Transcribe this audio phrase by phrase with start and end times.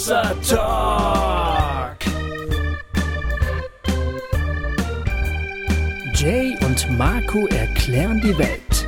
[0.00, 1.98] Hossa Talk.
[6.14, 8.86] Jay und Marco erklären die Welt.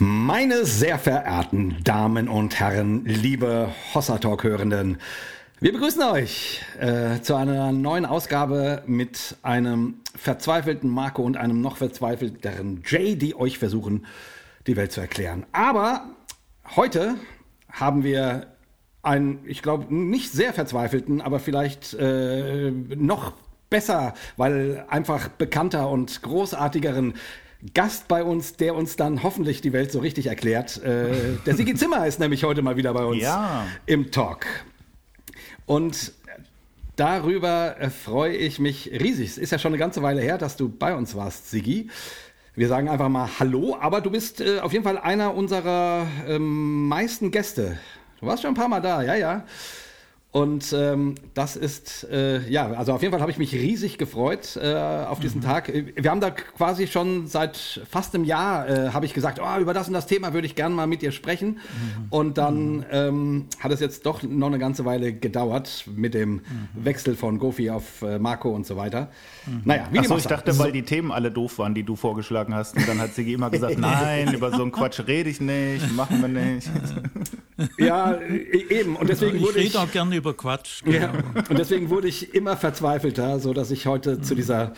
[0.00, 4.98] Meine sehr verehrten Damen und Herren, liebe Hossa Talk-Hörenden,
[5.60, 11.76] wir begrüßen euch äh, zu einer neuen Ausgabe mit einem verzweifelten Marco und einem noch
[11.76, 14.06] verzweifelteren Jay, die euch versuchen,
[14.66, 15.46] die Welt zu erklären.
[15.52, 16.16] Aber
[16.74, 17.14] heute
[17.74, 18.46] haben wir
[19.02, 23.34] einen, ich glaube, nicht sehr verzweifelten, aber vielleicht äh, noch
[23.68, 27.14] besser, weil einfach bekannter und großartigeren
[27.74, 30.82] Gast bei uns, der uns dann hoffentlich die Welt so richtig erklärt.
[30.82, 33.66] Äh, der Sigi Zimmer ist nämlich heute mal wieder bei uns Ja.
[33.86, 34.46] im Talk.
[35.66, 36.12] Und
[36.96, 39.30] darüber äh, freue ich mich riesig.
[39.30, 41.88] Es ist ja schon eine ganze Weile her, dass du bei uns warst, Sigi.
[42.56, 46.86] Wir sagen einfach mal Hallo, aber du bist äh, auf jeden Fall einer unserer ähm,
[46.86, 47.80] meisten Gäste.
[48.20, 49.44] Du warst schon ein paar Mal da, ja, ja.
[50.34, 54.58] Und ähm, das ist, äh, ja, also auf jeden Fall habe ich mich riesig gefreut
[54.60, 55.72] äh, auf diesen Tag.
[55.94, 57.56] Wir haben da quasi schon seit
[57.88, 60.56] fast einem Jahr, äh, habe ich gesagt, oh, über das und das Thema würde ich
[60.56, 61.60] gerne mal mit dir sprechen.
[62.10, 66.40] Und dann ähm, hat es jetzt doch noch eine ganze Weile gedauert mit dem
[66.74, 69.12] Wechsel von Gofi auf äh, Marco und so weiter.
[69.64, 72.76] Naja, wie Achso, ich dachte, weil die Themen alle doof waren, die du vorgeschlagen hast.
[72.76, 76.20] Und dann hat Sigi immer gesagt, nein, über so einen Quatsch rede ich nicht, machen
[76.20, 76.68] wir nicht.
[77.78, 78.96] Ja, e- eben.
[78.96, 79.66] Und deswegen ich wurde ich.
[79.66, 80.82] rede auch gerne Quatsch.
[80.86, 81.12] Ja,
[81.48, 84.72] und deswegen wurde ich immer verzweifelter, so dass ich heute zu dieser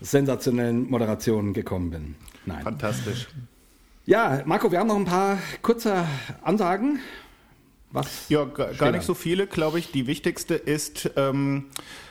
[0.00, 2.14] sensationellen Moderation gekommen bin.
[2.46, 2.62] Nein.
[2.62, 3.28] Fantastisch.
[4.04, 6.04] Ja, Marco, wir haben noch ein paar kurze
[6.42, 6.98] Ansagen.
[7.92, 8.28] Was?
[8.28, 9.92] Ja, gar, gar nicht so viele, glaube ich.
[9.92, 11.66] Die wichtigste ist, ähm,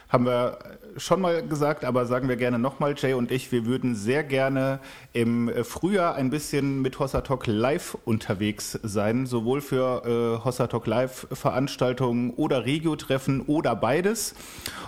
[0.10, 0.60] haben wir
[0.98, 4.80] schon mal gesagt, aber sagen wir gerne nochmal, Jay und ich, wir würden sehr gerne
[5.14, 10.88] im Frühjahr ein bisschen mit Hossa Talk Live unterwegs sein, sowohl für äh, Hossa Talk
[10.88, 14.36] Live Veranstaltungen oder Regio-Treffen oder beides.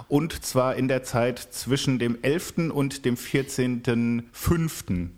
[0.07, 2.71] Und zwar in der Zeit zwischen dem 11.
[2.73, 5.09] und dem 14.05.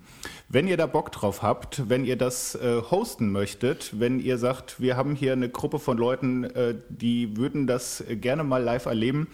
[0.55, 4.79] Wenn ihr da Bock drauf habt, wenn ihr das äh, hosten möchtet, wenn ihr sagt,
[4.79, 9.27] wir haben hier eine Gruppe von Leuten, äh, die würden das gerne mal live erleben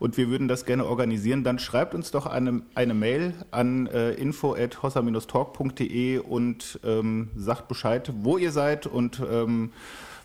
[0.00, 4.12] und wir würden das gerne organisieren, dann schreibt uns doch eine, eine Mail an äh,
[4.16, 9.72] info@hossa-talk.de und ähm, sagt Bescheid, wo ihr seid und ähm,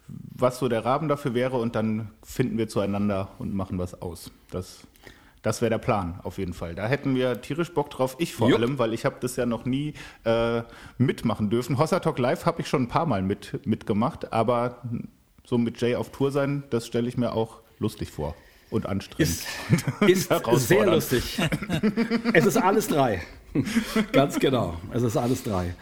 [0.09, 4.31] was so der Rahmen dafür wäre und dann finden wir zueinander und machen was aus.
[4.49, 4.85] Das,
[5.41, 6.75] das wäre der Plan auf jeden Fall.
[6.75, 8.15] Da hätten wir tierisch Bock drauf.
[8.19, 8.59] Ich vor Jupp.
[8.59, 9.93] allem, weil ich habe das ja noch nie
[10.23, 10.61] äh,
[10.97, 11.77] mitmachen dürfen.
[11.77, 14.81] Hossa Talk Live habe ich schon ein paar Mal mit, mitgemacht, aber
[15.43, 18.35] so mit Jay auf Tour sein, das stelle ich mir auch lustig vor
[18.69, 19.43] und anstrengend.
[20.01, 21.39] Ist, ist sehr lustig.
[22.33, 23.21] es ist alles drei.
[24.11, 24.77] Ganz genau.
[24.93, 25.75] Es ist alles drei.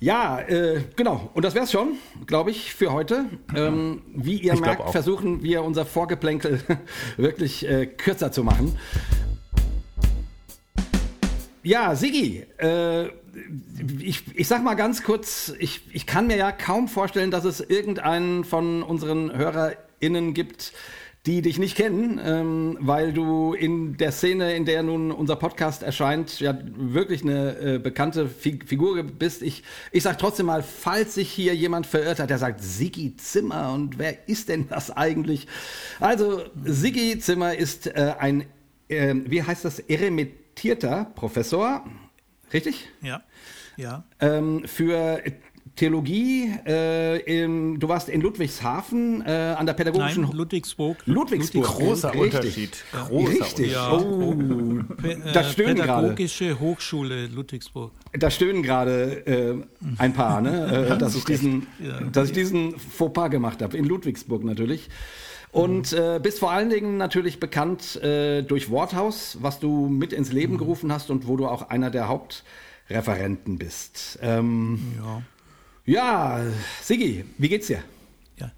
[0.00, 1.28] Ja, äh, genau.
[1.34, 3.24] Und das wär's schon, glaube ich, für heute.
[3.56, 6.60] Ähm, wie ihr Ich merkt, versuchen wir unser Vorgeplänkel
[7.16, 8.78] wirklich äh, kürzer zu machen.
[11.64, 13.06] Ja, Sigi, äh,
[14.00, 17.60] ich, ich sag mal ganz kurz, ich, ich kann mir ja kaum vorstellen, dass es
[17.60, 20.72] irgendeinen von unseren HörerInnen gibt,
[21.28, 25.82] die dich nicht kennen, ähm, weil du in der Szene, in der nun unser Podcast
[25.82, 29.42] erscheint, ja wirklich eine äh, bekannte Fi Figur bist.
[29.42, 29.62] Ich,
[29.92, 33.98] ich sag trotzdem mal, falls sich hier jemand verirrt hat, der sagt, Sigi Zimmer und
[33.98, 35.46] wer ist denn das eigentlich?
[36.00, 38.46] Also, Sigi Zimmer ist äh, ein,
[38.88, 41.84] äh, wie heißt das, eremitierter Professor,
[42.54, 42.88] richtig?
[43.02, 43.22] Ja,
[43.76, 44.02] ja.
[44.20, 45.22] ähm, für
[45.78, 46.52] Theologie.
[46.66, 50.98] Äh, im, du warst in Ludwigshafen äh, an der pädagogischen Nein, Ludwigsburg.
[51.06, 51.64] Ludwigsburg.
[51.64, 52.34] Großer Richtig.
[52.34, 52.84] Unterschied.
[52.92, 53.72] Großer Richtig.
[53.72, 53.92] Ja.
[53.92, 56.02] Oh, P- da äh, stöhnen gerade.
[56.08, 57.92] Pädagogische Hochschule Ludwigsburg.
[58.12, 59.54] Da stöhnen gerade äh,
[59.98, 60.88] ein paar, ne?
[60.90, 61.66] äh, dass, ich diesen,
[62.12, 63.76] dass ich diesen Fauxpas gemacht habe.
[63.76, 64.88] In Ludwigsburg natürlich.
[65.52, 70.30] Und äh, bist vor allen Dingen natürlich bekannt äh, durch Worthaus, was du mit ins
[70.32, 74.18] Leben gerufen hast und wo du auch einer der Hauptreferenten bist.
[74.22, 75.22] Ähm, Ja.
[75.88, 76.40] Ja,
[76.82, 77.82] Sigi, wie geht's dir?
[78.38, 78.50] ja.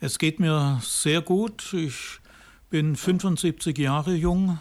[0.00, 1.72] Es geht mir sehr gut.
[1.74, 2.20] Ich
[2.70, 4.58] bin 75 Jahre jung.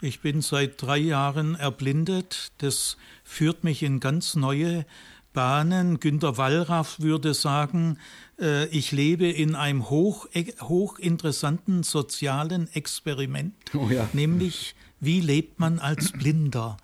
[0.00, 2.52] Ich bin seit drei Jahren erblindet.
[2.58, 4.84] Das führt mich in ganz neue
[5.32, 5.98] Bahnen.
[5.98, 7.98] Günter Wallraff würde sagen,
[8.40, 10.28] äh, ich lebe in einem hoch,
[10.60, 14.08] hochinteressanten sozialen Experiment, Oh ja.
[14.12, 16.76] nämlich wie lebt man als Blinder.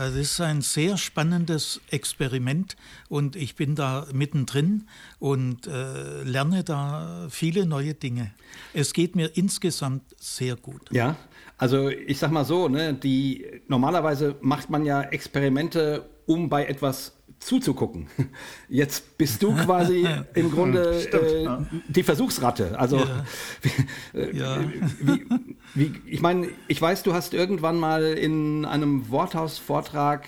[0.00, 2.76] Es ist ein sehr spannendes Experiment
[3.08, 4.86] und ich bin da mittendrin
[5.18, 8.30] und äh, lerne da viele neue Dinge.
[8.72, 10.82] Es geht mir insgesamt sehr gut.
[10.92, 11.16] Ja,
[11.56, 17.17] also ich sag mal so, ne, die normalerweise macht man ja Experimente, um bei etwas
[17.40, 18.08] zuzugucken.
[18.68, 21.48] Jetzt bist du quasi im Grunde äh,
[21.88, 22.78] die Versuchsratte.
[22.78, 23.24] Also Ja.
[23.62, 24.58] wie, Ja.
[25.00, 25.26] wie,
[25.74, 30.26] wie, ich meine, ich weiß, du hast irgendwann mal in einem Worthaus-Vortrag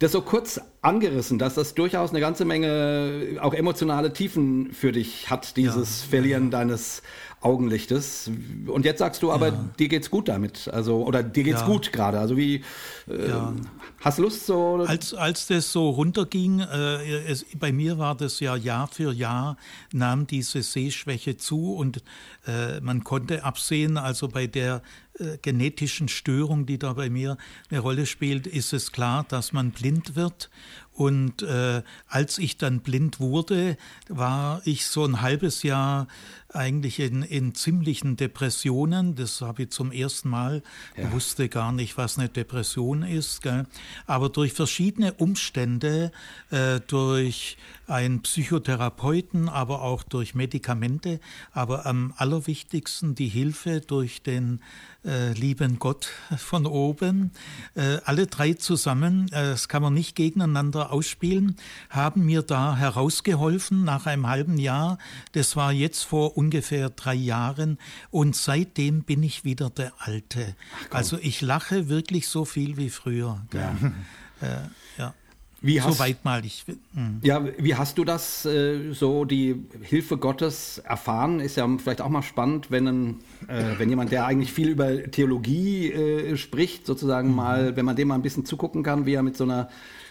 [0.00, 5.28] das so kurz angerissen, dass das durchaus eine ganze Menge auch emotionale Tiefen für dich
[5.28, 7.02] hat, dieses Verlieren deines
[7.40, 8.30] Augenlichtes.
[8.66, 10.68] Und jetzt sagst du aber, dir geht's gut damit.
[10.68, 11.66] Also, oder dir geht's Ja.
[11.66, 12.18] gut gerade.
[12.18, 12.64] Also wie
[13.08, 13.54] äh, Ja.
[14.00, 14.76] hast du Lust so?
[14.86, 19.56] Als, als das so runterging, äh, es, bei mir war das ja Jahr für Jahr,
[19.92, 22.02] nahm diese Sehschwäche zu und
[22.46, 24.82] äh, man konnte absehen, also bei der
[25.20, 27.36] äh, genetischen Störung, die da bei mir
[27.70, 30.50] eine Rolle spielt, ist es klar, dass man blind wird.
[30.92, 33.76] Und äh, als ich dann blind wurde,
[34.08, 36.08] war ich so ein halbes Jahr
[36.52, 39.14] eigentlich in, in ziemlichen Depressionen.
[39.14, 40.62] Das habe ich zum ersten Mal,
[41.10, 43.42] wusste gar nicht, was eine Depression ist.
[43.42, 43.66] Gell?
[44.06, 46.10] Aber durch verschiedene Umstände,
[46.50, 51.20] äh, durch einen Psychotherapeuten, aber auch durch Medikamente,
[51.52, 54.60] aber am allerwichtigsten die Hilfe durch den
[55.04, 57.30] äh, lieben Gott von oben.
[57.74, 61.56] Äh, alle drei zusammen, äh, das kann man nicht gegeneinander ausspielen,
[61.88, 64.98] haben mir da herausgeholfen nach einem halben Jahr.
[65.32, 67.78] Das war jetzt vor ungefähr drei Jahren
[68.10, 70.54] und seitdem bin ich wieder der Alte.
[70.90, 73.44] Also ich lache wirklich so viel wie früher.
[73.52, 73.76] Ja.
[74.40, 74.68] Äh,
[74.98, 75.14] ja.
[75.60, 76.64] Wie hast, Soweit mal ich.
[76.94, 77.18] hm.
[77.22, 81.40] Ja, wie hast du das äh, so die Hilfe Gottes erfahren?
[81.40, 83.16] Ist ja vielleicht auch mal spannend, wenn ein,
[83.48, 88.06] äh, wenn jemand, der eigentlich viel über Theologie äh, spricht, sozusagen mal, wenn man dem
[88.06, 89.68] mal ein bisschen zugucken kann, wie er mit so einer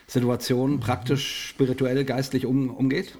[0.07, 3.17] Situation praktisch, spirituell, geistlich um, umgeht.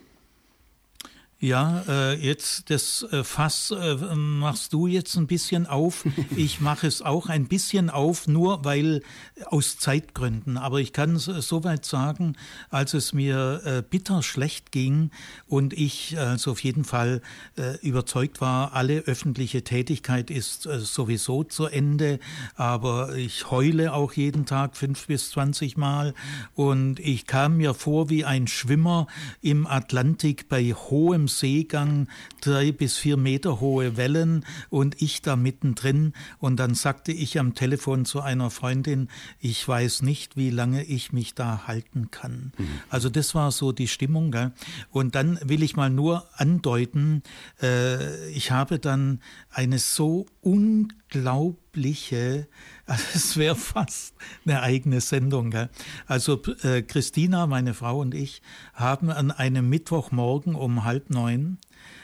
[1.39, 6.03] Ja, äh, jetzt das äh, Fass äh, machst du jetzt ein bisschen auf.
[6.35, 9.01] Ich mache es auch ein bisschen auf, nur weil
[9.45, 10.57] aus Zeitgründen.
[10.57, 12.35] Aber ich kann es soweit sagen,
[12.69, 15.11] als es mir äh, bitter schlecht ging
[15.47, 17.21] und ich also auf jeden Fall
[17.57, 22.19] äh, überzeugt war, alle öffentliche Tätigkeit ist äh, sowieso zu Ende.
[22.55, 26.13] Aber ich heule auch jeden Tag fünf bis zwanzig Mal
[26.55, 29.07] und ich kam mir vor wie ein Schwimmer
[29.41, 32.07] im Atlantik bei hohem Seegang,
[32.41, 36.13] drei bis vier Meter hohe Wellen und ich da mittendrin.
[36.39, 39.09] Und dann sagte ich am Telefon zu einer Freundin,
[39.39, 42.51] ich weiß nicht, wie lange ich mich da halten kann.
[42.89, 44.31] Also das war so die Stimmung.
[44.31, 44.51] Gell?
[44.91, 47.23] Und dann will ich mal nur andeuten,
[47.61, 49.21] äh, ich habe dann
[49.57, 52.47] eine so unglaubliche,
[52.85, 54.13] also es wäre fast
[54.45, 55.49] eine eigene Sendung.
[55.49, 55.69] Gell?
[56.05, 58.43] Also äh, Christina, meine Frau und ich
[58.73, 61.57] haben an einem Mittwochmorgen um halb neun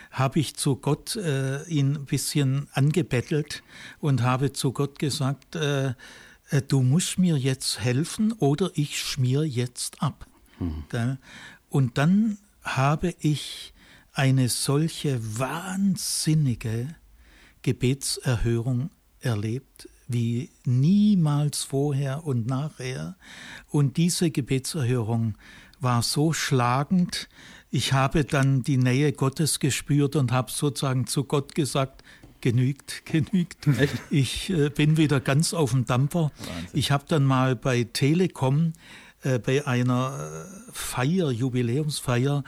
[0.10, 3.64] habe ich zu Gott äh, ihn ein bisschen angebettelt
[4.00, 5.96] und habe zu Gott gesagt, äh,
[6.50, 10.28] äh, du musst mir jetzt helfen oder ich schmier jetzt ab.
[10.90, 11.18] Gell?
[11.70, 13.74] Und dann habe ich
[14.12, 16.96] eine solche wahnsinnige
[17.64, 23.16] Gebetserhörung erlebt wie niemals vorher und nachher.
[23.70, 25.36] Und diese Gebetserhörung
[25.80, 27.30] war so schlagend.
[27.72, 32.04] Ich habe dann die Nähe Gottes gespürt und habe sozusagen zu Gott gesagt,
[32.42, 33.68] genügt, genügt.
[34.10, 36.32] Ich äh, bin wieder ganz auf dem Dampfer.
[36.74, 38.74] Ich habe dann mal bei Telekom
[39.24, 42.44] äh, bei einer äh, Feier, Jubiläumsfeier,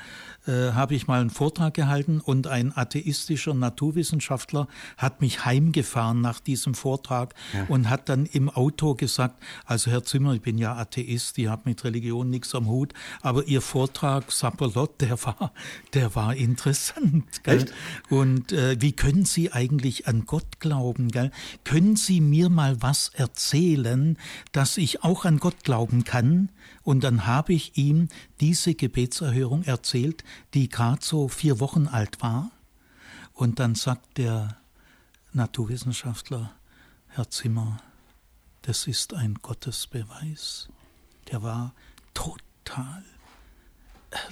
[0.47, 6.39] äh, habe ich mal einen Vortrag gehalten und ein atheistischer Naturwissenschaftler hat mich heimgefahren nach
[6.39, 7.33] diesem Vortrag
[7.67, 11.63] und hat dann im Auto gesagt, also Herr Zimmer, ich bin ja Atheist, ich habe
[11.65, 15.51] mit Religion nichts am Hut, aber Ihr Vortrag, Sapperlot, der war,
[15.93, 17.43] der war interessant.
[17.43, 17.57] Gell?
[17.57, 17.73] Echt?
[18.09, 21.09] Und äh, wie können Sie eigentlich an Gott glauben?
[21.09, 21.31] Gell?
[21.63, 24.17] Können Sie mir mal was erzählen,
[24.51, 26.49] dass ich auch an Gott glauben kann?
[26.83, 28.09] Und dann habe ich ihm
[28.39, 30.23] diese Gebetserhörung erzählt,
[30.53, 32.51] die gerade so vier Wochen alt war.
[33.33, 34.57] Und dann sagt der
[35.33, 36.51] Naturwissenschaftler,
[37.07, 37.81] Herr Zimmer,
[38.61, 40.69] das ist ein Gottesbeweis.
[41.31, 41.73] Der war
[42.13, 43.03] total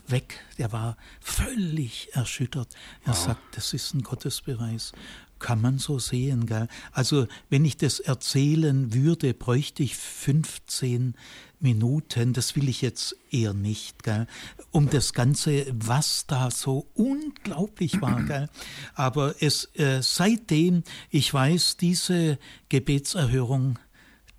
[0.07, 2.73] weg, der war völlig erschüttert.
[3.05, 4.93] Er sagt, das ist ein Gottesbeweis.
[5.39, 6.69] Kann man so sehen, gell?
[6.93, 11.15] Also, wenn ich das erzählen würde, bräuchte ich 15
[11.63, 14.27] Minuten, das will ich jetzt eher nicht, gell?
[14.71, 18.49] Um das Ganze, was da so unglaublich war, gell?
[18.93, 22.37] Aber es, äh, seitdem, ich weiß, diese
[22.69, 23.79] Gebetserhörung,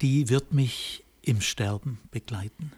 [0.00, 2.73] die wird mich im Sterben begleiten.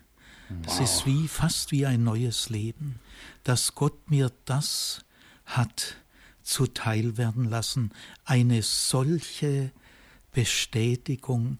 [0.64, 3.00] Es ist wie fast wie ein neues Leben,
[3.42, 5.04] dass Gott mir das
[5.44, 5.96] hat
[6.42, 7.90] zuteil werden lassen,
[8.24, 9.72] eine solche
[10.32, 11.58] Bestätigung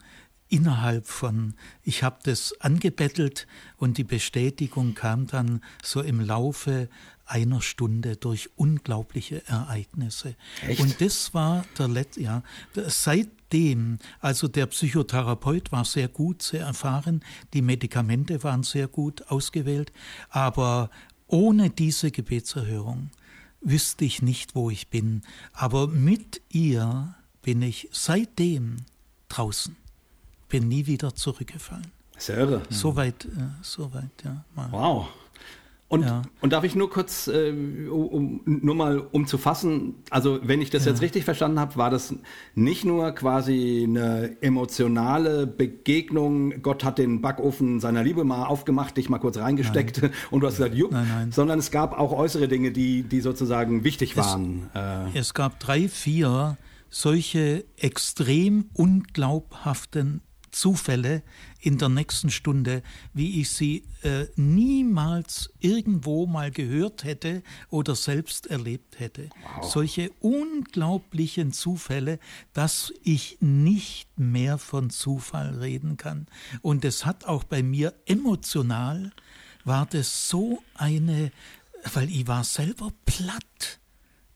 [0.48, 6.88] innerhalb von, ich habe das angebettelt und die Bestätigung kam dann so im Laufe
[7.26, 10.36] einer Stunde durch unglaubliche Ereignisse.
[10.66, 10.80] Echt?
[10.80, 12.42] Und das war der letzte, ja,
[12.74, 19.92] seitdem, also der Psychotherapeut war sehr gut, sehr erfahren, die Medikamente waren sehr gut ausgewählt,
[20.30, 20.90] aber
[21.26, 23.10] ohne diese Gebetserhörung
[23.60, 25.22] wüsste ich nicht, wo ich bin.
[25.52, 28.76] Aber mit ihr bin ich seitdem
[29.28, 29.76] draußen,
[30.48, 31.86] bin nie wieder zurückgefallen.
[32.18, 32.62] Sehr irre.
[32.70, 33.28] Soweit, äh,
[33.62, 34.44] soweit, ja.
[34.54, 34.68] Mal.
[34.70, 35.08] Wow.
[35.88, 36.22] Und, Ja.
[36.40, 40.70] und darf ich nur kurz, äh, um, nur mal um zu fassen, also wenn ich
[40.70, 42.12] das jetzt richtig verstanden habe, war das
[42.56, 49.08] nicht nur quasi eine emotionale Begegnung, Gott hat den Backofen seiner Liebe mal aufgemacht, dich
[49.08, 51.30] mal kurz reingesteckt und du hast gesagt, jupp, Nein, nein.
[51.32, 54.68] sondern es gab auch äußere Dinge, die, die sozusagen wichtig waren.
[54.74, 56.56] Äh, Es gab drei, vier
[56.90, 60.20] solche extrem unglaubhaften
[60.56, 61.22] Zufälle
[61.60, 62.82] in der nächsten Stunde,
[63.12, 69.28] wie ich sie äh, niemals irgendwo mal gehört hätte oder selbst erlebt hätte.
[69.60, 72.18] Solche unglaublichen Zufälle,
[72.54, 76.26] dass ich nicht mehr von Zufall reden kann.
[76.62, 79.12] Und es hat auch bei mir emotional,
[79.64, 81.32] war das so eine,
[81.92, 83.78] weil ich war selber platt.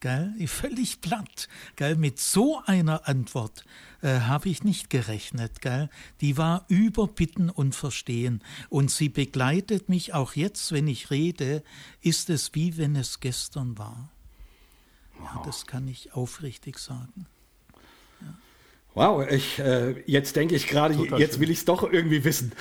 [0.01, 0.35] Gell?
[0.47, 1.49] Völlig platt.
[1.77, 1.97] Gell?
[1.97, 3.65] Mit so einer Antwort
[4.03, 5.61] äh, habe ich nicht gerechnet.
[5.61, 5.89] Gell?
[6.21, 8.43] Die war über Bitten und Verstehen.
[8.69, 11.63] Und sie begleitet mich auch jetzt, wenn ich rede,
[12.01, 14.11] ist es wie wenn es gestern war.
[15.23, 17.27] Ja, das kann ich aufrichtig sagen.
[18.95, 21.41] Wow, ich, äh, jetzt denke ich gerade, jetzt schön.
[21.41, 22.53] will ich es doch irgendwie wissen.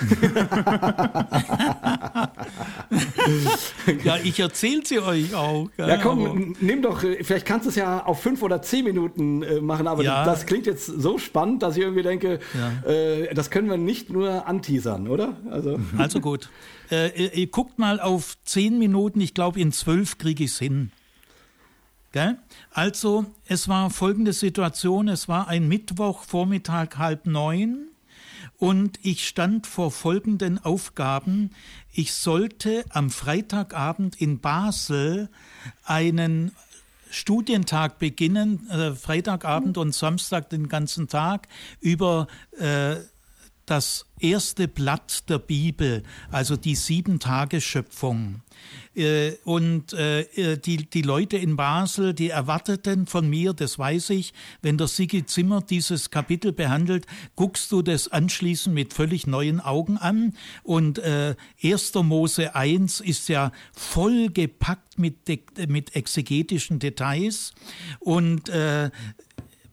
[4.04, 5.68] Ja, ich erzähle sie euch auch.
[5.76, 5.88] Gell?
[5.88, 8.84] Ja, komm, Aber- nimm doch, äh, vielleicht kannst du es ja auf fünf oder zehn
[8.84, 10.24] Minuten äh, machen, aber Ja.
[10.24, 12.90] das klingt jetzt so spannend, dass ich irgendwie denke, Ja.
[12.90, 15.36] äh, das können wir nicht nur anteasern, oder?
[15.50, 16.50] Also, Also gut.
[16.90, 20.58] Äh, ihr, ihr guckt mal auf zehn Minuten, ich glaube in zwölf kriege ich es
[20.58, 20.90] hin.
[22.12, 22.38] Gell?
[22.72, 27.90] Also, es war folgende Situation, es war ein Mittwoch, Vormittag halb neun
[28.58, 31.50] und ich stand vor folgenden Aufgaben.
[31.92, 35.28] Ich sollte am Freitagabend in Basel
[35.84, 36.52] einen
[37.10, 41.48] Studientag beginnen, äh, Freitagabend und Samstag den ganzen Tag
[41.80, 42.26] über
[42.58, 42.96] äh,
[43.70, 48.42] das erste Blatt der Bibel, also die sieben Tage Schöpfung.
[48.94, 54.34] Äh, Und äh, die, die Leute in Basel, die erwarteten von mir, das weiß ich,
[54.60, 59.96] wenn der Sigi Zimmer dieses Kapitel behandelt, guckst du das anschließend mit völlig neuen Augen
[59.96, 60.34] an.
[60.64, 61.94] Und äh, 1.
[61.94, 65.16] Mose 1 ist ja voll gepackt mit,
[65.68, 67.54] mit exegetischen Details.
[68.00, 68.90] Und äh,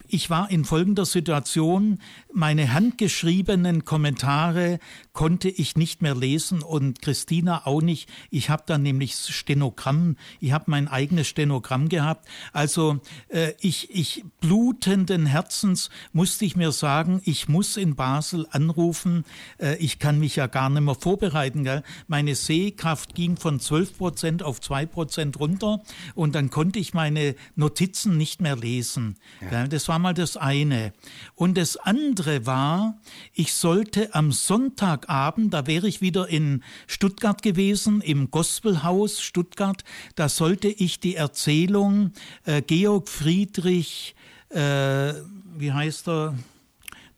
[0.08, 2.00] ich war in folgender Situation,
[2.38, 4.78] meine handgeschriebenen Kommentare
[5.12, 8.08] konnte ich nicht mehr lesen und Christina auch nicht.
[8.30, 12.28] Ich habe dann nämlich Stenogramm, ich habe mein eigenes Stenogramm gehabt.
[12.54, 19.26] Also äh, ich, ich blutenden Herzens musste ich mir sagen, ich muss in Basel anrufen,
[19.60, 21.64] äh, ich kann mich ja gar nicht mehr vorbereiten.
[21.64, 21.82] Gell?
[22.08, 25.82] Meine Sehkraft ging von 12 Prozent auf 2 Prozent runter
[26.14, 29.16] und dann konnte ich meine Notizen nicht mehr lesen.
[29.50, 29.68] Gell?
[29.70, 30.94] Das war mal das eine.
[31.34, 32.98] Und das andere war,
[33.34, 39.84] ich sollte am Sonntagabend, da wäre ich wieder in Stuttgart gewesen, im Gospelhaus Stuttgart,
[40.16, 42.12] da sollte ich die Erzählung
[42.46, 44.16] äh, Georg Friedrich,
[44.50, 45.14] äh,
[45.58, 46.36] wie heißt er?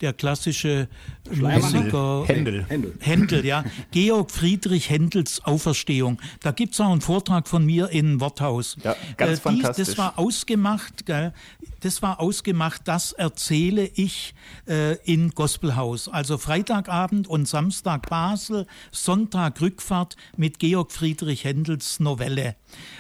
[0.02, 0.88] Der klassische
[1.34, 2.26] Schleiermacher?
[2.28, 2.66] Händel.
[2.68, 2.94] Händel.
[3.00, 3.64] Händel, ja.
[3.92, 6.20] Georg Friedrich Händels Auferstehung.
[6.42, 8.76] Da gibt's auch einen Vortrag von mir in Worthaus.
[8.84, 9.88] Ja, ganz Äh, dies- fantastisch.
[9.88, 11.34] Das war ausgemacht, gell?
[11.82, 14.34] Das war ausgemacht, das erzähle ich
[14.68, 16.10] äh, in Gospelhaus.
[16.10, 22.56] Also Freitagabend und Samstag Basel, Sonntag Rückfahrt mit Georg Friedrich Händels Novelle.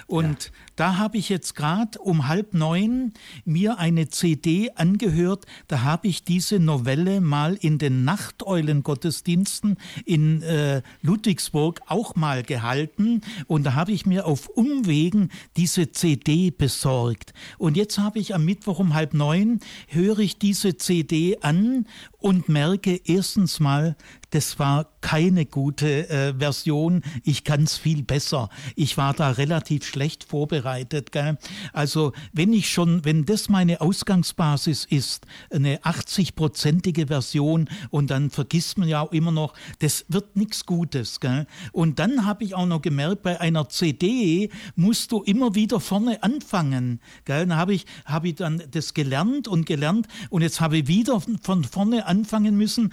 [0.07, 5.45] Und da habe ich jetzt gerade um halb neun mir eine CD angehört.
[5.67, 13.21] Da habe ich diese Novelle mal in den Nachteulen-Gottesdiensten in äh, Ludwigsburg auch mal gehalten.
[13.47, 17.33] Und da habe ich mir auf Umwegen diese CD besorgt.
[17.57, 21.85] Und jetzt habe ich am Mittwoch um halb neun, höre ich diese CD an
[22.19, 23.95] und merke erstens mal,
[24.31, 27.01] das war keine gute äh, Version.
[27.23, 28.49] Ich kann es viel besser.
[28.75, 31.11] Ich war da relativ schlecht vorbereitet.
[31.11, 31.37] Gell?
[31.73, 38.77] Also wenn ich schon, wenn das meine Ausgangsbasis ist, eine 80-prozentige Version und dann vergisst
[38.77, 41.19] man ja auch immer noch, das wird nichts Gutes.
[41.19, 41.47] Gell?
[41.71, 46.21] Und dann habe ich auch noch gemerkt, bei einer CD musst du immer wieder vorne
[46.21, 46.99] anfangen.
[47.25, 47.47] Gell?
[47.47, 51.21] Dann habe ich, habe ich dann das gelernt und gelernt und jetzt habe ich wieder
[51.41, 52.91] von vorne anfangen müssen.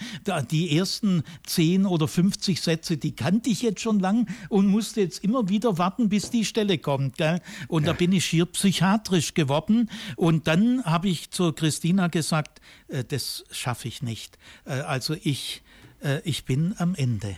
[0.51, 5.25] Die ersten 10 oder 50 Sätze, die kannte ich jetzt schon lang und musste jetzt
[5.25, 7.17] immer wieder warten, bis die Stelle kommt.
[7.17, 7.41] Gell?
[7.69, 7.93] Und ja.
[7.93, 9.91] da bin ich schier psychiatrisch geworden.
[10.17, 14.39] Und dann habe ich zur Christina gesagt, äh, das schaffe ich nicht.
[14.65, 15.63] Äh, also ich,
[16.03, 17.37] äh, ich bin am Ende.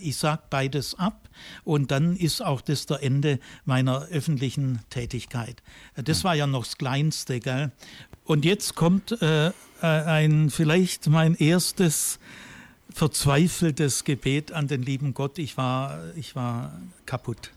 [0.00, 1.28] Ich sage beides ab
[1.64, 5.62] und dann ist auch das der Ende meiner öffentlichen Tätigkeit.
[5.96, 7.40] Das war ja noch das Kleinste.
[7.40, 7.72] Gell?
[8.24, 12.18] Und jetzt kommt äh, äh, ein vielleicht mein erstes
[12.90, 15.38] verzweifeltes Gebet an den lieben Gott.
[15.38, 17.50] Ich war, ich war kaputt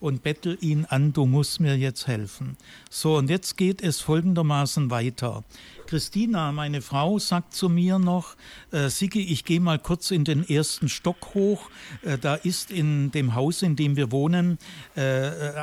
[0.00, 2.56] und bettel ihn an, du musst mir jetzt helfen.
[2.90, 5.44] So, und jetzt geht es folgendermaßen weiter.
[5.86, 8.36] Christina, meine Frau, sagt zu mir noch,
[8.72, 11.70] äh, Sigi, ich gehe mal kurz in den ersten Stock hoch.
[12.02, 14.58] Äh, da ist in dem Haus, in dem wir wohnen,
[14.96, 15.02] äh,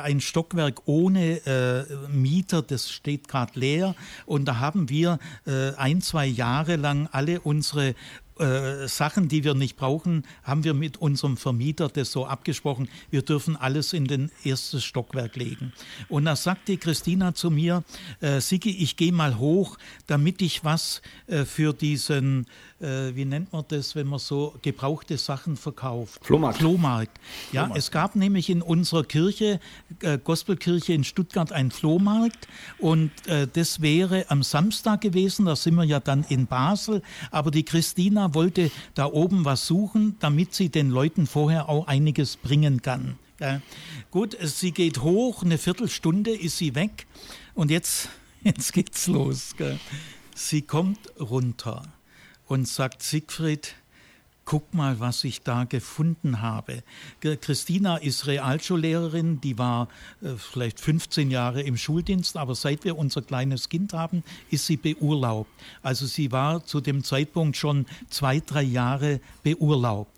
[0.02, 3.94] ein Stockwerk ohne äh, Mieter, das steht gerade leer.
[4.24, 7.94] Und da haben wir äh, ein, zwei Jahre lang alle unsere
[8.38, 12.88] äh, Sachen, die wir nicht brauchen, haben wir mit unserem Vermieter das so abgesprochen.
[13.10, 15.72] Wir dürfen alles in den erstes Stockwerk legen.
[16.08, 17.84] Und da sagte Christina zu mir,
[18.20, 22.46] äh, Sigi, ich gehe mal hoch, damit ich was äh, für diesen
[22.82, 26.24] äh, wie nennt man das, wenn man so gebrauchte Sachen verkauft?
[26.24, 26.58] Flohmarkt.
[26.58, 27.20] Flohmarkt.
[27.52, 27.78] Ja, Flohmarkt.
[27.78, 29.60] es gab nämlich in unserer Kirche,
[30.00, 32.48] äh, Gospelkirche in Stuttgart, einen Flohmarkt
[32.78, 37.50] und äh, das wäre am Samstag gewesen, da sind wir ja dann in Basel, aber
[37.50, 42.82] die Christina wollte da oben was suchen, damit sie den Leuten vorher auch einiges bringen
[42.82, 43.16] kann.
[43.40, 43.60] Ja.
[44.10, 47.06] Gut, sie geht hoch, eine Viertelstunde ist sie weg
[47.54, 48.08] und jetzt,
[48.42, 49.54] jetzt geht's los.
[49.56, 49.78] Gell.
[50.34, 51.82] Sie kommt runter
[52.52, 53.76] und sagt Siegfried,
[54.52, 56.82] guck mal, was ich da gefunden habe.
[57.40, 59.88] Christina ist Realschullehrerin, die war
[60.20, 64.76] äh, vielleicht 15 Jahre im Schuldienst, aber seit wir unser kleines Kind haben, ist sie
[64.76, 65.48] beurlaubt.
[65.82, 70.12] Also sie war zu dem Zeitpunkt schon zwei, drei Jahre beurlaubt.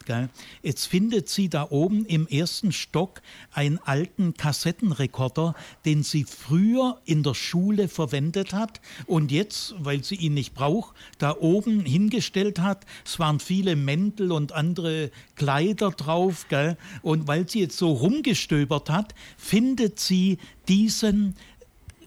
[0.62, 3.22] Jetzt findet sie da oben im ersten Stock
[3.52, 10.16] einen alten Kassettenrekorder, den sie früher in der Schule verwendet hat und jetzt, weil sie
[10.16, 12.85] ihn nicht braucht, da oben hingestellt hat.
[13.04, 16.46] Es waren viele Mäntel und andere Kleider drauf.
[16.48, 16.76] Gell?
[17.02, 21.34] Und weil sie jetzt so rumgestöbert hat, findet sie diesen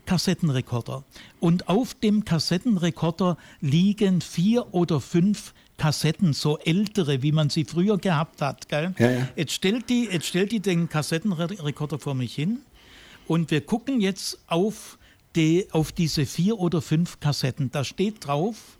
[0.05, 1.03] Kassettenrekorder.
[1.39, 7.97] Und auf dem Kassettenrekorder liegen vier oder fünf Kassetten, so ältere, wie man sie früher
[7.97, 8.67] gehabt hat.
[8.67, 8.95] Gell?
[8.97, 9.27] Ja, ja.
[9.35, 12.61] Jetzt, stellt die, jetzt stellt die den Kassettenrekorder vor mich hin
[13.27, 14.97] und wir gucken jetzt auf,
[15.35, 17.69] die, auf diese vier oder fünf Kassetten.
[17.71, 18.76] Da steht drauf,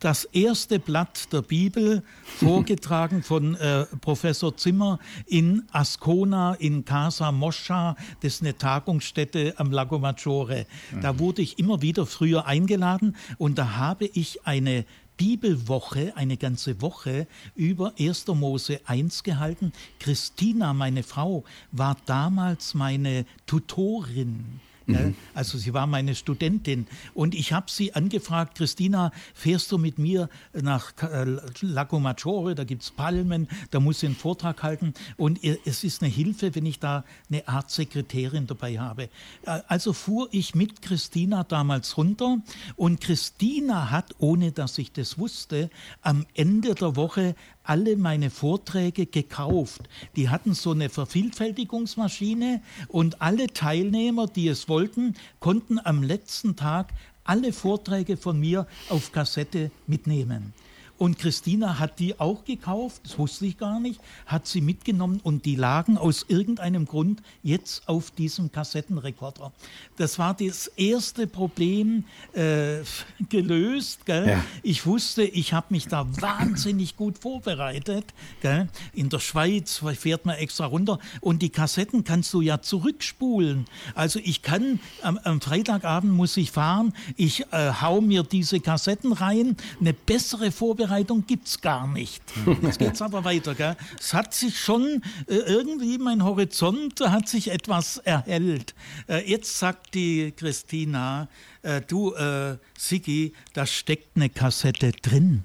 [0.00, 7.96] das erste Blatt der Bibel, vorgetragen von äh, Professor Zimmer in Ascona, in Casa Moscha,
[8.20, 10.66] das ist eine Tagungsstätte am Lago Maggiore.
[11.00, 11.18] Da mhm.
[11.18, 14.84] wurde ich immer wieder früher eingeladen und da habe ich eine
[15.16, 18.26] Bibelwoche, eine ganze Woche über 1.
[18.28, 19.72] Mose 1 gehalten.
[19.98, 24.60] Christina, meine Frau, war damals meine Tutorin.
[24.86, 25.14] Mhm.
[25.34, 30.28] Also sie war meine Studentin und ich habe sie angefragt, Christina, fährst du mit mir
[30.52, 35.40] nach äh, Lago Maggiore, da gibt es Palmen, da muss sie einen Vortrag halten und
[35.42, 39.04] es ist eine Hilfe, wenn ich da eine Art Sekretärin dabei habe.
[39.44, 42.38] Äh, also fuhr ich mit Christina damals runter
[42.76, 45.70] und Christina hat, ohne dass ich das wusste,
[46.02, 47.34] am Ende der Woche
[47.68, 49.82] alle meine Vorträge gekauft.
[50.16, 56.92] Die hatten so eine Vervielfältigungsmaschine und alle Teilnehmer, die es wollten, konnten am letzten Tag
[57.24, 60.52] alle Vorträge von mir auf Kassette mitnehmen.
[60.98, 65.44] Und Christina hat die auch gekauft, das wusste ich gar nicht, hat sie mitgenommen und
[65.44, 69.52] die lagen aus irgendeinem Grund jetzt auf diesem Kassettenrekorder.
[69.98, 72.78] Das war das erste Problem äh,
[73.28, 74.00] gelöst.
[74.06, 74.42] Ja.
[74.62, 78.06] Ich wusste, ich habe mich da wahnsinnig gut vorbereitet.
[78.40, 78.68] Gell?
[78.94, 83.66] In der Schweiz fährt man extra runter und die Kassetten kannst du ja zurückspulen.
[83.94, 89.12] Also ich kann, am, am Freitagabend muss ich fahren, ich äh, hau mir diese Kassetten
[89.12, 92.22] rein, eine bessere Vorbereitung Vorbereitung gibt es gar nicht.
[92.62, 93.56] Jetzt geht es aber weiter.
[93.56, 93.76] Gell?
[93.98, 98.74] Es hat sich schon äh, irgendwie, mein Horizont hat sich etwas erhellt.
[99.08, 101.28] Äh, jetzt sagt die Christina,
[101.62, 105.42] äh, du, äh, Sigi, da steckt eine Kassette drin.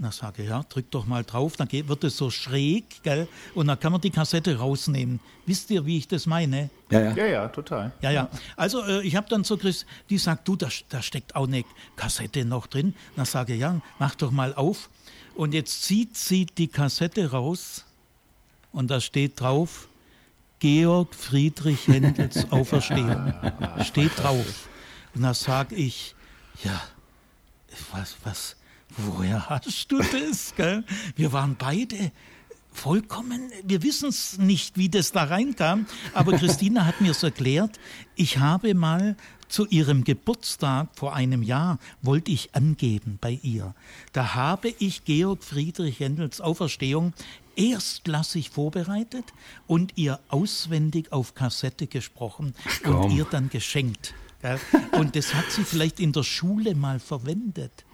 [0.00, 3.26] Na, sage ja, drück doch mal drauf, dann geht, wird es so schräg, gell?
[3.54, 5.18] Und dann kann man die Kassette rausnehmen.
[5.44, 6.70] Wisst ihr, wie ich das meine?
[6.90, 7.90] Ja, ja, ja, ja total.
[8.00, 8.28] Ja, ja.
[8.54, 11.64] Also äh, ich habe dann so Chris, die sagt, du, da, da steckt auch eine
[11.96, 12.94] Kassette noch drin.
[13.16, 14.88] Dann sage ich, ja, mach doch mal auf.
[15.34, 17.84] Und jetzt zieht sie die Kassette raus
[18.70, 19.88] und da steht drauf,
[20.60, 23.32] Georg Friedrich Händels Auferstehung.
[23.84, 24.68] steht drauf.
[25.14, 26.14] Und da sage ich,
[26.62, 26.80] ja,
[27.92, 28.56] was, was,
[28.98, 30.54] woher hast du das?
[30.56, 30.84] Gell?
[31.16, 32.12] Wir waren beide
[32.72, 37.78] vollkommen, wir wissen es nicht, wie das da reinkam, aber Christina hat mir es erklärt.
[38.14, 39.16] Ich habe mal
[39.48, 43.74] zu ihrem Geburtstag vor einem Jahr wollte ich angeben bei ihr.
[44.12, 47.14] Da habe ich Georg Friedrich Händels Auferstehung
[47.56, 49.24] erstklassig vorbereitet
[49.66, 54.14] und ihr auswendig auf Kassette gesprochen und ihr dann geschenkt.
[54.92, 57.84] Und das hat sie vielleicht in der Schule mal verwendet.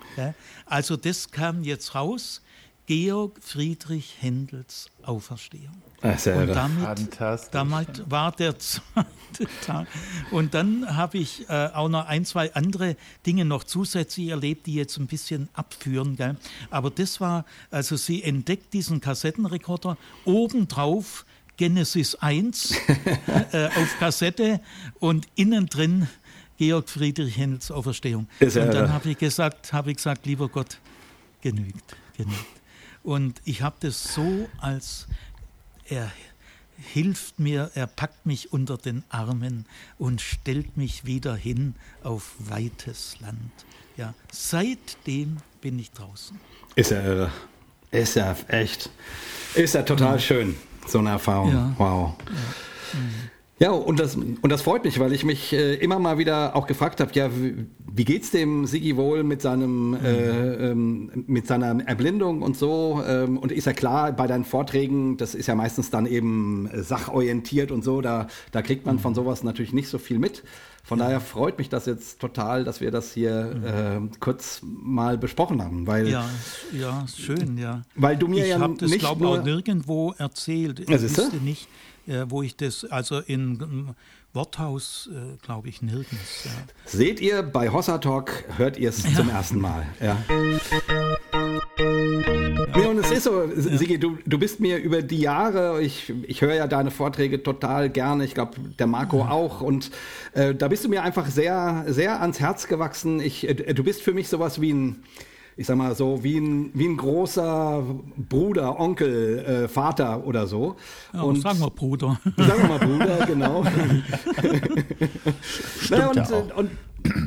[0.66, 2.40] Also das kam jetzt raus.
[2.86, 5.82] Georg Friedrich Händels Auferstehung.
[6.02, 7.18] Ach, und damit,
[7.50, 9.86] damit war der zweite Tag.
[10.30, 14.74] Und dann habe ich äh, auch noch ein, zwei andere Dinge noch zusätzlich erlebt, die
[14.74, 16.16] jetzt ein bisschen abführen.
[16.16, 16.36] Gell?
[16.68, 21.24] Aber das war, also sie entdeckt diesen Kassettenrekorder obendrauf
[21.56, 22.72] Genesis 1
[23.52, 24.60] äh, auf Kassette
[24.98, 26.08] und innen drin
[26.58, 28.28] Georg Friedrich Händels Auferstehung.
[28.40, 30.78] und dann habe ich gesagt, habe ich gesagt, lieber Gott,
[31.40, 32.38] genügt, genügt.
[33.02, 35.06] Und ich habe das so als
[35.86, 36.10] er
[36.76, 39.66] hilft mir, er packt mich unter den Armen
[39.98, 43.52] und stellt mich wieder hin auf weites Land.
[43.96, 46.38] Ja, seitdem bin ich draußen.
[46.74, 47.30] Ist ja irre.
[47.90, 48.90] Ist ja echt.
[49.54, 50.18] Ist ja total ja.
[50.18, 51.52] schön, so eine Erfahrung.
[51.52, 51.74] Ja.
[51.78, 52.14] Wow.
[52.26, 52.98] Ja.
[52.98, 53.30] Mhm.
[53.60, 56.66] Ja, und das, und das freut mich, weil ich mich äh, immer mal wieder auch
[56.66, 60.04] gefragt habe, ja, wie, wie geht's dem Sigi wohl mit seinem, mhm.
[60.04, 63.00] äh, ähm, mit seiner Erblindung und so?
[63.06, 67.70] Ähm, und ist ja klar, bei deinen Vorträgen, das ist ja meistens dann eben sachorientiert
[67.70, 69.00] und so, da, da kriegt man mhm.
[69.00, 70.42] von sowas natürlich nicht so viel mit.
[70.82, 74.08] Von daher freut mich das jetzt total, dass wir das hier mhm.
[74.08, 75.86] äh, kurz mal besprochen haben.
[75.86, 76.28] Weil, ja,
[76.78, 77.82] ja, schön, ja.
[77.94, 80.80] Weil du mir ich ja habe das, glaube ich, auch nirgendwo erzählt.
[80.80, 81.68] Ich wusste nicht,
[82.06, 83.94] äh, wo ich das, also in
[84.32, 86.44] Worthaus, äh, glaube ich, nirgends.
[86.44, 86.50] Ja.
[86.86, 89.14] Seht ihr, bei Hossa Talk hört ihr es ja.
[89.14, 89.86] zum ersten Mal.
[90.00, 90.18] Ja.
[92.76, 96.42] Ja, und es ist so, Sigi, du, du bist mir über die Jahre, ich, ich
[96.42, 99.92] höre ja deine Vorträge total gerne, ich glaube, der Marco auch, und
[100.32, 103.20] äh, da bist du mir einfach sehr, sehr ans Herz gewachsen.
[103.20, 105.04] Ich, äh, du bist für mich sowas wie ein,
[105.56, 107.84] ich sag mal so, wie ein, wie ein großer
[108.16, 110.76] Bruder, Onkel, äh, Vater oder so.
[111.12, 112.20] Ja, und sagen wir Bruder.
[112.36, 113.62] Sagen wir mal Bruder, genau.
[115.90, 116.70] naja, und, ja und,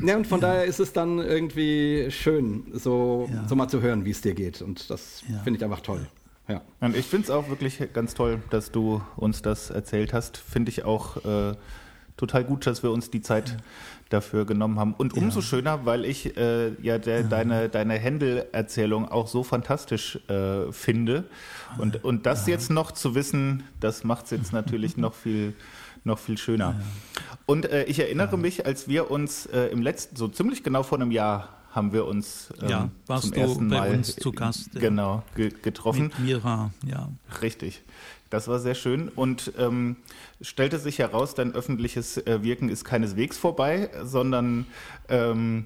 [0.05, 3.47] ja, und von daher ist es dann irgendwie schön, so, ja.
[3.47, 4.61] so mal zu hören, wie es dir geht.
[4.61, 5.37] Und das ja.
[5.39, 6.07] finde ich einfach toll.
[6.47, 6.61] Ja.
[6.79, 10.37] Und ich finde es auch wirklich ganz toll, dass du uns das erzählt hast.
[10.37, 11.55] Finde ich auch äh,
[12.15, 13.57] total gut, dass wir uns die Zeit
[14.09, 14.93] dafür genommen haben.
[14.93, 15.45] Und umso ja.
[15.45, 21.25] schöner, weil ich äh, ja, der, ja, deine, deine Händel-Erzählung auch so fantastisch äh, finde.
[21.77, 22.53] Und, und das ja.
[22.53, 25.53] jetzt noch zu wissen, das macht es jetzt natürlich noch viel
[26.03, 26.79] noch viel schöner.
[27.45, 30.97] Und äh, ich erinnere mich, als wir uns äh, im letzten, so ziemlich genau vor
[30.97, 35.51] einem Jahr haben wir uns ähm, ja, warst zum ersten Mal zu Gast, genau ge
[35.61, 36.05] getroffen.
[36.05, 37.09] Mit Mira, ja.
[37.41, 37.83] Richtig.
[38.29, 39.97] Das war sehr schön und ähm,
[40.41, 44.65] stellte sich heraus, dein öffentliches äh, Wirken ist keineswegs vorbei, sondern
[45.07, 45.65] ähm,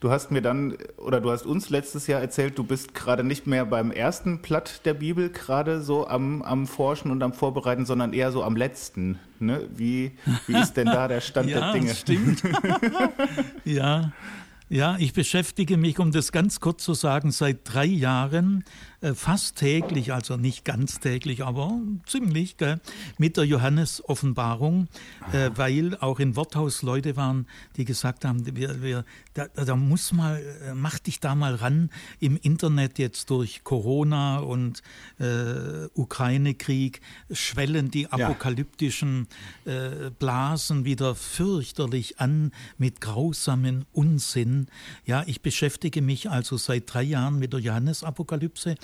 [0.00, 3.46] du hast mir dann oder du hast uns letztes Jahr erzählt, du bist gerade nicht
[3.46, 8.12] mehr beim ersten Blatt der Bibel gerade so am, am Forschen und am Vorbereiten, sondern
[8.12, 9.18] eher so am letzten.
[9.38, 9.68] Ne?
[9.74, 10.12] Wie,
[10.46, 11.94] wie ist denn da der Stand ja, der Dinge?
[11.94, 12.42] Stimmt.
[13.64, 14.12] ja.
[14.68, 18.64] Ja, ich beschäftige mich, um das ganz kurz zu sagen, seit drei Jahren
[19.14, 22.80] fast täglich, also nicht ganz täglich, aber ziemlich, gell,
[23.18, 24.88] mit der Johannes-Offenbarung,
[25.32, 29.04] äh, weil auch in Worthaus Leute waren, die gesagt haben, wir, wir,
[29.34, 34.38] da, da muss mal, äh, mach dich da mal ran im Internet jetzt durch Corona
[34.38, 34.82] und
[35.18, 39.28] äh, Ukraine-Krieg, schwellen die apokalyptischen
[39.64, 44.68] äh, Blasen wieder fürchterlich an mit grausamen Unsinn.
[45.04, 48.76] Ja, ich beschäftige mich also seit drei Jahren mit der Johannes-Apokalypse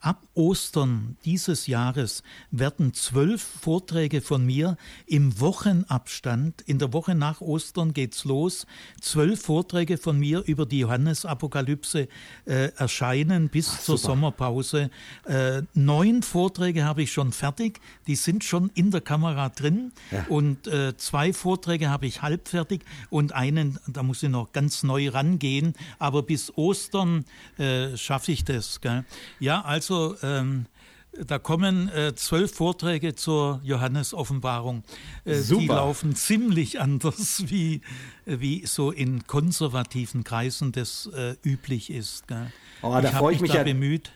[0.00, 7.42] Ab Ostern dieses Jahres werden zwölf Vorträge von mir im Wochenabstand, in der Woche nach
[7.42, 8.66] Ostern geht's los,
[9.00, 12.08] zwölf Vorträge von mir über die Johannesapokalypse
[12.46, 14.90] äh, erscheinen bis Ach, zur Sommerpause.
[15.26, 20.24] Äh, neun Vorträge habe ich schon fertig, die sind schon in der Kamera drin ja.
[20.28, 24.82] und äh, zwei Vorträge habe ich halb fertig und einen, da muss ich noch ganz
[24.82, 27.26] neu rangehen, aber bis Ostern
[27.58, 28.80] äh, schaffe ich das.
[28.80, 29.04] Gell?
[29.40, 30.66] Ja, also ähm,
[31.12, 34.84] da kommen äh, zwölf Vorträge zur Johannes-Offenbarung.
[35.24, 37.80] Äh, die laufen ziemlich anders, wie,
[38.26, 42.28] äh, wie so in konservativen Kreisen das äh, üblich ist.
[42.28, 42.52] Gell?
[42.82, 44.12] Oh, da freue ich mich, mich ja bemüht.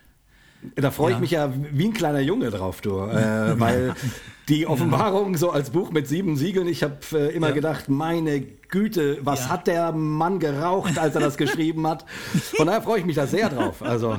[0.77, 1.17] Da freue ja.
[1.17, 2.99] ich mich ja wie ein kleiner Junge drauf, du.
[3.01, 3.95] Äh, weil
[4.49, 7.55] die Offenbarung so als Buch mit sieben Siegeln, ich habe äh, immer ja.
[7.55, 9.49] gedacht, meine Güte, was Ja.
[9.51, 12.05] hat der Mann geraucht, als er das geschrieben hat?
[12.57, 13.83] Von daher freue ich mich da sehr drauf.
[13.83, 14.19] Also,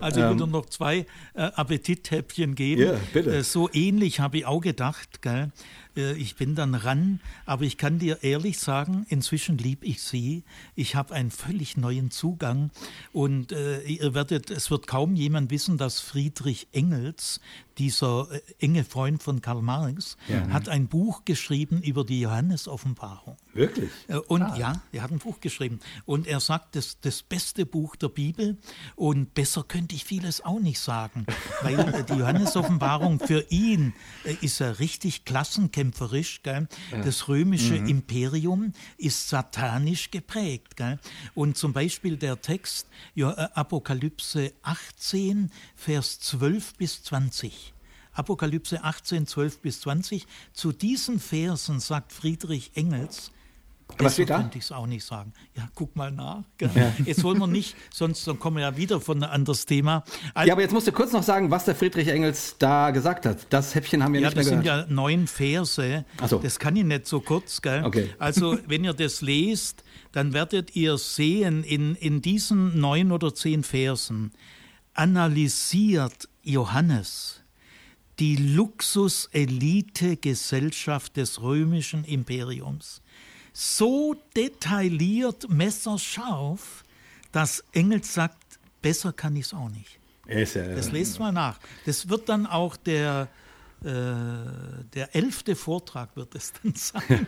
[0.00, 2.82] Also ich würde noch zwei äh, Appetithäppchen geben.
[2.82, 3.34] Ja, bitte.
[3.36, 5.22] Äh, so ähnlich habe ich auch gedacht.
[5.22, 5.50] Gell?
[5.96, 10.44] Äh, ich bin dann ran, aber ich kann dir ehrlich sagen, inzwischen lieb ich sie.
[10.74, 12.70] Ich habe einen völlig neuen Zugang
[13.12, 17.40] und äh, ihr werdet, es wird kaum jemand wissen, dass Friedrich Engels,
[17.78, 20.16] dieser äh, enge Freund von Karl Marx,
[20.50, 23.36] hat ein Buch geschrieben über die Johannesoffenbarung.
[23.54, 23.90] Wirklich.
[24.08, 25.80] Äh, Und ja, er hat ein Buch geschrieben.
[26.04, 28.56] Und er sagt, das, das beste Buch der Bibel.
[28.96, 31.26] Und besser könnte ich vieles auch nicht sagen.
[31.62, 36.42] Weil äh, die Johannesoffenbarung für ihn äh, ist er richtig klassenkämpferisch.
[36.42, 36.68] Gell?
[37.04, 40.76] Das römische Imperium ist satanisch geprägt.
[40.76, 40.98] Gell?
[41.34, 47.72] Und zum Beispiel der Text ja, Apokalypse 18, Vers 12 bis 20.
[48.12, 50.26] Apokalypse 18, 12 bis 20.
[50.52, 53.32] Zu diesen Versen sagt Friedrich Engels,
[53.98, 54.38] Was steht da?
[54.38, 55.32] könnte ich es auch nicht sagen.
[55.56, 56.42] Ja, guck mal nach.
[56.58, 56.70] gell.
[57.04, 60.02] Jetzt wollen wir nicht, sonst kommen wir ja wieder von einem anderes Thema.
[60.34, 63.26] Also, Ja, aber jetzt musst du kurz noch sagen, was der Friedrich Engels da gesagt
[63.26, 63.46] hat.
[63.50, 64.88] Das Häppchen haben wir ja, nicht mehr das sind gehört.
[64.88, 66.04] ja neun Verse.
[66.20, 66.38] Ach so.
[66.38, 67.60] Das kann ich nicht so kurz.
[67.62, 67.84] Gell?
[67.84, 68.10] Okay.
[68.18, 73.62] Also, wenn ihr das lest, dann werdet ihr sehen, in, in diesen neun oder zehn
[73.62, 74.32] Versen
[74.94, 77.38] analysiert Johannes
[78.18, 83.01] die Luxus-Elite-Gesellschaft des römischen Imperiums.
[83.52, 86.84] So detailliert, messerscharf,
[87.32, 89.98] dass Engels sagt, besser kann ich es auch nicht.
[90.26, 91.58] Ist ja, Das lest mal nach.
[91.84, 93.28] Das wird dann auch der,
[93.82, 93.84] äh,
[94.94, 97.26] der elfte Vortrag wird es dann sein.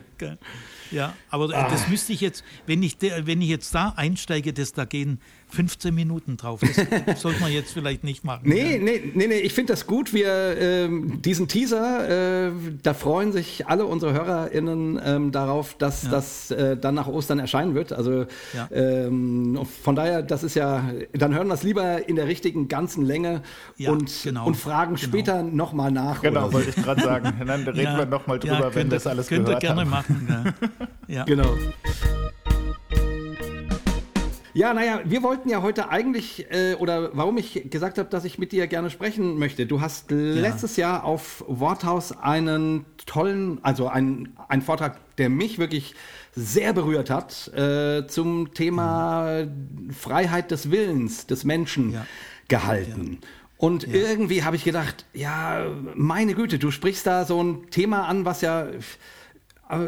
[0.91, 1.69] ja, aber äh, Ah.
[1.69, 5.95] das müsste ich jetzt, wenn ich, wenn ich jetzt da einsteige, das, da gehen 15
[5.95, 6.61] Minuten drauf.
[7.07, 8.41] Das sollte man jetzt vielleicht nicht machen.
[8.45, 8.81] Nee, gell?
[8.81, 10.13] nee, nee, nee, ich finde das gut.
[10.13, 12.53] Wir, ähm, diesen Teaser, äh,
[12.83, 17.75] da freuen sich alle unsere HörerInnen ähm, darauf, dass das äh, dann nach Ostern erscheinen
[17.75, 17.93] wird.
[17.93, 18.69] Also Ja.
[18.73, 23.05] ähm, von daher, das ist ja, dann hören wir es lieber in der richtigen ganzen
[23.05, 23.43] Länge
[23.77, 25.07] Ja, und, genau, und fragen genau.
[25.09, 26.21] später nochmal nach.
[26.23, 27.33] Genau, wollte ich gerade sagen.
[27.47, 29.61] Dann reden Ja, wir nochmal drüber, ja, wenn könnt ihr- das alles Könnt ihr gehört
[29.61, 29.91] gerne haben.
[29.91, 30.55] machen.
[31.09, 31.15] Ja.
[31.17, 31.25] ja.
[31.25, 31.55] Genau.
[34.55, 38.39] Ja, naja, wir wollten ja heute eigentlich, äh, oder warum ich gesagt habe, dass ich
[38.39, 39.67] mit dir gerne sprechen möchte.
[39.67, 45.95] Du hast letztes Jahr auf Worthaus einen tollen, also einen, einen Vortrag, der mich wirklich
[46.37, 49.45] sehr berührt hat, äh, zum Thema
[49.91, 52.07] Freiheit des Willens des Menschen Ja.
[52.47, 53.19] gehalten.
[53.57, 58.25] Und irgendwie habe ich gedacht, ja, meine Güte, du sprichst da so ein Thema an,
[58.25, 58.67] was ja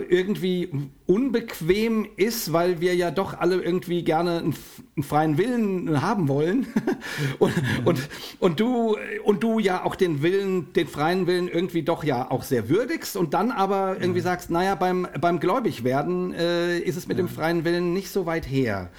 [0.09, 0.70] irgendwie
[1.07, 4.55] unbequem ist, weil wir ja doch alle irgendwie gerne einen,
[5.03, 6.66] freien Willen haben wollen.
[7.38, 7.53] und,
[7.85, 8.09] und,
[8.40, 12.42] und, du, und du ja auch den Willen, den freien Willen irgendwie doch ja auch
[12.42, 17.18] sehr würdigst und dann aber irgendwie sagst, naja, beim, beim Gläubigwerden äh, ist es mit
[17.18, 18.90] dem freien Willen nicht so weit her.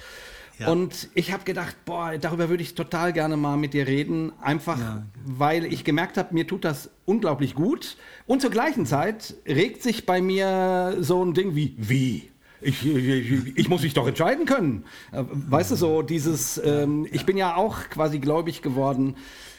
[0.58, 0.68] Ja.
[0.72, 4.78] Und ich habe gedacht, boah, darüber würde ich total gerne mal mit dir reden, einfach
[4.78, 5.02] Ja.
[5.24, 7.96] weil ich gemerkt habe, mir tut das unglaublich gut.
[8.26, 12.28] Und zur gleichen Zeit regt sich bei mir so ein Ding wie, wie?
[12.60, 14.84] Ich, ich, ich muss mich doch entscheiden können.
[15.12, 19.14] Äh, Weißt du, so dieses, ähm, ich bin ja auch quasi gläubig geworden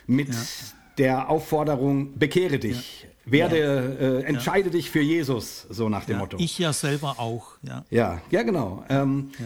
[0.06, 0.28] mit
[0.98, 6.36] der Aufforderung, bekehre dich, werde, äh, entscheide dich für Jesus, so nach dem Ja, Motto.
[6.42, 7.54] ich ja selber auch.
[7.62, 7.86] Ja.
[7.90, 8.84] Ja, ja, genau.
[8.90, 9.46] Ähm, Ja.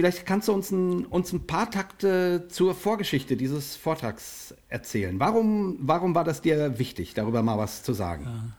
[0.00, 5.20] Vielleicht kannst du uns ein, uns ein paar Takte zur Vorgeschichte dieses Vortrags erzählen.
[5.20, 8.54] Warum, warum war das dir wichtig, darüber mal was zu sagen?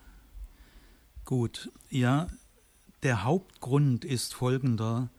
[1.26, 2.28] Gut, ja,
[3.02, 5.10] der Hauptgrund ist folgender.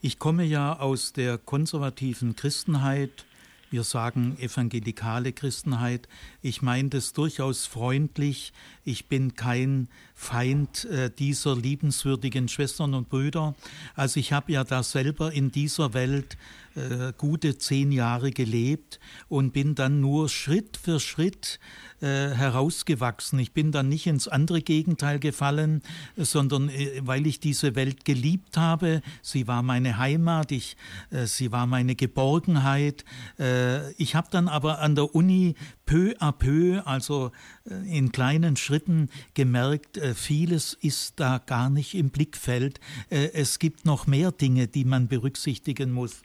[0.00, 3.26] Ich komme ja aus der konservativen Christenheit,
[3.70, 6.08] wir sagen evangelikale Christenheit.
[6.40, 8.52] Ich meine das durchaus freundlich.
[8.84, 9.88] Ich bin kein
[10.20, 13.54] Feind äh, dieser liebenswürdigen Schwestern und Brüder.
[13.94, 16.36] Also ich habe ja da selber in dieser Welt
[16.74, 21.60] äh, gute zehn Jahre gelebt und bin dann nur Schritt für Schritt
[22.00, 23.38] äh, herausgewachsen.
[23.38, 25.82] Ich bin dann nicht ins andere Gegenteil gefallen,
[26.16, 29.02] sondern äh, weil ich diese Welt geliebt habe.
[29.22, 30.76] Sie war meine Heimat, ich,
[31.10, 33.04] äh, sie war meine Geborgenheit.
[33.38, 35.54] Äh, ich habe dann aber an der Uni
[35.88, 37.32] peu à peu, also
[37.64, 42.78] äh, in kleinen Schritten gemerkt, äh, vieles ist da gar nicht im Blickfeld.
[43.08, 46.22] Äh, es gibt noch mehr Dinge, die man berücksichtigen muss.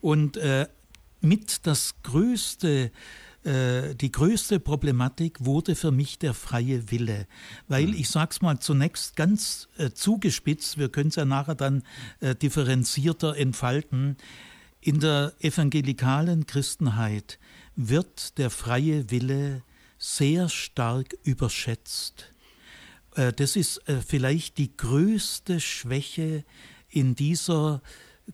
[0.00, 0.38] Und
[1.20, 2.90] mit das größte
[3.46, 7.26] die größte Problematik wurde für mich der freie Wille,
[7.68, 11.82] weil ich sag's mal zunächst ganz äh, zugespitzt, wir können es ja nachher dann
[12.20, 14.16] äh, differenzierter entfalten.
[14.80, 17.38] In der evangelikalen Christenheit
[17.76, 19.62] wird der freie Wille
[19.98, 22.32] sehr stark überschätzt.
[23.14, 26.44] Äh, das ist äh, vielleicht die größte Schwäche
[26.88, 27.82] in dieser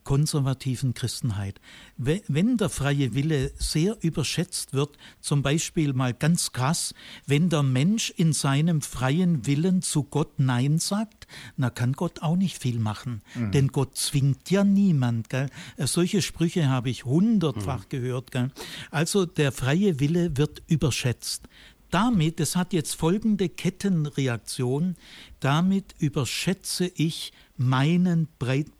[0.05, 1.61] konservativen Christenheit.
[1.97, 6.95] Wenn der freie Wille sehr überschätzt wird, zum Beispiel mal ganz krass,
[7.27, 11.27] wenn der Mensch in seinem freien Willen zu Gott Nein sagt,
[11.57, 13.53] na kann Gott auch nicht viel machen, mhm.
[13.53, 15.29] denn Gott zwingt ja niemand.
[15.29, 15.49] Gell?
[15.77, 17.89] Äh, solche Sprüche habe ich hundertfach mhm.
[17.89, 18.31] gehört.
[18.31, 18.51] Gell?
[18.91, 21.49] Also der freie Wille wird überschätzt.
[21.91, 24.95] Damit, das hat jetzt folgende Kettenreaktion,
[25.41, 28.27] damit überschätze ich meinen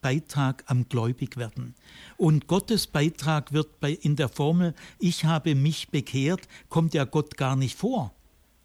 [0.01, 1.75] Beitrag am Gläubigwerden.
[2.17, 7.37] Und Gottes Beitrag wird bei, in der Formel, ich habe mich bekehrt, kommt ja Gott
[7.37, 8.15] gar nicht vor.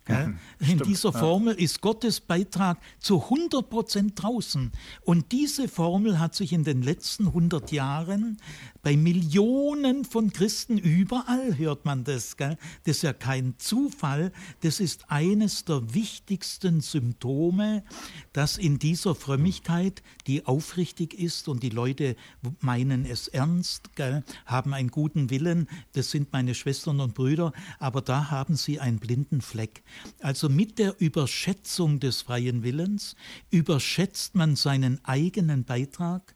[0.08, 1.64] Mhm, in stimmt, dieser Formel ja.
[1.64, 4.72] ist Gottes Beitrag zu 100 Prozent draußen.
[5.02, 8.38] Und diese Formel hat sich in den letzten 100 Jahren
[8.86, 12.38] bei Millionen von Christen überall hört man das.
[12.38, 12.56] Gell?
[12.84, 14.32] Das ist ja kein Zufall.
[14.62, 17.84] Das ist eines der wichtigsten Symptome,
[18.32, 22.16] dass in dieser Frömmigkeit, die aufrichtig ist und die Leute
[22.60, 24.24] meinen es ernst, gell?
[24.46, 29.00] haben einen guten Willen, das sind meine Schwestern und Brüder, aber da haben sie einen
[29.00, 29.84] blinden Fleck.
[30.20, 33.16] Also mit der Überschätzung des freien Willens
[33.52, 36.36] überschätzt man seinen eigenen Beitrag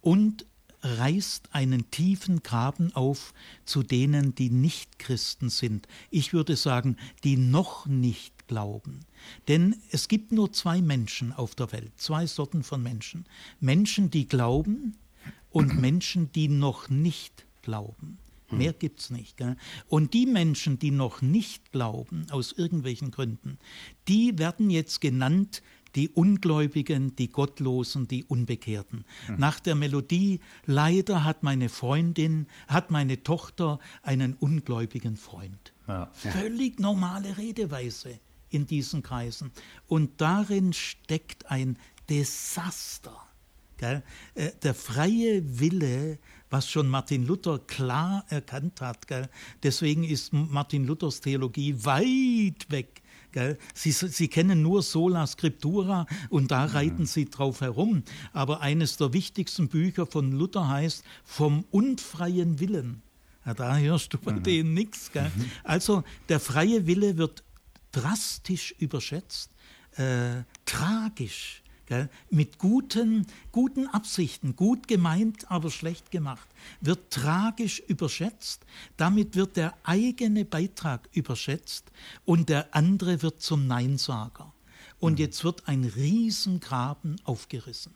[0.00, 0.46] und
[0.82, 5.88] reißt einen tiefen Graben auf zu denen, die nicht Christen sind.
[6.10, 9.00] Ich würde sagen, die noch nicht glauben.
[9.48, 13.26] Denn es gibt nur zwei Menschen auf der Welt, zwei Sorten von Menschen.
[13.60, 14.96] Menschen, die glauben
[15.50, 18.18] und Menschen, die noch nicht glauben.
[18.50, 19.36] Mehr gibt es nicht.
[19.36, 19.56] Gell?
[19.88, 23.58] Und die Menschen, die noch nicht glauben, aus irgendwelchen Gründen,
[24.08, 25.62] die werden jetzt genannt
[25.94, 29.04] die Ungläubigen, die Gottlosen, die Unbekehrten.
[29.28, 29.36] Mhm.
[29.38, 35.72] Nach der Melodie, leider hat meine Freundin, hat meine Tochter einen ungläubigen Freund.
[35.86, 36.10] Ja.
[36.12, 39.50] Völlig normale Redeweise in diesen Kreisen.
[39.86, 43.16] Und darin steckt ein Desaster.
[43.78, 44.02] Gell?
[44.34, 46.18] Äh, der freie Wille
[46.50, 49.06] was schon Martin Luther klar erkannt hat.
[49.06, 49.28] Gell?
[49.62, 53.02] Deswegen ist Martin Luthers Theologie weit weg.
[53.32, 53.58] Gell?
[53.74, 58.02] Sie, Sie kennen nur Sola Scriptura und da reiten Sie drauf herum.
[58.32, 63.02] Aber eines der wichtigsten Bücher von Luther heißt Vom unfreien Willen.
[63.44, 64.42] Ja, da hörst du bei mhm.
[64.42, 65.10] denen nichts.
[65.14, 65.50] Mhm.
[65.64, 67.44] Also der freie Wille wird
[67.92, 69.50] drastisch überschätzt,
[69.96, 76.46] äh, tragisch gell, mit guten, guten Absichten, gut gemeint, aber schlecht gemacht,
[76.80, 78.64] wird tragisch überschätzt.
[78.96, 81.90] Damit wird der eigene Beitrag überschätzt
[82.24, 84.52] und der andere wird zum Neinsager.
[85.00, 85.18] Und mhm.
[85.18, 87.94] jetzt wird ein Riesengraben aufgerissen.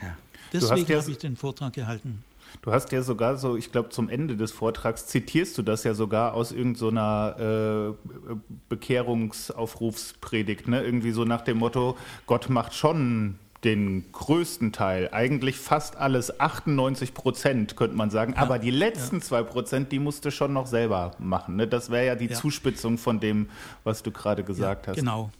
[0.00, 0.16] Ja.
[0.52, 2.24] Deswegen habe ich den Vortrag gehalten.
[2.62, 5.94] Du hast ja sogar so, ich glaube, zum Ende des Vortrags zitierst du das ja
[5.94, 7.96] sogar aus irgendeiner so
[8.32, 8.36] äh,
[8.68, 10.82] Bekehrungsaufrufspredigt, ne?
[10.82, 17.14] Irgendwie so nach dem Motto, Gott macht schon den größten Teil, eigentlich fast alles, 98
[17.14, 19.44] Prozent könnte man sagen, ja, aber die letzten zwei ja.
[19.44, 21.56] Prozent, die musst du schon noch selber machen.
[21.56, 21.66] Ne?
[21.66, 22.34] Das wäre ja die ja.
[22.34, 23.48] Zuspitzung von dem,
[23.82, 24.96] was du gerade gesagt hast.
[24.96, 25.30] Genau,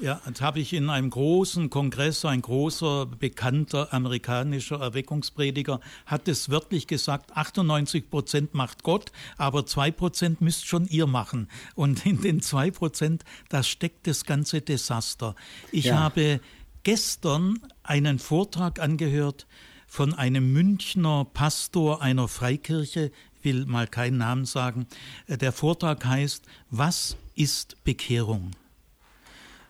[0.00, 6.50] ja, das habe ich in einem großen Kongress, ein großer, bekannter amerikanischer Erweckungsprediger hat es
[6.50, 11.48] wörtlich gesagt, 98 Prozent macht Gott, aber zwei Prozent müsst schon ihr machen.
[11.74, 15.34] Und in den zwei Prozent, da steckt das ganze Desaster.
[15.72, 15.98] Ich ja.
[15.98, 16.40] habe
[16.82, 19.46] gestern einen Vortrag angehört
[19.86, 23.10] von einem Münchner Pastor einer Freikirche,
[23.42, 24.86] will mal keinen Namen sagen.
[25.28, 28.52] Der Vortrag heißt, was ist Bekehrung?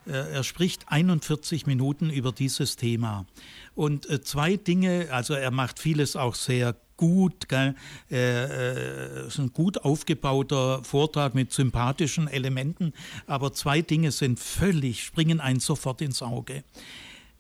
[0.07, 3.27] Er spricht 41 Minuten über dieses Thema.
[3.75, 7.75] Und äh, zwei Dinge, also er macht vieles auch sehr gut, gell?
[8.11, 12.93] Äh, ist ein gut aufgebauter Vortrag mit sympathischen Elementen,
[13.27, 16.63] aber zwei Dinge sind völlig, springen einen sofort ins Auge.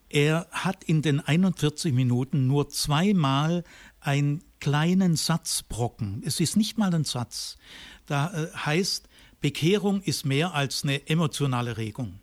[0.08, 3.64] Er hat in den 41 Minuten nur zweimal
[4.00, 6.22] einen kleinen Satzbrocken.
[6.24, 7.58] Es ist nicht mal ein Satz.
[8.06, 9.08] Da äh, heißt,
[9.42, 12.18] Bekehrung ist mehr als eine emotionale Regung.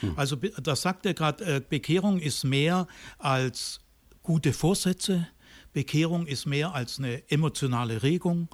[0.00, 0.14] Hm.
[0.16, 2.86] Also das sagt er gerade, äh, Bekehrung ist mehr
[3.18, 3.80] als
[4.22, 5.28] gute Vorsätze,
[5.72, 8.48] Bekehrung ist mehr als eine emotionale Regung,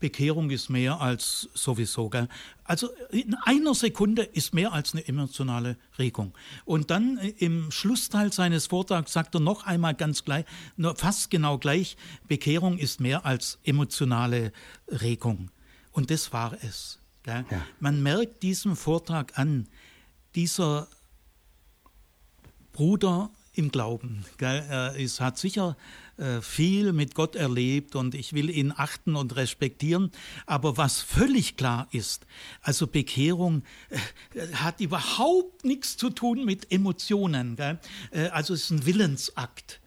[0.00, 2.08] Bekehrung ist mehr als sowieso.
[2.08, 2.28] Gell?
[2.64, 6.34] Also in einer Sekunde ist mehr als eine emotionale Regung.
[6.64, 10.44] Und dann äh, im Schlussteil seines Vortrags sagt er noch einmal ganz gleich,
[10.96, 11.96] fast genau gleich,
[12.26, 14.52] Bekehrung ist mehr als emotionale
[14.88, 15.50] Regung.
[15.92, 17.00] Und das war es.
[17.26, 17.44] Ja.
[17.78, 19.68] Man merkt diesem Vortrag an,
[20.38, 20.86] dieser
[22.72, 24.24] Bruder im Glauben.
[24.36, 24.64] Gell?
[24.68, 25.76] Er ist, hat sicher
[26.16, 30.12] äh, viel mit Gott erlebt und ich will ihn achten und respektieren.
[30.46, 32.24] Aber was völlig klar ist,
[32.62, 37.56] also Bekehrung äh, hat überhaupt nichts zu tun mit Emotionen.
[37.56, 37.80] Gell?
[38.12, 39.80] Äh, also es ist ein Willensakt.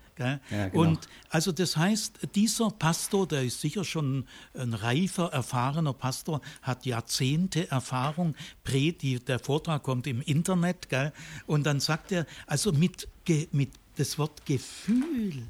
[0.50, 0.84] Ja, genau.
[0.84, 6.86] Und also das heißt, dieser Pastor, der ist sicher schon ein reifer, erfahrener Pastor, hat
[6.86, 11.12] Jahrzehnte Erfahrung, der Vortrag kommt im Internet, gell?
[11.48, 13.08] und dann sagt er, also mit,
[13.52, 15.44] mit das Wort Gefühl,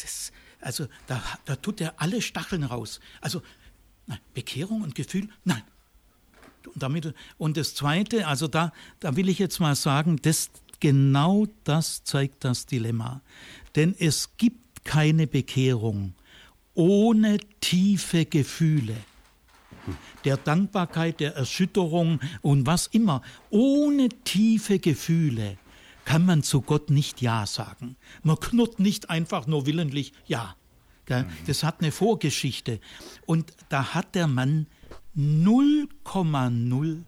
[0.00, 3.00] das, also da, da tut er alle Stacheln raus.
[3.20, 3.42] Also
[4.06, 5.62] nein, Bekehrung und Gefühl, nein.
[6.74, 10.50] Und, damit, und das Zweite, also da, da will ich jetzt mal sagen, das,
[10.80, 13.20] genau das zeigt das Dilemma.
[13.76, 16.14] Denn es gibt keine Bekehrung
[16.74, 18.94] ohne tiefe Gefühle
[20.24, 23.22] der Dankbarkeit, der Erschütterung und was immer.
[23.50, 25.58] Ohne tiefe Gefühle
[26.04, 27.96] kann man zu Gott nicht Ja sagen.
[28.22, 30.56] Man knurrt nicht einfach nur willentlich Ja.
[31.08, 31.26] Mhm.
[31.46, 32.80] Das hat eine Vorgeschichte.
[33.26, 34.66] Und da hat der Mann
[35.16, 37.02] 0,0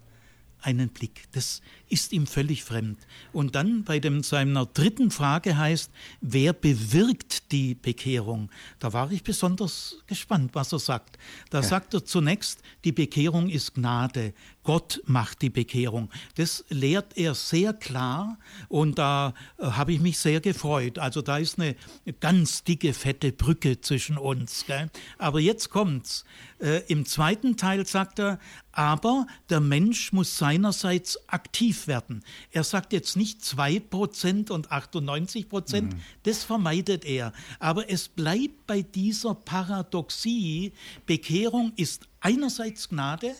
[0.69, 1.23] einen Blick.
[1.33, 2.99] Das ist ihm völlig fremd.
[3.33, 5.91] Und dann bei dem, seiner dritten Frage heißt,
[6.21, 8.51] wer bewirkt die Bekehrung?
[8.79, 11.17] Da war ich besonders gespannt, was er sagt.
[11.49, 11.67] Da ja.
[11.67, 14.35] sagt er zunächst, die Bekehrung ist Gnade.
[14.69, 16.11] Gott macht die Bekehrung.
[16.35, 18.39] Das lehrt er sehr klar
[18.69, 20.99] und da äh, habe ich mich sehr gefreut.
[20.99, 21.75] Also da ist eine
[22.21, 24.67] ganz dicke, fette Brücke zwischen uns.
[24.67, 24.91] Gell?
[25.17, 26.27] Aber jetzt kommt's.
[26.59, 28.39] Äh, Im zweiten Teil sagt er,
[28.73, 32.23] aber der Mensch muss seinerseits aktiv werden.
[32.51, 35.89] Er sagt jetzt nicht 2% und 98%, mhm.
[36.25, 37.33] das vermeidet er.
[37.59, 40.75] Aber es bleibt bei dieser Paradoxie,
[41.07, 43.35] Bekehrung ist einerseits Gnade,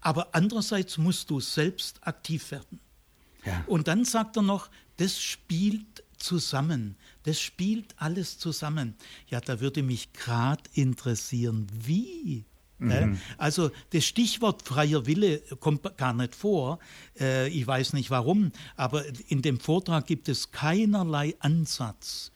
[0.00, 2.80] aber andererseits musst du selbst aktiv werden.
[3.44, 3.64] Ja.
[3.66, 6.96] Und dann sagt er noch, das spielt zusammen.
[7.22, 8.94] Das spielt alles zusammen.
[9.28, 12.44] Ja, da würde mich gerade interessieren, wie.
[12.78, 13.18] Mhm.
[13.38, 16.78] Also das Stichwort freier Wille kommt gar nicht vor.
[17.18, 22.30] Äh, ich weiß nicht warum, aber in dem Vortrag gibt es keinerlei Ansatz,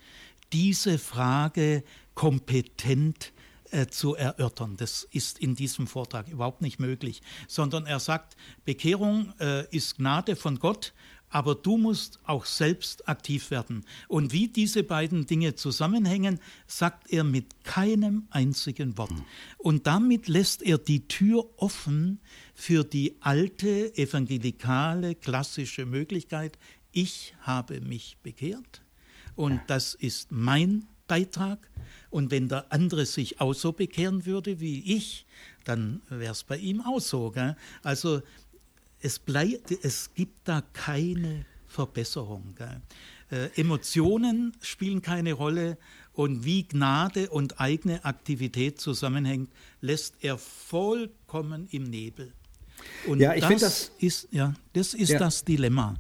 [0.53, 1.85] diese Frage
[2.15, 3.33] kompetent
[3.73, 4.77] äh, zu erörtern.
[4.77, 10.37] Das ist in diesem Vortrag überhaupt nicht möglich, sondern er sagt, Bekehrung äh, ist Gnade
[10.37, 10.93] von Gott,
[11.31, 13.87] aber du musst auch selbst aktiv werden.
[14.07, 19.15] Und wie diese beiden Dinge zusammenhängen, sagt er mit keinem einzigen Wort.
[19.57, 22.21] Und damit lässt er die Tür offen
[22.55, 26.59] für die alte evangelikale klassische Möglichkeit,
[26.93, 28.83] ich habe mich bekehrt
[29.35, 31.71] und das ist mein Beitrag
[32.11, 35.27] und wenn der andere sich auch so bekehren würde wie ich,
[35.65, 37.31] dann wäre es bei ihm auch so.
[37.31, 37.57] Gell?
[37.83, 38.23] Also
[39.01, 42.55] es, bleibt, es gibt da keine Verbesserung.
[43.31, 45.79] Äh, Emotionen spielen keine Rolle
[46.13, 49.51] und wie Gnade und eigene Aktivität zusammenhängt,
[49.81, 52.33] lässt er vollkommen im Nebel.
[53.07, 55.19] Und ja, ich das, das ist, ja, das, ist ja.
[55.19, 55.97] das Dilemma.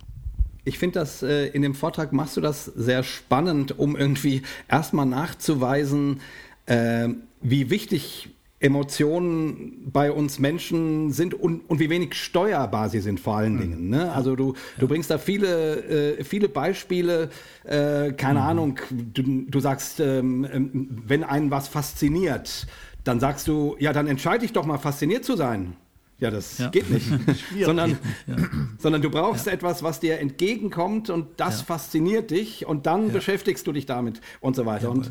[0.64, 5.06] Ich finde das, äh, in dem Vortrag machst du das sehr spannend, um irgendwie erstmal
[5.06, 6.20] nachzuweisen,
[6.66, 7.08] äh,
[7.40, 8.30] wie wichtig
[8.62, 13.60] Emotionen bei uns Menschen sind und, und wie wenig steuerbar sie sind vor allen mhm.
[13.60, 13.88] Dingen.
[13.88, 14.12] Ne?
[14.12, 17.30] Also du, du bringst da viele, äh, viele Beispiele,
[17.64, 18.46] äh, keine mhm.
[18.46, 22.68] Ahnung, du, du sagst, ähm, ähm wenn einen was fasziniert,
[23.02, 25.74] dann sagst du, ja, dann entscheide ich doch mal fasziniert zu sein.
[26.22, 26.68] Ja, das ja.
[26.68, 27.06] geht nicht.
[27.64, 27.98] sondern,
[28.28, 28.36] ja.
[28.78, 29.52] sondern du brauchst ja.
[29.52, 34.54] etwas, was dir entgegenkommt und das fasziniert dich und dann beschäftigst du dich damit und
[34.54, 34.90] so weiter.
[34.90, 35.10] Und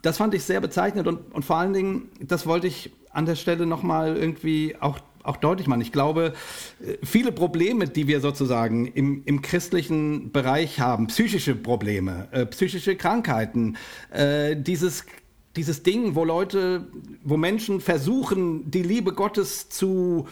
[0.00, 3.34] das fand ich sehr bezeichnend und, und vor allen Dingen, das wollte ich an der
[3.34, 5.80] Stelle nochmal irgendwie auch auch deutlich machen.
[5.80, 6.34] Ich glaube,
[7.02, 13.76] viele Probleme, die wir sozusagen im, im christlichen Bereich haben, psychische Probleme, äh, psychische Krankheiten,
[14.12, 15.04] äh, dieses
[15.56, 16.86] dieses Ding, wo Leute,
[17.24, 20.26] wo Menschen versuchen, die Liebe Gottes zu,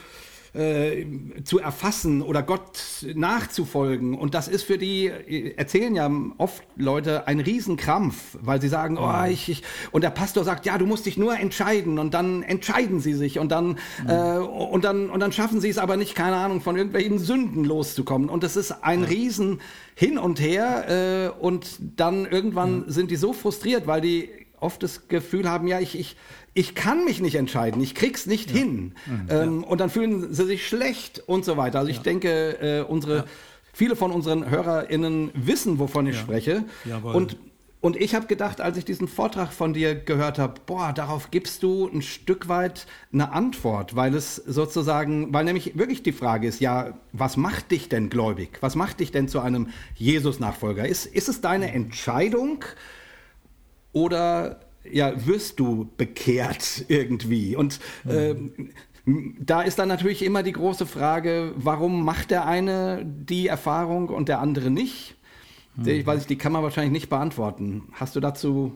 [0.53, 1.07] äh,
[1.45, 4.14] zu erfassen oder Gott nachzufolgen.
[4.14, 5.11] Und das ist für die,
[5.57, 10.45] erzählen ja oft Leute, ein Riesenkrampf, weil sie sagen, oh, ich, ich, und der Pastor
[10.45, 14.09] sagt, ja, du musst dich nur entscheiden und dann entscheiden sie sich und dann, mhm.
[14.09, 17.64] äh, und dann, und dann schaffen sie es aber nicht, keine Ahnung, von irgendwelchen Sünden
[17.64, 18.29] loszukommen.
[18.29, 19.09] Und das ist ein ja.
[19.09, 19.61] Riesen
[19.95, 22.91] hin und her äh, und dann irgendwann mhm.
[22.91, 26.16] sind die so frustriert, weil die oft das Gefühl haben, ja, ich, ich,
[26.55, 28.59] ich kann mich nicht entscheiden, ich krieg's nicht ja.
[28.59, 28.94] hin.
[29.07, 29.68] Mhm, ähm, ja.
[29.68, 31.80] Und dann fühlen sie sich schlecht und so weiter.
[31.80, 33.24] Also ich denke, äh, unsere,
[33.72, 36.64] viele von unseren HörerInnen wissen, wovon ich spreche.
[36.84, 37.14] Jawohl.
[37.14, 37.36] Und
[37.84, 41.62] Und ich habe gedacht, als ich diesen Vortrag von dir gehört habe, boah, darauf gibst
[41.62, 46.61] du ein Stück weit eine Antwort, weil es sozusagen, weil nämlich wirklich die Frage ist,
[46.61, 48.57] ja, was macht dich denn gläubig?
[48.62, 50.88] Was macht dich denn zu einem Jesus-Nachfolger?
[50.88, 52.64] Ist, ist es deine Entscheidung
[53.95, 57.57] oder ja, wirst du bekehrt irgendwie?
[57.57, 58.34] Und äh,
[59.40, 64.28] da ist dann natürlich immer die große Frage, warum macht der eine die Erfahrung und
[64.28, 65.16] der andere nicht?
[65.84, 67.82] Ich weiß die kann man wahrscheinlich nicht beantworten.
[67.92, 68.72] Hast du dazu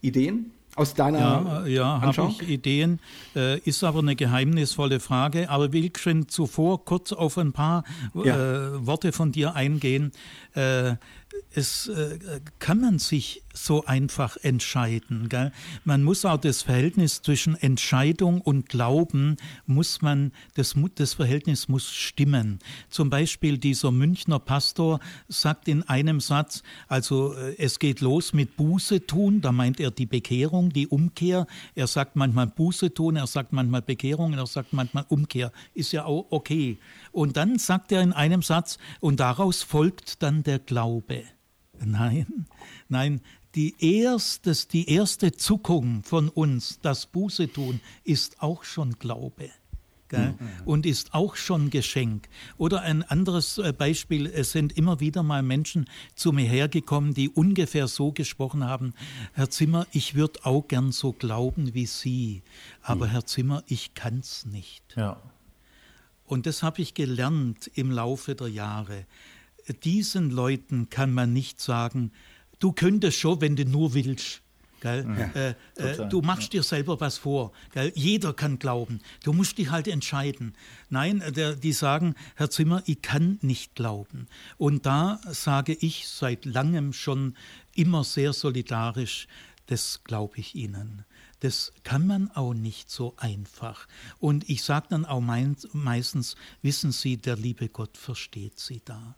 [0.00, 0.52] Ideen?
[0.76, 3.00] Aus deiner ja, ja habe ich Ideen,
[3.34, 5.48] äh, ist aber eine geheimnisvolle Frage.
[5.48, 8.36] Aber will schon zuvor kurz auf ein paar ja.
[8.36, 10.12] äh, Worte von dir eingehen.
[10.54, 10.96] Äh,
[11.50, 12.18] es äh,
[12.58, 15.28] kann man sich so einfach entscheiden.
[15.28, 15.52] Gell?
[15.84, 19.36] Man muss auch das Verhältnis zwischen Entscheidung und Glauben,
[19.66, 22.58] muss man, das, das Verhältnis muss stimmen.
[22.90, 28.56] Zum Beispiel dieser Münchner Pastor sagt in einem Satz, also äh, es geht los mit
[28.56, 31.46] Buße tun, da meint er die Bekehrung, die Umkehr.
[31.74, 35.52] Er sagt manchmal Buße tun, er sagt manchmal Bekehrung, er sagt manchmal Umkehr.
[35.74, 36.78] Ist ja auch okay.
[37.12, 41.24] Und dann sagt er in einem Satz, und daraus folgt dann der Glaube.
[41.84, 42.46] Nein,
[42.88, 43.20] nein,
[43.56, 49.50] die, erstes, die erste Zuckung von uns, das Buße tun, ist auch schon Glaube.
[50.12, 50.38] Mhm.
[50.64, 52.28] Und ist auch schon Geschenk.
[52.58, 57.28] Oder ein anderes äh, Beispiel, es sind immer wieder mal Menschen zu mir hergekommen, die
[57.28, 58.94] ungefähr so gesprochen haben,
[59.32, 62.42] Herr Zimmer, ich würde auch gern so glauben wie Sie,
[62.82, 63.10] aber mhm.
[63.10, 64.84] Herr Zimmer, ich kann es nicht.
[64.96, 65.20] Ja.
[66.24, 69.06] Und das habe ich gelernt im Laufe der Jahre
[69.72, 72.12] diesen Leuten kann man nicht sagen,
[72.58, 74.42] du könntest schon, wenn du nur willst.
[74.82, 76.60] Ja, äh, äh, du machst ja.
[76.60, 77.52] dir selber was vor.
[77.72, 77.92] Gell?
[77.94, 79.00] Jeder kann glauben.
[79.24, 80.54] Du musst dich halt entscheiden.
[80.90, 84.28] Nein, der, die sagen, Herr Zimmer, ich kann nicht glauben.
[84.58, 87.36] Und da sage ich seit langem schon
[87.74, 89.26] immer sehr solidarisch,
[89.66, 91.04] das glaube ich Ihnen.
[91.40, 93.88] Das kann man auch nicht so einfach.
[94.18, 99.16] Und ich sage dann auch meistens, wissen Sie, der liebe Gott versteht Sie da.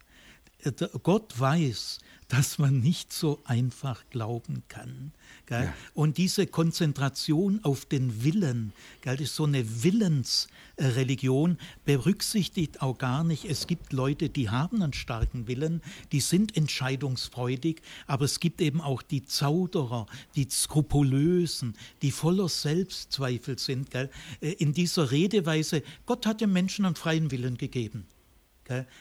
[1.03, 1.99] Gott weiß,
[2.29, 5.13] dass man nicht so einfach glauben kann.
[5.49, 5.73] Ja.
[5.95, 13.47] Und diese Konzentration auf den Willen, gell, ist so eine Willensreligion, berücksichtigt auch gar nicht,
[13.47, 15.81] es gibt Leute, die haben einen starken Willen,
[16.13, 20.07] die sind entscheidungsfreudig, aber es gibt eben auch die Zauderer,
[20.37, 23.91] die Skrupulösen, die voller Selbstzweifel sind.
[23.91, 24.11] Gell.
[24.43, 28.07] Äh, in dieser Redeweise, Gott hat dem Menschen einen freien Willen gegeben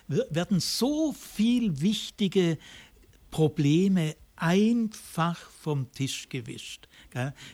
[0.08, 2.58] werden so viel wichtige
[3.32, 6.88] Probleme einfach vom Tisch gewischt.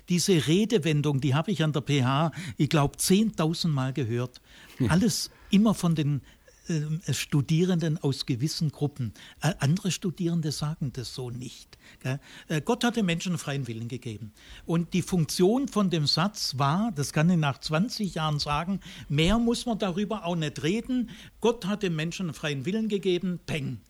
[0.09, 4.41] Diese Redewendung, die habe ich an der PH, ich glaube, 10.000 Mal gehört.
[4.89, 6.21] Alles immer von den
[6.67, 9.13] äh, Studierenden aus gewissen Gruppen.
[9.41, 11.77] Äh, andere Studierende sagen das so nicht.
[12.03, 14.33] Äh, Gott hat den Menschen freien Willen gegeben.
[14.65, 19.37] Und die Funktion von dem Satz war, das kann ich nach 20 Jahren sagen, mehr
[19.37, 21.09] muss man darüber auch nicht reden.
[21.41, 23.81] Gott hat dem Menschen freien Willen gegeben, peng.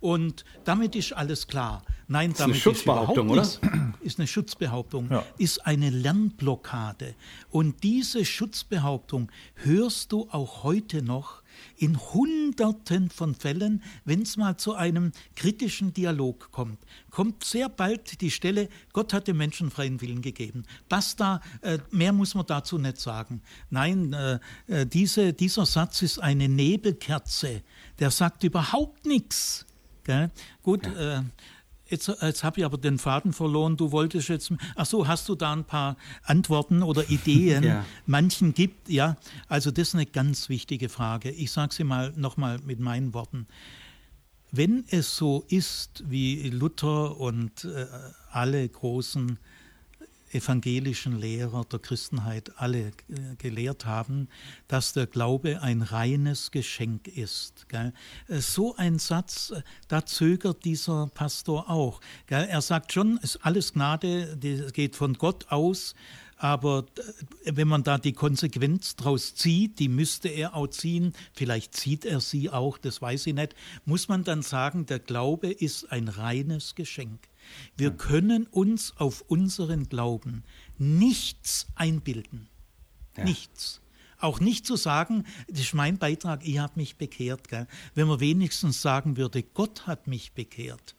[0.00, 1.82] Und damit ist alles klar.
[2.06, 3.94] Nein, damit ist eine Schutzbehauptung, ist oder?
[4.00, 5.24] Ist eine Schutzbehauptung, ja.
[5.38, 7.14] ist eine Lernblockade.
[7.50, 11.42] Und diese Schutzbehauptung hörst du auch heute noch
[11.76, 16.78] in Hunderten von Fällen, wenn es mal zu einem kritischen Dialog kommt,
[17.10, 20.64] kommt sehr bald die Stelle, Gott hat dem Menschen freien Willen gegeben.
[20.88, 23.42] Basta, äh, mehr muss man dazu nicht sagen.
[23.70, 27.62] Nein, äh, äh diese, dieser Satz ist eine Nebelkerze,
[27.98, 29.66] der sagt überhaupt nichts.
[30.62, 31.18] Gut, ja.
[31.18, 31.22] äh,
[31.90, 33.76] Jetzt, jetzt habe ich aber den Faden verloren.
[33.76, 34.52] Du wolltest jetzt.
[34.76, 37.64] Ach so, hast du da ein paar Antworten oder Ideen?
[37.64, 37.84] ja.
[38.06, 39.16] Manchen gibt, ja.
[39.48, 41.30] Also das ist eine ganz wichtige Frage.
[41.30, 43.46] Ich sage sie mal nochmal mit meinen Worten.
[44.50, 47.86] Wenn es so ist, wie Luther und äh,
[48.30, 49.38] alle großen
[50.30, 52.92] evangelischen Lehrer der Christenheit alle äh,
[53.38, 54.28] gelehrt haben,
[54.66, 57.66] dass der Glaube ein reines Geschenk ist.
[57.72, 57.92] Äh,
[58.28, 62.00] so ein Satz, äh, da zögert dieser Pastor auch.
[62.28, 65.94] Er sagt schon, es ist alles Gnade, die geht von Gott aus,
[66.38, 66.86] aber
[67.44, 72.20] wenn man da die Konsequenz draus zieht, die müsste er auch ziehen, vielleicht zieht er
[72.20, 76.76] sie auch, das weiß ich nicht, muss man dann sagen, der Glaube ist ein reines
[76.76, 77.18] Geschenk.
[77.76, 80.44] Wir können uns auf unseren Glauben
[80.78, 82.48] nichts einbilden.
[83.16, 83.24] Ja.
[83.24, 83.80] Nichts.
[84.20, 87.48] Auch nicht zu sagen, das ist mein Beitrag, ich habe mich bekehrt.
[87.48, 87.68] Gell?
[87.94, 90.96] Wenn man wenigstens sagen würde, Gott hat mich bekehrt,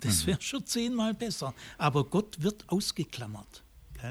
[0.00, 0.26] das mhm.
[0.28, 1.54] wäre schon zehnmal besser.
[1.78, 3.62] Aber Gott wird ausgeklammert.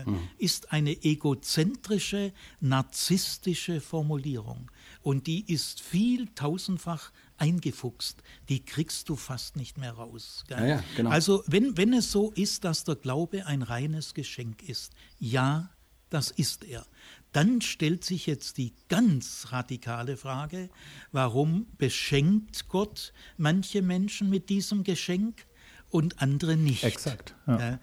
[0.05, 0.28] Mhm.
[0.38, 4.69] Ist eine egozentrische, narzisstische Formulierung.
[5.01, 8.21] und die ist viel tausendfach eingefuchst.
[8.49, 10.43] Die kriegst du fast nicht mehr raus.
[10.49, 11.09] Ja, ja, genau.
[11.09, 15.69] Also wenn, wenn es so ist, dass der Glaube ein reines Geschenk ist, ja,
[16.09, 16.85] das ist er.
[17.33, 20.69] Dann stellt sich jetzt die ganz radikale Frage,
[21.11, 25.45] warum beschenkt Gott manche Menschen mit diesem Geschenk
[25.89, 26.83] und andere nicht?
[26.83, 27.35] Exakt.
[27.45, 27.79] Ja.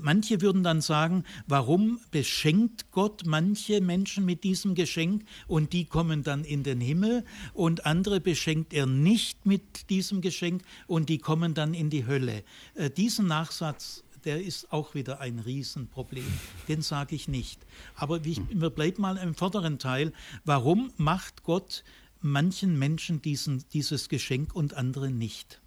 [0.00, 6.22] Manche würden dann sagen, warum beschenkt Gott manche Menschen mit diesem Geschenk und die kommen
[6.22, 7.24] dann in den Himmel
[7.54, 12.44] und andere beschenkt er nicht mit diesem Geschenk und die kommen dann in die Hölle.
[12.74, 16.26] Äh, diesen Nachsatz, der ist auch wieder ein Riesenproblem.
[16.66, 17.64] Den sage ich nicht.
[17.94, 20.12] Aber ich, wir bleiben mal im vorderen Teil.
[20.44, 21.84] Warum macht Gott
[22.20, 25.60] manchen Menschen diesen, dieses Geschenk und anderen nicht?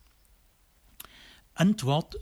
[1.53, 2.17] Antwort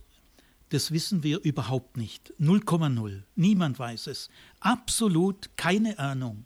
[0.69, 2.33] das wissen wir überhaupt nicht.
[2.39, 3.23] 0,0.
[3.35, 4.29] Niemand weiß es.
[4.59, 6.45] Absolut keine Ahnung.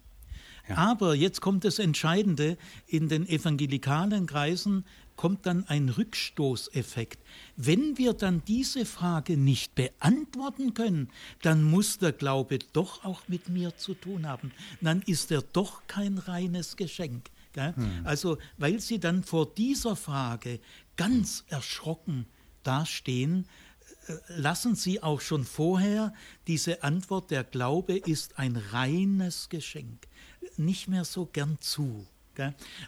[0.67, 0.77] Ja.
[0.77, 2.57] Aber jetzt kommt das Entscheidende,
[2.87, 7.19] in den evangelikalen Kreisen kommt dann ein Rückstoßeffekt.
[7.55, 11.09] Wenn wir dann diese Frage nicht beantworten können,
[11.41, 14.51] dann muss der Glaube doch auch mit mir zu tun haben.
[14.81, 17.29] Dann ist er doch kein reines Geschenk.
[17.55, 17.75] Hm.
[18.03, 20.59] Also, weil sie dann vor dieser Frage
[20.95, 22.25] ganz erschrocken
[22.63, 23.45] dastehen,
[24.27, 26.13] lassen Sie auch schon vorher
[26.47, 30.07] diese Antwort, der Glaube ist ein reines Geschenk,
[30.57, 32.07] nicht mehr so gern zu.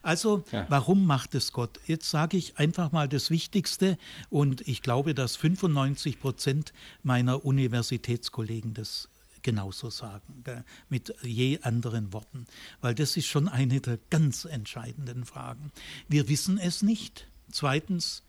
[0.01, 0.65] Also, ja.
[0.69, 1.79] warum macht es Gott?
[1.85, 3.97] Jetzt sage ich einfach mal das Wichtigste
[4.29, 9.09] und ich glaube, dass 95 Prozent meiner Universitätskollegen das
[9.43, 10.43] genauso sagen,
[10.89, 12.47] mit je anderen Worten,
[12.81, 15.71] weil das ist schon eine der ganz entscheidenden Fragen.
[16.07, 17.27] Wir wissen es nicht.
[17.51, 18.23] Zweitens,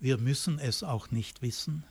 [0.00, 1.84] wir müssen es auch nicht wissen.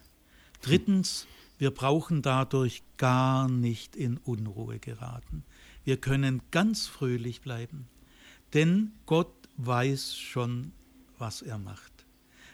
[0.61, 1.27] Drittens,
[1.57, 5.43] wir brauchen dadurch gar nicht in Unruhe geraten.
[5.83, 7.87] Wir können ganz fröhlich bleiben,
[8.53, 10.71] denn Gott weiß schon,
[11.17, 11.91] was er macht.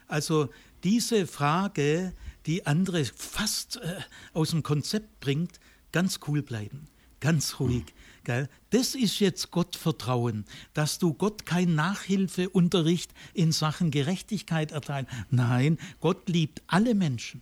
[0.08, 0.50] Also
[0.84, 2.14] diese Frage,
[2.46, 4.00] die andere fast äh,
[4.34, 5.60] aus dem Konzept bringt,
[5.92, 6.88] ganz cool bleiben,
[7.20, 7.86] ganz ruhig.
[8.24, 8.48] Gell?
[8.70, 15.12] Das ist jetzt Gottvertrauen, dass du Gott kein Nachhilfeunterricht in Sachen Gerechtigkeit erteilst.
[15.30, 17.42] Nein, Gott liebt alle Menschen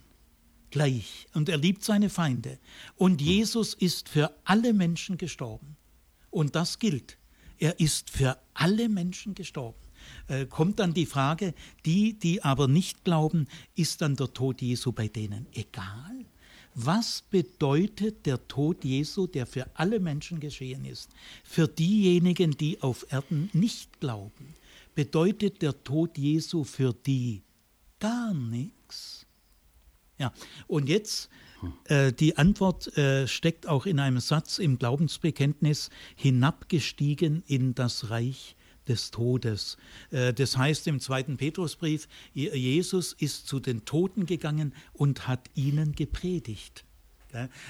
[0.72, 2.58] gleich und er liebt seine Feinde.
[2.96, 5.76] Und Jesus ist für alle Menschen gestorben.
[6.30, 7.18] Und das gilt.
[7.58, 9.78] Er ist für alle Menschen gestorben.
[10.26, 11.54] Äh, kommt dann die Frage,
[11.84, 13.46] die, die aber nicht glauben,
[13.76, 16.24] ist dann der Tod Jesu bei denen egal?
[16.74, 21.10] Was bedeutet der Tod Jesu, der für alle Menschen geschehen ist?
[21.44, 24.54] Für diejenigen, die auf Erden nicht glauben,
[24.94, 27.42] bedeutet der Tod Jesu für die
[28.00, 29.21] gar nichts.
[30.22, 30.32] Ja,
[30.68, 31.30] und jetzt
[31.86, 38.54] äh, die Antwort äh, steckt auch in einem Satz im Glaubensbekenntnis, hinabgestiegen in das Reich
[38.86, 39.78] des Todes.
[40.12, 45.96] Äh, das heißt im zweiten Petrusbrief, Jesus ist zu den Toten gegangen und hat ihnen
[45.96, 46.84] gepredigt.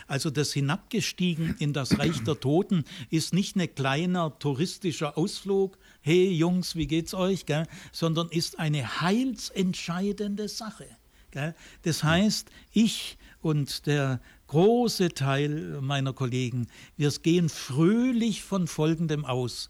[0.09, 6.31] Also das Hinabgestiegen in das Reich der Toten ist nicht ein kleiner touristischer Ausflug, hey
[6.31, 7.47] Jungs, wie geht's euch,
[7.93, 10.87] sondern ist eine heilsentscheidende Sache.
[11.83, 19.69] Das heißt, ich und der große Teil meiner Kollegen, wir gehen fröhlich von Folgendem aus.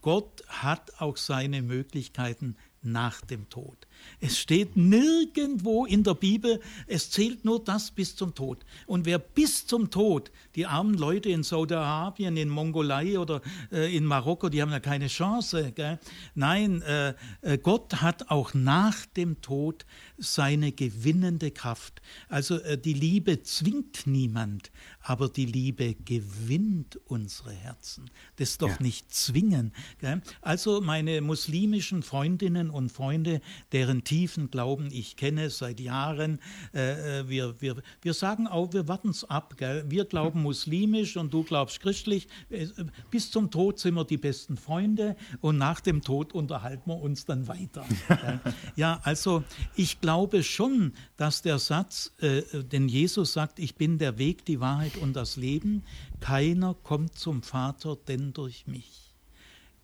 [0.00, 3.86] Gott hat auch seine Möglichkeiten nach dem Tod.
[4.20, 8.64] Es steht nirgendwo in der Bibel, es zählt nur das bis zum Tod.
[8.86, 13.40] Und wer bis zum Tod, die armen Leute in Saudi-Arabien, in Mongolei oder
[13.72, 15.72] äh, in Marokko, die haben ja keine Chance.
[15.72, 15.98] Gell?
[16.34, 19.86] Nein, äh, äh Gott hat auch nach dem Tod
[20.18, 22.02] seine gewinnende Kraft.
[22.28, 24.70] Also äh, die Liebe zwingt niemand,
[25.00, 28.10] aber die Liebe gewinnt unsere Herzen.
[28.36, 28.76] Das ist doch ja.
[28.80, 29.72] nicht zwingen.
[29.98, 30.20] Gell?
[30.42, 33.40] Also meine muslimischen Freundinnen und Freunde,
[33.72, 36.40] deren tiefen Glauben ich kenne seit Jahren,
[36.74, 39.54] äh, äh wir, wir, wir sagen auch, wir warten es ab.
[39.56, 39.84] Gell?
[39.88, 42.28] Wir glauben muslimisch und du glaubst christlich.
[42.50, 42.68] Äh,
[43.10, 47.24] bis zum Tod sind wir die besten Freunde und nach dem Tod unterhalten wir uns
[47.24, 47.84] dann weiter.
[48.76, 54.18] ja, also ich glaube schon, dass der Satz, äh, denn Jesus sagt, ich bin der
[54.18, 55.82] Weg, die Wahrheit und das Leben,
[56.20, 59.14] keiner kommt zum Vater denn durch mich.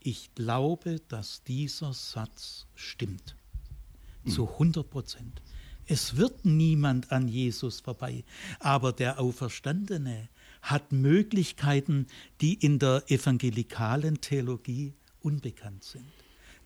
[0.00, 3.36] Ich glaube, dass dieser Satz stimmt.
[4.26, 5.42] Zu 100 Prozent.
[5.86, 8.24] Es wird niemand an Jesus vorbei,
[8.58, 10.28] aber der Auferstandene
[10.62, 12.06] hat Möglichkeiten,
[12.40, 16.04] die in der evangelikalen Theologie unbekannt sind.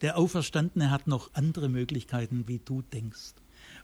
[0.00, 3.34] Der Auferstandene hat noch andere Möglichkeiten, wie du denkst.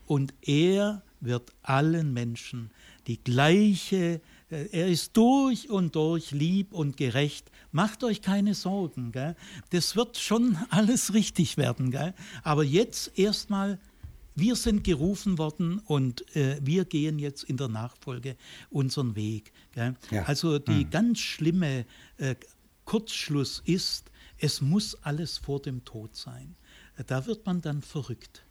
[0.06, 2.70] Und er wird allen Menschen
[3.06, 7.51] die gleiche er ist durch und durch lieb und gerecht.
[7.72, 9.11] Macht euch keine Sorgen.
[9.11, 9.34] Gell?
[9.70, 11.90] Das wird schon alles richtig werden.
[11.90, 12.14] Gell?
[12.42, 13.80] Aber jetzt erstmal,
[14.36, 18.36] wir sind gerufen worden und äh, wir gehen jetzt in der Nachfolge
[18.70, 19.53] unseren Weg.
[19.72, 19.97] Gell?
[20.11, 20.24] Ja.
[20.24, 20.90] Also die hm.
[20.90, 21.84] ganz schlimme
[22.18, 22.36] äh,
[22.84, 26.55] Kurzschluss ist, es muss alles vor dem Tod sein.
[27.07, 28.44] Da wird man dann verrückt,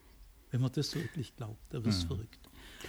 [0.51, 1.61] wenn man das wirklich glaubt.
[1.69, 2.07] Da wird es hm.
[2.07, 2.44] verrückt.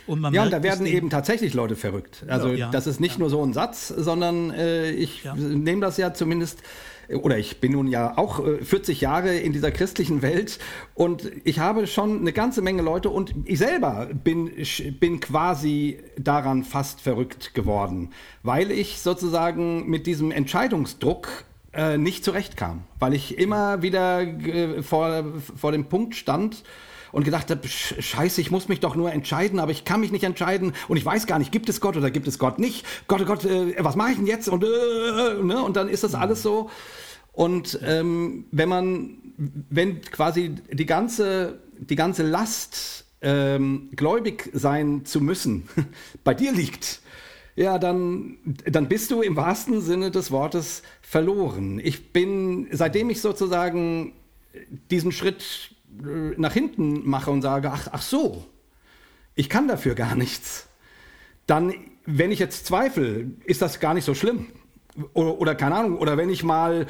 [0.06, 2.24] Und ja, und da werden eben tatsächlich Leute verrückt.
[2.28, 3.20] Also ja, das ist nicht ja.
[3.20, 5.34] nur so ein Satz, sondern äh, ich ja.
[5.34, 6.62] nehme das ja zumindest,
[7.08, 10.60] oder ich bin nun ja auch äh, 40 Jahre in dieser christlichen Welt
[10.94, 14.52] und ich habe schon eine ganze Menge Leute und ich selber bin,
[15.00, 18.10] bin quasi daran fast verrückt geworden,
[18.44, 25.24] weil ich sozusagen mit diesem Entscheidungsdruck äh, nicht zurechtkam, weil ich immer wieder äh, vor,
[25.56, 26.62] vor dem Punkt stand,
[27.12, 30.24] und gedacht habe, scheiße, ich muss mich doch nur entscheiden, aber ich kann mich nicht
[30.24, 32.84] entscheiden und ich weiß gar nicht, gibt es Gott oder gibt es Gott nicht?
[33.08, 34.48] Gott, oh Gott, äh, was mache ich denn jetzt?
[34.48, 35.62] Und, äh, ne?
[35.62, 36.70] und dann ist das alles so.
[37.32, 45.20] Und ähm, wenn man, wenn quasi die ganze, die ganze Last, ähm, gläubig sein zu
[45.20, 45.68] müssen,
[46.24, 47.00] bei dir liegt,
[47.56, 48.36] ja, dann,
[48.66, 51.80] dann bist du im wahrsten Sinne des Wortes verloren.
[51.82, 54.12] Ich bin, seitdem ich sozusagen
[54.90, 58.44] diesen Schritt nach hinten mache und sage, ach, ach so,
[59.34, 60.68] ich kann dafür gar nichts,
[61.46, 61.74] dann,
[62.04, 64.46] wenn ich jetzt zweifle, ist das gar nicht so schlimm.
[65.12, 66.86] Oder, oder keine Ahnung, oder wenn ich mal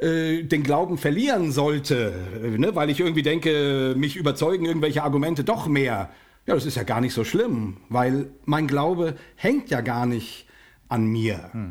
[0.00, 5.42] äh, den Glauben verlieren sollte, äh, ne, weil ich irgendwie denke, mich überzeugen irgendwelche Argumente
[5.42, 6.10] doch mehr,
[6.46, 10.46] ja, das ist ja gar nicht so schlimm, weil mein Glaube hängt ja gar nicht
[10.88, 11.50] an mir.
[11.52, 11.68] Hm.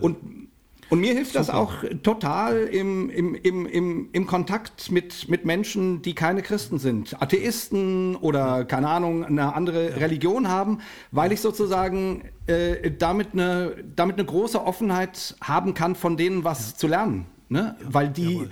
[0.00, 0.48] Und
[0.88, 1.40] und mir hilft Super.
[1.40, 1.72] das auch
[2.02, 8.16] total im, im, im, im, im Kontakt mit, mit Menschen, die keine Christen sind, Atheisten
[8.16, 9.96] oder keine Ahnung, eine andere.
[9.96, 10.80] Religion haben,
[11.10, 16.72] weil ich sozusagen äh, damit, eine, damit eine große Offenheit haben kann, von denen was
[16.72, 16.76] ja.
[16.78, 17.26] zu lernen.
[17.48, 17.76] Ne?
[17.78, 17.86] Ja.
[17.92, 18.50] Weil die, Jawohl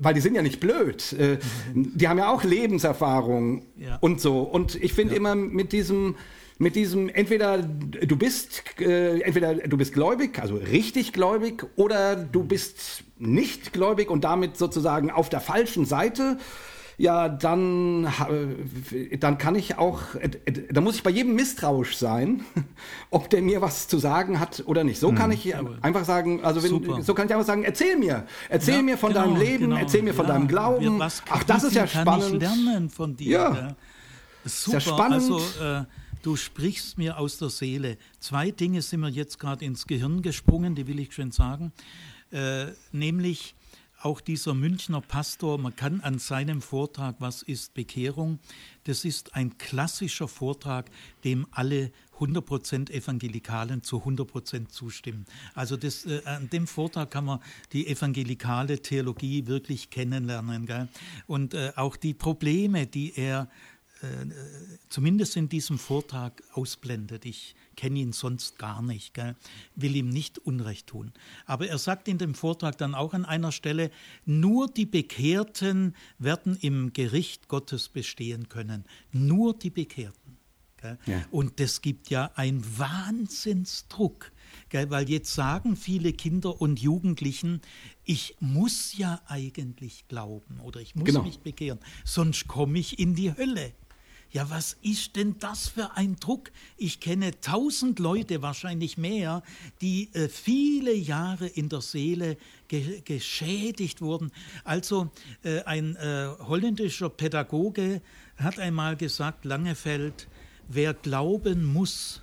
[0.00, 1.12] weil die sind ja nicht blöd.
[1.14, 1.38] Äh,
[1.74, 3.98] die haben ja auch Lebenserfahrung ja.
[4.00, 4.40] und so.
[4.42, 5.18] Und ich finde ja.
[5.18, 6.16] immer mit diesem,
[6.60, 12.44] mit diesem entweder du bist äh, entweder du bist gläubig, also richtig gläubig, oder du
[12.44, 16.36] bist nicht gläubig und damit sozusagen auf der falschen Seite.
[16.98, 18.04] Ja, dann,
[18.90, 20.28] äh, dann kann ich auch, äh,
[20.70, 22.44] da muss ich bei jedem misstrauisch sein,
[23.10, 25.00] ob der mir was zu sagen hat oder nicht.
[25.00, 28.26] So hm, kann ich einfach sagen, also wenn, so kann ich einfach sagen, erzähl mir,
[28.50, 31.00] erzähl ja, mir von genau, deinem Leben, genau, erzähl mir von ja, deinem Glauben.
[31.00, 32.22] Ach, das ist ja spannend.
[32.22, 33.30] Kann ich lernen von dir.
[33.30, 33.54] Ja.
[33.54, 33.76] ja.
[34.44, 34.76] Super.
[34.76, 35.14] Ist ja spannend.
[35.14, 35.84] Also, äh,
[36.22, 37.96] Du sprichst mir aus der Seele.
[38.18, 41.72] Zwei Dinge sind mir jetzt gerade ins Gehirn gesprungen, die will ich schön sagen.
[42.30, 43.54] Äh, nämlich
[44.02, 48.38] auch dieser Münchner Pastor, man kann an seinem Vortrag, was ist Bekehrung,
[48.84, 50.90] das ist ein klassischer Vortrag,
[51.24, 55.24] dem alle 100% Evangelikalen zu 100% zustimmen.
[55.54, 57.40] Also das, äh, an dem Vortrag kann man
[57.72, 60.66] die evangelikale Theologie wirklich kennenlernen.
[60.66, 60.88] Gell?
[61.26, 63.48] Und äh, auch die Probleme, die er
[64.02, 64.26] äh,
[64.88, 67.26] zumindest in diesem Vortrag ausblendet.
[67.26, 69.36] Ich kenne ihn sonst gar nicht, gell?
[69.74, 71.12] will ihm nicht Unrecht tun.
[71.46, 73.90] Aber er sagt in dem Vortrag dann auch an einer Stelle,
[74.24, 78.84] nur die Bekehrten werden im Gericht Gottes bestehen können.
[79.12, 80.38] Nur die Bekehrten.
[81.06, 81.24] Ja.
[81.30, 84.32] Und das gibt ja einen Wahnsinnsdruck.
[84.72, 87.60] Weil jetzt sagen viele Kinder und Jugendlichen,
[88.04, 91.22] ich muss ja eigentlich glauben oder ich muss genau.
[91.22, 93.72] mich bekehren, sonst komme ich in die Hölle.
[94.32, 96.52] Ja, was ist denn das für ein Druck?
[96.76, 99.42] Ich kenne tausend Leute, wahrscheinlich mehr,
[99.80, 102.36] die äh, viele Jahre in der Seele
[102.68, 104.30] ge geschädigt wurden.
[104.62, 105.10] Also
[105.42, 108.02] äh, ein äh, holländischer Pädagoge
[108.36, 110.28] hat einmal gesagt, Langefeld,
[110.68, 112.22] wer glauben muss,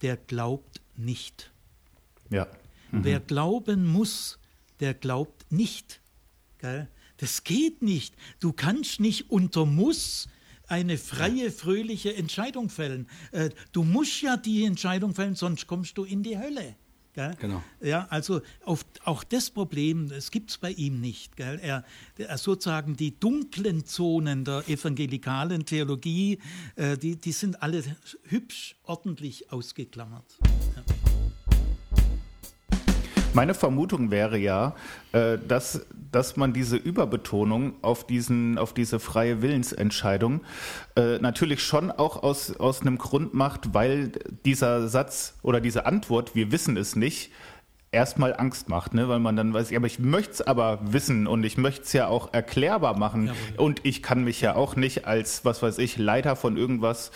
[0.00, 1.52] der glaubt nicht.
[2.30, 2.46] Ja.
[2.90, 3.04] Mhm.
[3.04, 4.38] Wer glauben muss,
[4.80, 6.00] der glaubt nicht.
[6.58, 6.88] Gell?
[7.18, 8.14] Das geht nicht.
[8.40, 10.28] Du kannst nicht unter Muss
[10.72, 13.06] eine freie, fröhliche Entscheidung fällen.
[13.30, 16.76] Äh, du musst ja die Entscheidung fällen, sonst kommst du in die Hölle.
[17.12, 17.36] Gell?
[17.38, 17.62] Genau.
[17.82, 21.36] Ja, also auf, auch das Problem, das gibt es bei ihm nicht.
[21.36, 21.60] Gell?
[21.62, 21.84] Er,
[22.16, 26.38] er, sozusagen die dunklen Zonen der evangelikalen Theologie,
[26.76, 27.84] äh, die, die sind alle
[28.24, 30.38] hübsch ordentlich ausgeklammert.
[30.74, 31.01] Ja.
[33.34, 34.74] Meine Vermutung wäre ja,
[35.12, 40.42] äh, dass, dass man diese Überbetonung auf, diesen, auf diese freie Willensentscheidung
[40.96, 44.12] äh, natürlich schon auch aus, aus einem Grund macht, weil
[44.44, 47.30] dieser Satz oder diese Antwort, wir wissen es nicht,
[47.90, 49.08] erstmal Angst macht, ne?
[49.08, 51.92] weil man dann weiß, ja, aber ich möchte es aber wissen und ich möchte es
[51.94, 53.28] ja auch erklärbar machen.
[53.28, 57.12] Ja, und ich kann mich ja auch nicht als, was weiß ich, Leiter von irgendwas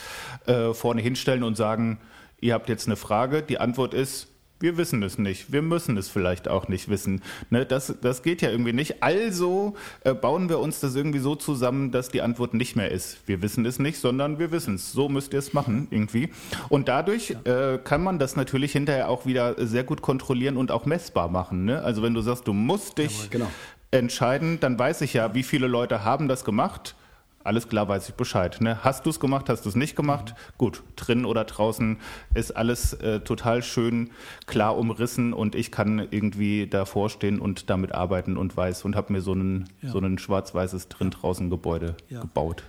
[0.46, 1.98] äh, vorne hinstellen und sagen,
[2.40, 4.28] ihr habt jetzt eine Frage, die Antwort ist,
[4.58, 5.52] wir wissen es nicht.
[5.52, 7.22] Wir müssen es vielleicht auch nicht wissen.
[7.50, 9.02] Ne, das, das geht ja irgendwie nicht.
[9.02, 13.18] Also äh, bauen wir uns das irgendwie so zusammen, dass die Antwort nicht mehr ist.
[13.26, 14.92] Wir wissen es nicht, sondern wir wissen es.
[14.92, 16.30] So müsst ihr es machen irgendwie.
[16.68, 20.86] Und dadurch äh, kann man das natürlich hinterher auch wieder sehr gut kontrollieren und auch
[20.86, 21.64] messbar machen.
[21.66, 21.82] Ne?
[21.82, 23.48] Also wenn du sagst, du musst dich genau.
[23.90, 26.94] entscheiden, dann weiß ich ja, wie viele Leute haben das gemacht
[27.46, 28.60] alles klar, weiß ich Bescheid.
[28.60, 28.82] Ne?
[28.84, 30.34] Hast du es gemacht, hast du es nicht gemacht?
[30.58, 31.98] Gut, drin oder draußen
[32.34, 34.10] ist alles äh, total schön
[34.46, 39.12] klar umrissen und ich kann irgendwie davor stehen und damit arbeiten und weiß und habe
[39.12, 39.90] mir so ein ja.
[39.90, 42.20] so schwarz-weißes drin-draußen Gebäude ja.
[42.20, 42.64] gebaut.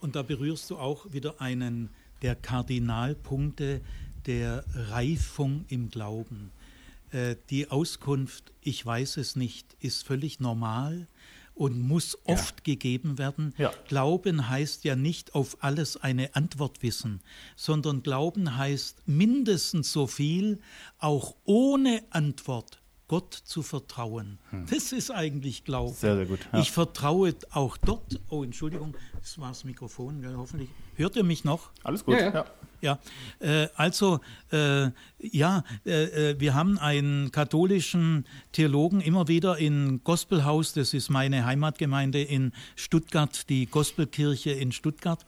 [0.00, 1.90] Und da berührst du auch wieder einen
[2.22, 3.80] der Kardinalpunkte
[4.26, 6.50] der Reifung im Glauben.
[7.12, 11.06] Äh, die Auskunft, ich weiß es nicht, ist völlig normal
[11.56, 12.74] und muss oft ja.
[12.74, 13.54] gegeben werden.
[13.56, 13.72] Ja.
[13.88, 17.22] Glauben heißt ja nicht auf alles eine Antwort wissen,
[17.56, 20.60] sondern Glauben heißt mindestens so viel,
[20.98, 24.38] auch ohne Antwort Gott zu vertrauen.
[24.50, 24.66] Hm.
[24.68, 25.94] Das ist eigentlich Glauben.
[25.94, 26.40] Sehr, sehr gut.
[26.52, 26.60] Ja.
[26.60, 28.20] Ich vertraue auch dort.
[28.28, 30.68] Oh, Entschuldigung, das war das Mikrofon, hoffentlich.
[30.96, 31.70] Hört ihr mich noch?
[31.84, 32.32] Alles gut, ja.
[32.32, 32.46] ja.
[32.82, 32.98] Ja,
[33.40, 34.20] äh, also
[34.52, 41.08] äh, ja, äh, äh, wir haben einen katholischen Theologen immer wieder in Gospelhaus, das ist
[41.08, 45.24] meine Heimatgemeinde in Stuttgart, die Gospelkirche in Stuttgart.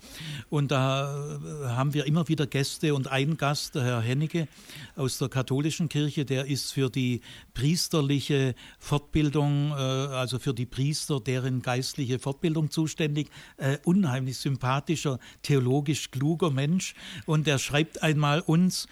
[0.50, 4.46] Und da äh, haben wir immer wieder Gäste und ein Gast, der Herr Hennige
[4.94, 7.22] aus der katholischen Kirche, der ist für die
[7.54, 13.28] priesterliche Fortbildung, äh, also für die Priester, deren geistliche Fortbildung zuständig.
[13.84, 15.18] unheimlich sympathischer,
[15.58, 16.94] theologisch kluger Mensch.
[17.26, 18.86] Und der schreibt einmal uns,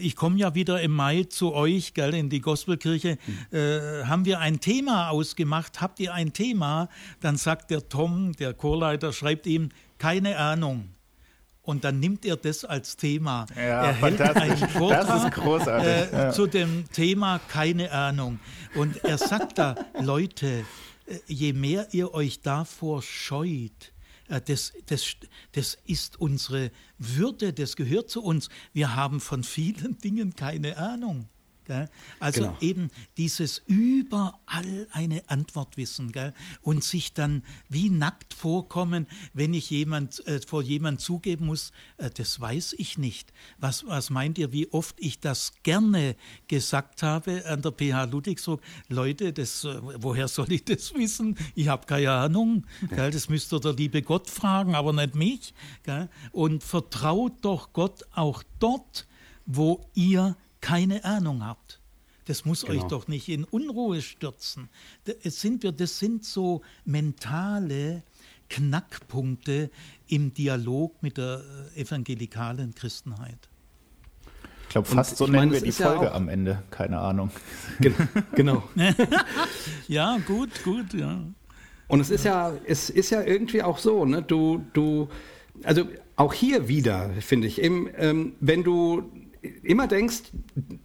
[0.00, 3.18] ich komme ja wieder im Mai zu euch, gell, in die Gospelkirche.
[3.26, 3.56] Mhm.
[3.56, 5.80] Äh, haben wir ein Thema ausgemacht?
[5.80, 6.88] Habt ihr ein Thema?
[7.20, 10.90] Dann sagt der Tom, der Chorleiter, schreibt ihm, keine Ahnung.
[11.62, 13.46] Und dann nimmt er das als Thema.
[13.56, 15.88] Ja, er hält einen Vortrag das ist großartig.
[15.88, 16.30] Äh, ja.
[16.30, 18.38] zu dem Thema keine Ahnung.
[18.74, 20.64] Und er sagt da, Leute,
[21.06, 23.93] äh, je mehr ihr euch davor scheut, äh,
[24.40, 25.16] das, das,
[25.52, 28.48] das ist unsere Würde, das gehört zu uns.
[28.72, 31.28] Wir haben von vielen Dingen keine Ahnung.
[31.64, 31.88] Gell?
[32.20, 32.56] Also genau.
[32.60, 36.34] eben dieses überall eine Antwort wissen gell?
[36.62, 42.10] und sich dann wie nackt vorkommen, wenn ich jemand, äh, vor jemand zugeben muss, äh,
[42.10, 43.32] das weiß ich nicht.
[43.58, 46.16] Was, was meint ihr, wie oft ich das gerne
[46.48, 48.60] gesagt habe an der PH Ludwigsburg?
[48.88, 51.36] Leute, das, äh, woher soll ich das wissen?
[51.54, 52.66] Ich habe keine Ahnung.
[52.90, 53.10] Gell?
[53.10, 55.54] Das müsste der liebe Gott fragen, aber nicht mich.
[55.82, 56.08] Gell?
[56.32, 59.06] Und vertraut doch Gott auch dort,
[59.46, 61.78] wo ihr keine Ahnung habt.
[62.24, 62.82] Das muss genau.
[62.82, 64.70] euch doch nicht in Unruhe stürzen.
[65.04, 68.02] Das sind, wir, das sind so mentale
[68.48, 69.70] Knackpunkte
[70.08, 71.42] im Dialog mit der
[71.76, 73.50] äh, evangelikalen Christenheit.
[74.62, 76.62] Ich glaube, fast Und so nennen meine, wir die Folge ja am Ende.
[76.70, 77.30] Keine Ahnung.
[78.34, 78.62] Genau.
[79.88, 81.20] ja, gut, gut, ja.
[81.88, 84.22] Und es ist ja, es ist ja irgendwie auch so, ne?
[84.22, 85.08] Du, du,
[85.62, 85.86] also
[86.16, 89.10] auch hier wieder, finde ich, im, ähm, wenn du
[89.62, 90.22] immer denkst,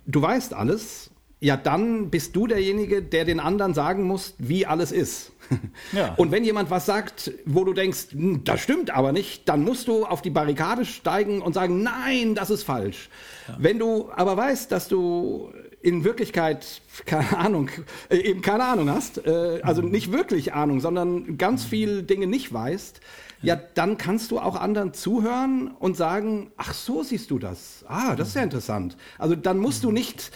[0.06, 4.92] du weißt alles, ja, dann bist du derjenige, der den anderen sagen muss, wie alles
[4.92, 5.32] ist.
[5.94, 6.14] Ja.
[6.16, 9.88] Und wenn jemand was sagt, wo du denkst, hm, das stimmt aber nicht, dann musst
[9.88, 13.10] du auf die Barrikade steigen und sagen, nein, das ist falsch.
[13.48, 13.56] Ja.
[13.58, 15.52] Wenn du aber weißt, dass du
[15.82, 17.70] in Wirklichkeit keine Ahnung,
[18.10, 19.90] äh, eben keine Ahnung hast, äh, also mhm.
[19.90, 21.70] nicht wirklich Ahnung, sondern ganz mhm.
[21.70, 23.02] viel Dinge nicht weißt,
[23.42, 27.86] ja, dann kannst du auch anderen zuhören und sagen, ach so siehst du das.
[27.88, 28.98] Ah, das ist ja interessant.
[29.18, 30.32] Also dann musst du nicht,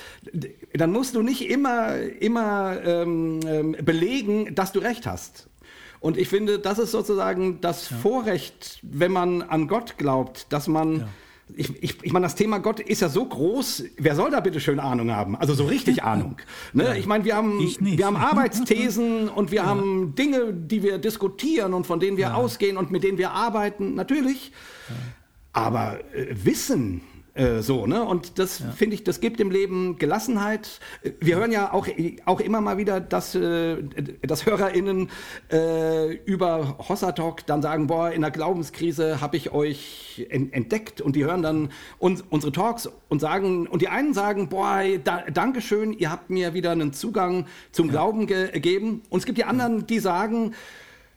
[0.73, 5.49] dann musst du nicht immer, immer ähm, ähm, belegen, dass du recht hast.
[5.99, 7.97] Und ich finde, das ist sozusagen das ja.
[7.97, 11.07] Vorrecht, wenn man an Gott glaubt, dass man ja
[11.55, 14.59] ich, ich, ich meine, das Thema Gott ist ja so groß, wer soll da bitte
[14.59, 15.35] schön Ahnung haben?
[15.35, 16.37] Also so richtig Ahnung.
[16.73, 16.97] Ne?
[16.97, 19.65] Ich meine, wir haben, wir haben Arbeitsthesen und wir ja.
[19.65, 22.33] haben Dinge, die wir diskutieren und von denen wir ja.
[22.33, 24.51] ausgehen und mit denen wir arbeiten, natürlich.
[24.89, 24.95] Ja.
[25.53, 27.01] Aber äh, Wissen,
[27.35, 28.03] äh, so, ne?
[28.03, 28.71] Und das ja.
[28.71, 30.79] finde ich, das gibt dem Leben Gelassenheit.
[31.19, 31.87] Wir hören ja auch,
[32.25, 33.81] auch immer mal wieder, dass, äh,
[34.21, 35.09] dass HörerInnen
[35.51, 41.25] äh, über Hossatalk dann sagen, boah, in der Glaubenskrise habe ich euch entdeckt und die
[41.25, 46.11] hören dann uns, unsere Talks und sagen, und die einen sagen, boah, da, Dankeschön, ihr
[46.11, 47.93] habt mir wieder einen Zugang zum ja.
[47.93, 49.01] Glauben gegeben.
[49.09, 50.53] Und es gibt die anderen, die sagen,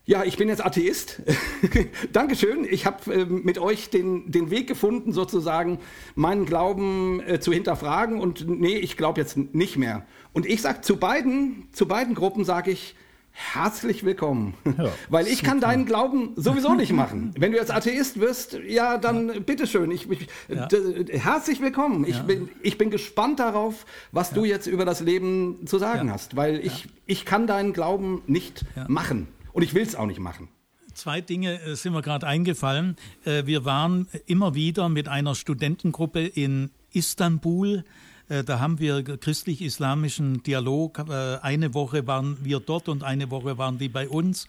[0.07, 1.21] ja, ich bin jetzt Atheist.
[2.13, 2.65] Dankeschön.
[2.71, 5.81] Ich habe äh, mit euch den, den Weg gefunden, sozusagen
[6.15, 8.21] meinen Glauben äh, zu hinterfragen.
[8.21, 10.07] Und nee, ich glaube jetzt nicht mehr.
[10.33, 12.95] Und ich sage zu beiden, zu beiden Gruppen sage ich,
[13.33, 14.55] herzlich willkommen.
[14.79, 15.49] Ja, Weil ich super.
[15.49, 17.35] kann deinen Glauben sowieso nicht machen.
[17.39, 19.41] Wenn du jetzt Atheist wirst, ja, dann ja.
[19.41, 19.91] bitteschön.
[19.91, 20.69] Ich, ich, ja.
[21.11, 22.07] Herzlich willkommen.
[22.07, 26.37] Ich, bin, ich bin gespannt darauf, was du jetzt über das Leben zu sagen hast.
[26.37, 29.27] Weil ich, ich kann deinen Glauben nicht machen.
[29.57, 30.49] Und ich will es auch nicht machen.
[30.93, 32.95] Zwei Dinge äh, sind mir gerade eingefallen.
[33.25, 37.83] Äh, wir waren immer wieder mit einer Studentengruppe in Istanbul
[38.29, 41.09] äh, da haben wir christlich-islamischen Dialog.
[41.09, 44.49] Eine Woche waren wir dort und eine Woche waren die bei uns.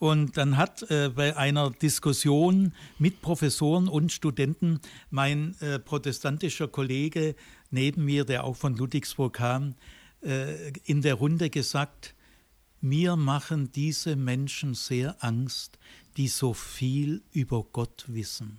[0.00, 4.80] Und dann hat bei einer Diskussion mit Professoren und Studenten
[5.10, 7.36] mein protestantischer Kollege
[7.70, 9.76] neben mir, der auch von Ludwigsburg kam,
[10.84, 12.16] in der Runde gesagt,
[12.82, 15.78] mir machen diese Menschen sehr Angst,
[16.16, 18.58] die so viel über Gott wissen.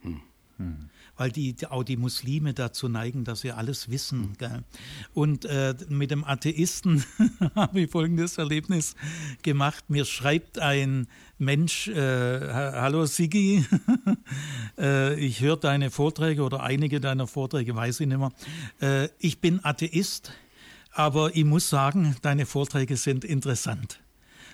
[0.00, 0.20] Hm.
[0.58, 4.20] Hm weil die, auch die Muslime dazu neigen, dass sie alles wissen.
[4.20, 4.38] Mhm.
[4.38, 4.64] Gell?
[5.14, 7.04] Und äh, mit dem Atheisten
[7.54, 8.96] habe ich folgendes Erlebnis
[9.42, 9.84] gemacht.
[9.88, 11.06] Mir schreibt ein
[11.38, 11.94] Mensch, äh,
[12.52, 13.64] hallo Sigi,
[14.78, 18.32] äh, ich höre deine Vorträge oder einige deiner Vorträge, weiß ich nicht mehr.
[18.80, 20.32] Äh, ich bin Atheist,
[20.92, 24.00] aber ich muss sagen, deine Vorträge sind interessant.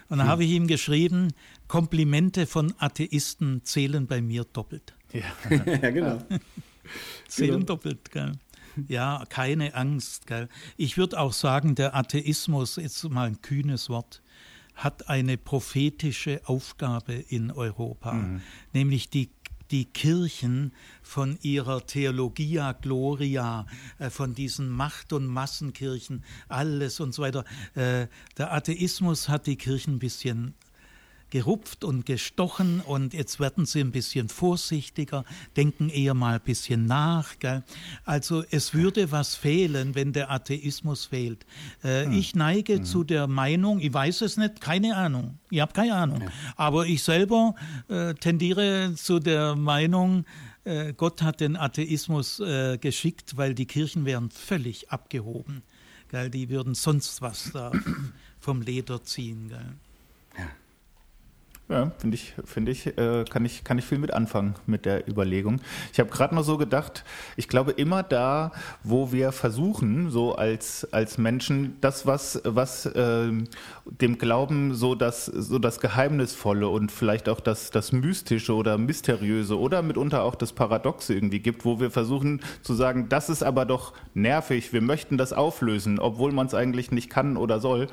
[0.09, 0.32] Und dann hm.
[0.32, 1.32] habe ich ihm geschrieben,
[1.66, 4.95] Komplimente von Atheisten zählen bei mir doppelt.
[5.12, 5.22] Ja,
[5.66, 6.18] ja genau.
[7.28, 7.66] Zählen genau.
[7.66, 8.32] doppelt, gell?
[8.86, 10.49] Ja, keine Angst, gell?
[10.76, 14.22] Ich würde auch sagen, der Atheismus, jetzt mal ein kühnes Wort,
[14.78, 18.41] hat eine prophetische Aufgabe in Europa, mhm.
[18.72, 19.28] nämlich die
[19.71, 23.66] die Kirchen von ihrer Theologia Gloria,
[23.99, 27.45] äh, von diesen Macht- und Massenkirchen, alles und so weiter.
[27.75, 30.55] Äh, der Atheismus hat die Kirchen ein bisschen
[31.31, 35.24] gerupft und gestochen und jetzt werden sie ein bisschen vorsichtiger,
[35.57, 37.39] denken eher mal ein bisschen nach.
[37.39, 37.62] Gell?
[38.05, 41.45] Also es würde was fehlen, wenn der Atheismus fehlt.
[41.83, 42.12] Äh, hm.
[42.12, 42.85] Ich neige hm.
[42.85, 46.29] zu der Meinung, ich weiß es nicht, keine Ahnung, ich habe keine Ahnung, ja.
[46.57, 47.55] aber ich selber
[47.89, 50.24] äh, tendiere zu der Meinung,
[50.64, 55.62] äh, Gott hat den Atheismus äh, geschickt, weil die Kirchen wären völlig abgehoben.
[56.09, 56.31] Gell?
[56.31, 57.72] Die würden sonst was da
[58.41, 59.49] vom Leder ziehen.
[59.49, 59.76] Gell?
[61.71, 65.07] Ja, finde ich, finde ich, äh, kann ich, kann ich viel mit anfangen mit der
[65.07, 65.61] Überlegung.
[65.93, 67.05] Ich habe gerade noch so gedacht,
[67.37, 68.53] ich glaube immer da,
[68.83, 73.31] wo wir versuchen, so als, als Menschen, das, was, was äh,
[73.85, 79.59] dem Glauben so das, so das Geheimnisvolle und vielleicht auch das, das Mystische oder Mysteriöse
[79.59, 83.66] oder mitunter auch das Paradoxe irgendwie gibt, wo wir versuchen zu sagen, das ist aber
[83.66, 87.89] doch nervig, wir möchten das auflösen, obwohl man es eigentlich nicht kann oder soll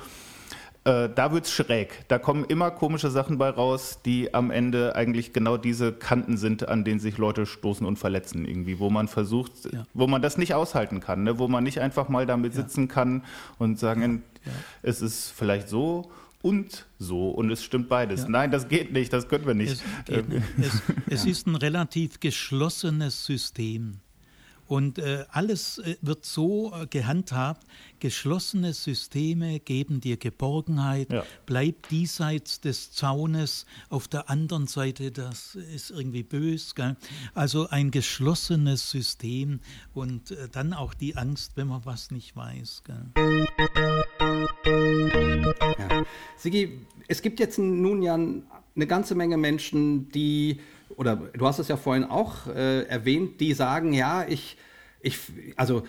[0.86, 2.06] äh, da wird's schräg.
[2.08, 6.70] Da kommen immer komische Sachen bei raus, die am Ende eigentlich genau diese Kanten sind,
[6.70, 9.86] an denen sich Leute stoßen und verletzen irgendwie, wo man versucht, ja.
[9.94, 11.40] wo man das nicht aushalten kann, ne?
[11.40, 12.62] wo man nicht einfach mal damit ja.
[12.62, 13.24] sitzen kann
[13.58, 14.52] und sagen, ja.
[14.84, 16.12] es ist vielleicht so
[16.44, 18.28] und so und es stimmt beides.
[18.28, 19.84] Nein, das geht nicht, das können wir nicht.
[20.08, 20.24] Es,
[20.58, 24.02] es, es ist ein relativ geschlossenes System.
[24.68, 27.68] Und äh, alles äh, wird so äh, gehandhabt,
[28.00, 31.24] geschlossene Systeme geben dir Geborgenheit, ja.
[31.46, 36.76] bleib diesseits des Zaunes, auf der anderen Seite, das ist irgendwie bös.
[36.76, 36.96] Gell?
[37.34, 39.60] Also ein geschlossenes System
[39.94, 42.84] und äh, dann auch die Angst, wenn man was nicht weiß.
[42.86, 43.46] Gell?
[45.78, 46.06] Ja.
[46.38, 50.60] Sigi, es gibt jetzt nun ja eine ganze Menge Menschen, die
[50.98, 54.58] oder du hast es ja vorhin auch äh, erwähnt, die sagen, ja, ich,
[55.02, 55.20] ich,
[55.56, 55.84] also,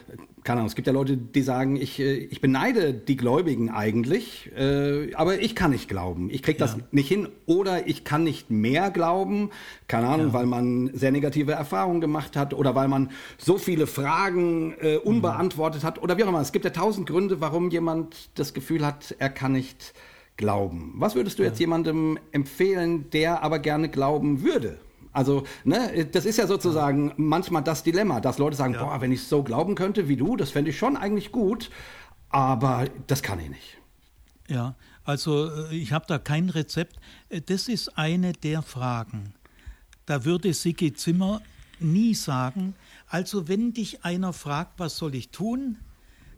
[0.44, 4.50] keine Ahnung, es gibt ja Leute, die sagen, ich, äh, ich beneide die Gläubigen eigentlich,
[4.56, 6.28] äh, aber ich kann nicht glauben.
[6.30, 6.82] Ich kriege das ja.
[6.90, 9.50] nicht hin oder ich kann nicht mehr glauben,
[9.88, 10.32] keine Ahnung, ja.
[10.34, 15.82] weil man sehr negative Erfahrungen gemacht hat oder weil man so viele Fragen äh, unbeantwortet
[15.82, 15.86] mhm.
[15.86, 16.42] hat oder wie auch immer.
[16.42, 19.94] Es gibt ja tausend Gründe, warum jemand das Gefühl hat, er kann nicht
[20.36, 20.92] glauben.
[20.96, 21.48] Was würdest du ja.
[21.48, 24.78] jetzt jemandem empfehlen, der aber gerne glauben würde?
[25.16, 28.84] Also, ne, das ist ja sozusagen manchmal das Dilemma, dass Leute sagen, ja.
[28.84, 31.70] boah, wenn ich so glauben könnte wie du, das fände ich schon eigentlich gut,
[32.28, 33.78] aber das kann ich nicht.
[34.46, 36.96] Ja, also äh, ich habe da kein Rezept.
[37.30, 39.32] Äh, das ist eine der Fragen.
[40.04, 41.40] Da würde Sigi Zimmer
[41.80, 42.74] nie sagen,
[43.08, 45.78] also wenn dich einer fragt, was soll ich tun,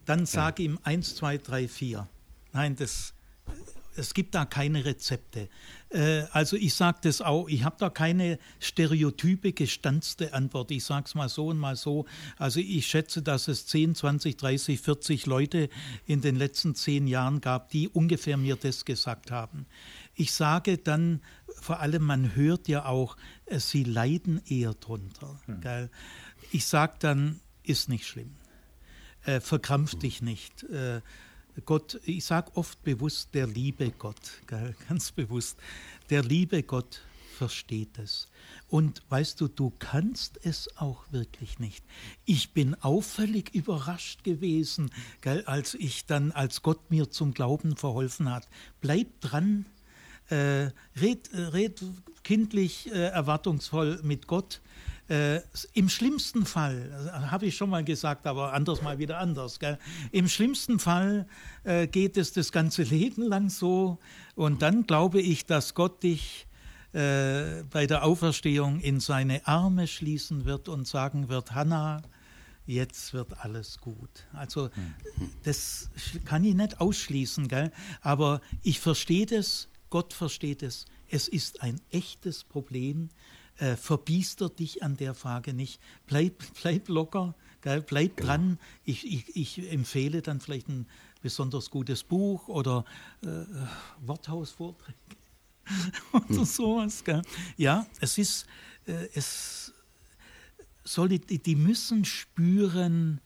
[0.05, 0.71] dann sage ja.
[0.71, 2.07] ihm eins, zwei, drei, vier.
[2.53, 3.13] Nein, das,
[3.99, 5.49] es gibt da keine Rezepte.
[5.91, 10.71] Äh, also ich sage das auch, ich habe da keine stereotype gestanzte Antwort.
[10.71, 12.07] Ich sage es mal so und mal so.
[12.37, 15.69] Also ich schätze, dass es 10, 20, 30, 40 Leute
[16.07, 19.67] in den letzten zehn Jahren gab, die ungefähr mir das gesagt haben.
[20.15, 21.21] Ich sage dann,
[21.61, 25.41] vor allem man hört ja auch, äh, sie leiden eher drunter.
[25.47, 25.89] Hm.
[26.53, 28.35] Ich sage dann, ist nicht schlimm.
[29.25, 30.63] Äh, verkrampf dich nicht.
[30.65, 31.03] Äh,
[31.65, 34.21] Gott, ich sage oft bewusst, der liebe Gott,
[34.89, 35.59] ganz bewusst,
[36.11, 37.03] der liebe Gott
[37.39, 38.29] versteht es.
[38.69, 41.85] Und weißt du, du kannst es auch wirklich nicht.
[42.25, 44.91] Ich bin auffällig überrascht gewesen,
[45.21, 48.49] gell, als ich dann, als Gott mir zum Glauben verholfen hat.
[48.81, 49.67] Bleib dran,
[50.29, 51.83] äh, red, red
[52.25, 54.61] kindlich, äh, erwartungsvoll mit Gott.
[55.09, 55.41] Äh,
[55.73, 59.59] Im schlimmsten Fall, also, habe ich schon mal gesagt, aber anders mal wieder anders.
[59.59, 59.79] Gell?
[60.13, 61.27] Im schlimmsten Fall
[61.65, 63.99] äh, geht es das ganze Leben lang so.
[64.35, 66.47] Und dann glaube ich, dass Gott dich
[66.93, 72.03] äh, bei der Auferstehung in seine Arme schließen wird und sagen wird, Hannah,
[72.67, 74.27] jetzt wird alles gut.
[74.35, 74.69] Also
[75.43, 75.91] das
[76.27, 77.73] kann ich nicht ausschließen, gell?
[78.03, 80.85] aber ich verstehe das, Gott versteht es.
[81.09, 83.09] Es ist ein echtes Problem.
[83.59, 85.81] Äh, verbiester dich an der Frage nicht.
[86.07, 87.83] Bleib, bleib locker, gell?
[87.83, 88.29] bleib genau.
[88.29, 88.59] dran.
[88.85, 90.87] Ich, ich, ich empfehle dann vielleicht ein
[91.21, 92.85] besonders gutes Buch oder
[93.23, 93.27] äh,
[94.01, 94.97] Worthausvorträge
[96.13, 97.03] oder sowas.
[97.03, 97.23] Gell?
[97.57, 98.47] Ja, es ist,
[98.87, 99.73] äh, es
[100.85, 103.21] soll, die, die müssen spüren,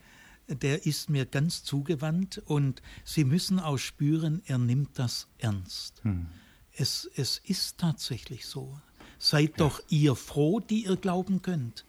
[0.48, 6.02] der ist mir ganz zugewandt und sie müssen auch spüren, er nimmt das ernst.
[6.04, 6.26] Hm.
[6.72, 8.80] Es, es ist tatsächlich so.
[9.24, 9.56] Seid ja.
[9.58, 11.84] doch ihr froh, die ihr glauben könnt.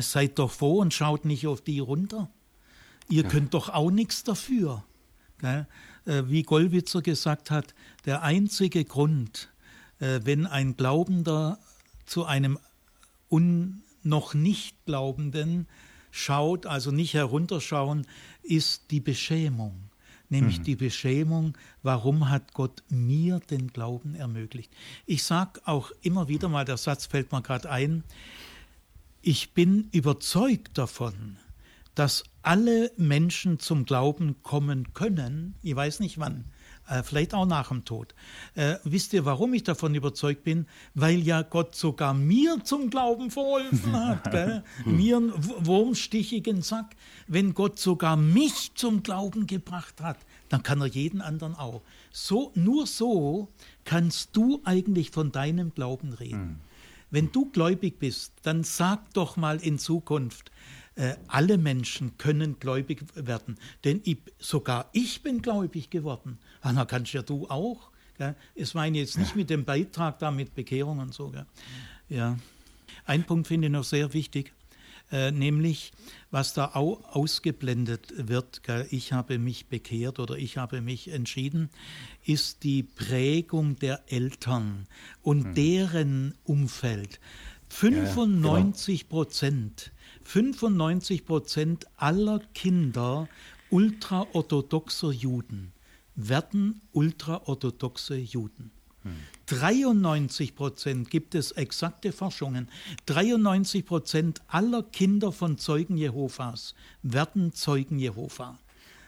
[0.00, 2.30] Seid doch froh und schaut nicht auf die runter.
[3.10, 3.28] Ihr ja.
[3.28, 4.82] könnt doch auch nichts dafür.
[5.42, 5.64] Äh,
[6.06, 7.74] wie Gollwitzer gesagt hat,
[8.06, 9.52] der einzige Grund,
[9.98, 11.58] äh, wenn ein Glaubender
[12.06, 12.58] zu einem
[13.30, 15.68] un noch nicht Glaubenden
[16.10, 18.06] schaut, also nicht herunterschauen,
[18.42, 19.74] ist die Beschämung.
[20.32, 20.64] Nämlich mhm.
[20.64, 24.72] die Beschämung, warum hat Gott mir den Glauben ermöglicht.
[25.04, 28.02] Ich sage auch immer wieder mal, der Satz fällt mir gerade ein,
[29.20, 31.36] ich bin überzeugt davon,
[31.94, 36.46] dass alle Menschen zum Glauben kommen können, ich weiß nicht wann,
[37.02, 38.14] vielleicht auch nach dem Tod.
[38.54, 40.66] Äh, wisst ihr, warum ich davon überzeugt bin?
[40.94, 44.24] Weil ja Gott sogar mir zum Glauben verholfen hat.
[44.30, 44.64] Gell?
[44.84, 45.32] Mir einen
[45.66, 46.96] wurmstichigen Sack.
[47.26, 50.18] Wenn Gott sogar mich zum Glauben gebracht hat,
[50.48, 51.82] dann kann er jeden anderen auch.
[52.10, 53.48] So, nur so
[53.84, 56.46] kannst du eigentlich von deinem Glauben reden.
[56.46, 56.60] Mhm.
[57.10, 60.50] Wenn du gläubig bist, dann sag doch mal in Zukunft,
[60.94, 63.56] äh, alle Menschen können gläubig werden.
[63.84, 66.38] Denn ich, sogar ich bin gläubig geworden.
[66.62, 67.90] Anna, kannst ja du auch.
[68.16, 68.34] Gell?
[68.54, 71.28] Es meine jetzt nicht mit dem Beitrag da mit Bekehrung und so.
[71.28, 71.46] Gell?
[72.08, 72.38] Ja.
[73.04, 74.52] Ein Punkt finde ich noch sehr wichtig.
[75.10, 75.92] Äh, nämlich
[76.30, 81.68] was da auch ausgeblendet wird, gell, ich habe mich bekehrt oder ich habe mich entschieden,
[82.24, 84.86] ist die Prägung der Eltern
[85.22, 85.54] und hm.
[85.54, 87.20] deren Umfeld.
[87.68, 89.92] 95 Prozent
[90.24, 93.28] 95 Prozent aller Kinder
[93.70, 95.71] ultraorthodoxer Juden
[96.14, 98.70] werden ultraorthodoxe Juden.
[99.46, 102.68] 93 Prozent gibt es exakte Forschungen.
[103.06, 108.58] 93 Prozent aller Kinder von Zeugen Jehovas werden Zeugen Jehova.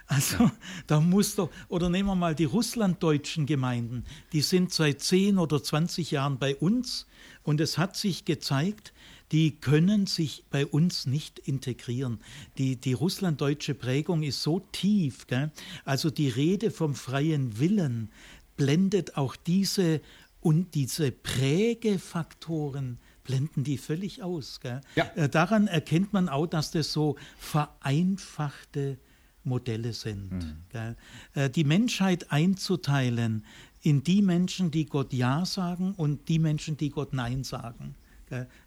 [0.07, 0.51] Also
[0.87, 5.63] da muss doch, oder nehmen wir mal die russlanddeutschen Gemeinden, die sind seit 10 oder
[5.63, 7.07] 20 Jahren bei uns
[7.43, 8.93] und es hat sich gezeigt,
[9.33, 12.21] die können sich bei uns nicht integrieren.
[12.59, 15.27] Die, die russlanddeutsche Prägung ist so tief.
[15.27, 15.51] Gell?
[15.85, 18.11] Also die Rede vom freien Willen
[18.57, 20.01] blendet auch diese
[20.41, 24.61] und diese Prägefaktoren blenden die völlig aus.
[24.95, 25.11] Ja.
[25.15, 28.99] Äh, daran erkennt man auch, dass das so vereinfachte
[29.43, 30.31] Modelle sind.
[30.33, 30.97] Mhm.
[31.35, 33.45] Äh, die Menschheit einzuteilen
[33.81, 37.95] in die Menschen, die Gott Ja sagen und die Menschen, die Gott Nein sagen.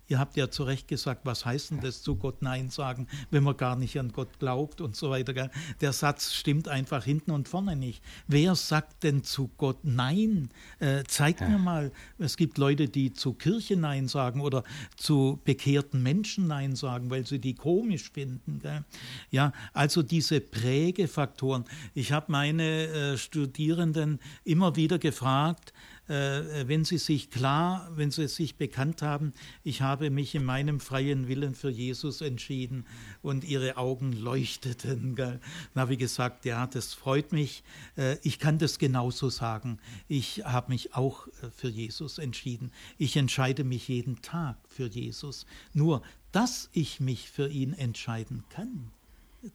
[0.10, 3.44] Ihr habt ja zu Recht gesagt, was heißt denn das zu Gott Nein sagen, wenn
[3.44, 5.50] man gar nicht an Gott glaubt und so weiter.
[5.82, 8.02] Der Satz stimmt einfach hinten und vorne nicht.
[8.28, 10.50] Wer sagt denn zu Gott Nein?
[10.80, 11.50] Äh, zeigt ja.
[11.50, 14.64] mir mal, es gibt Leute, die zu Kirche Nein sagen oder
[14.96, 18.60] zu bekehrten Menschen Nein sagen, weil sie die komisch finden.
[18.60, 18.86] Gell?
[19.30, 21.66] Ja, also diese Prägefaktoren.
[21.94, 25.74] Ich habe meine äh, Studierenden immer wieder gefragt,
[26.08, 29.34] wenn sie sich klar, wenn sie sich bekannt haben,
[29.64, 32.86] ich habe mich in meinem freien Willen für Jesus entschieden
[33.22, 35.16] und ihre Augen leuchteten.
[35.16, 35.42] Dann
[35.76, 37.64] habe ich gesagt, ja, das freut mich.
[37.98, 39.80] Äh, ich kann das genauso sagen.
[40.08, 42.72] Ich habe mich auch äh, für Jesus entschieden.
[42.98, 45.46] Ich entscheide mich jeden Tag für Jesus.
[45.74, 48.92] Nur, dass ich mich für ihn entscheiden kann,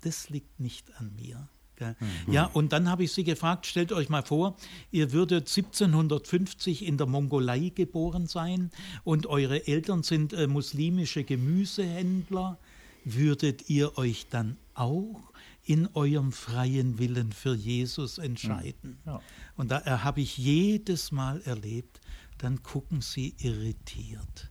[0.03, 1.49] das liegt nicht an mir.
[1.91, 2.33] Mhm.
[2.33, 4.57] Ja, und dann habe ich sie gefragt, stellt euch mal vor,
[4.91, 8.71] ihr würdet 1750 in der Mongolei geboren sein
[9.05, 12.59] und eure Eltern sind äh, muslimische Gemüsehändler.
[13.05, 15.33] Würdet ihr euch dann auch
[15.65, 18.99] in eurem freien Willen für Jesus entscheiden.
[19.07, 19.21] Ja.
[19.57, 22.01] Und da äh, habe ich jedes Mal erlebt,
[22.39, 24.51] dann gucken sie irritiert.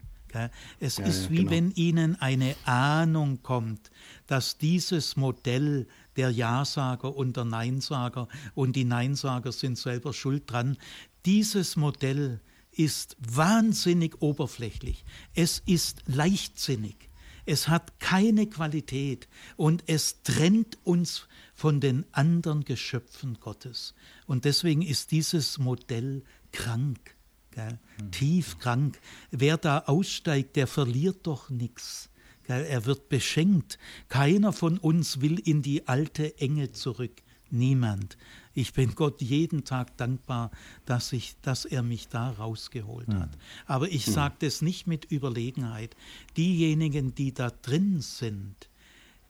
[0.80, 1.50] Es ja, ist wie genau.
[1.50, 3.90] wenn ihnen eine Ahnung kommt,
[4.26, 5.86] dass dieses Modell
[6.16, 10.76] der Ja-Sager und der Neinsager und die Neinsager sind selber schuld dran,
[11.24, 12.40] dieses Modell
[12.72, 15.04] ist wahnsinnig oberflächlich.
[15.34, 17.10] Es ist leichtsinnig.
[17.44, 23.94] Es hat keine Qualität und es trennt uns von den anderen Geschöpfen Gottes.
[24.26, 26.22] Und deswegen ist dieses Modell
[26.52, 27.16] krank,
[27.50, 27.78] gell?
[28.00, 28.10] Mhm.
[28.12, 28.98] tief krank.
[29.30, 32.10] Wer da aussteigt, der verliert doch nichts.
[32.48, 33.78] Er wird beschenkt.
[34.08, 37.22] Keiner von uns will in die alte Enge zurück.
[37.50, 38.16] Niemand.
[38.54, 40.50] Ich bin Gott jeden Tag dankbar,
[40.86, 43.30] dass, ich, dass er mich da rausgeholt hat.
[43.66, 45.94] Aber ich sage das nicht mit Überlegenheit.
[46.36, 48.68] Diejenigen, die da drin sind,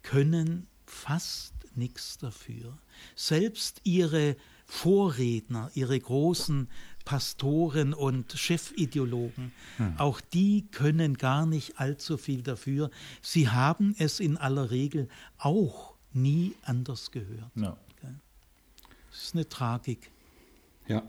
[0.02, 2.78] können fast nichts dafür.
[3.16, 4.36] Selbst ihre
[4.66, 6.68] Vorredner, ihre großen
[7.04, 9.94] Pastoren und Chefideologen, hm.
[9.98, 12.90] auch die können gar nicht allzu viel dafür.
[13.20, 15.08] Sie haben es in aller Regel
[15.38, 17.50] auch nie anders gehört.
[17.54, 17.76] Ja.
[19.12, 20.10] Das ist eine Tragik.
[20.88, 21.02] Ja.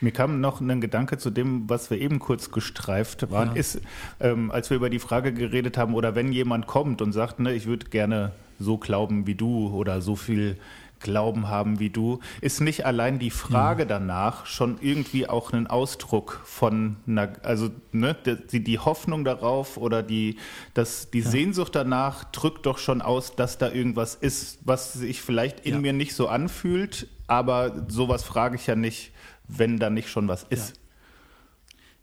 [0.00, 3.54] Mir kam noch ein Gedanke zu dem, was wir eben kurz gestreift waren, ja.
[3.54, 3.80] ist,
[4.18, 7.54] ähm, als wir über die Frage geredet haben, oder wenn jemand kommt und sagt, ne,
[7.54, 10.58] ich würde gerne so glauben wie du oder so viel
[11.00, 16.40] Glauben haben wie du, ist nicht allein die Frage danach schon irgendwie auch ein Ausdruck
[16.44, 20.36] von einer, also ne, die, die Hoffnung darauf oder die,
[20.74, 21.28] das, die ja.
[21.28, 25.80] Sehnsucht danach drückt doch schon aus, dass da irgendwas ist, was sich vielleicht in ja.
[25.80, 29.12] mir nicht so anfühlt, aber sowas frage ich ja nicht,
[29.48, 30.74] wenn da nicht schon was ist.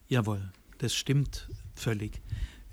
[0.10, 0.20] Ja.
[0.20, 2.22] Jawohl, das stimmt völlig.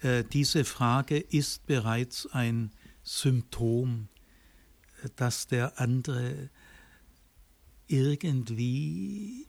[0.00, 2.70] Äh, diese Frage ist bereits ein
[3.02, 4.08] Symptom
[5.16, 6.50] dass der andere
[7.86, 9.46] irgendwie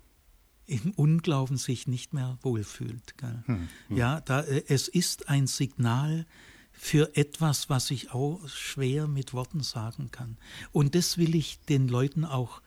[0.67, 3.13] im Unglauben sich nicht mehr wohlfühlt.
[3.21, 3.97] Hm, hm.
[3.97, 6.25] Ja, da, äh, es ist ein Signal
[6.71, 10.37] für etwas, was ich auch schwer mit Worten sagen kann.
[10.71, 12.61] Und das will ich den Leuten auch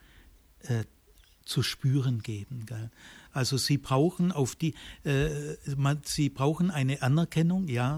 [0.61, 0.85] äh,
[1.45, 2.65] zu spüren geben.
[2.65, 2.89] Gell?
[3.31, 7.97] Also sie brauchen auf die, äh, man, sie brauchen eine Anerkennung, ja.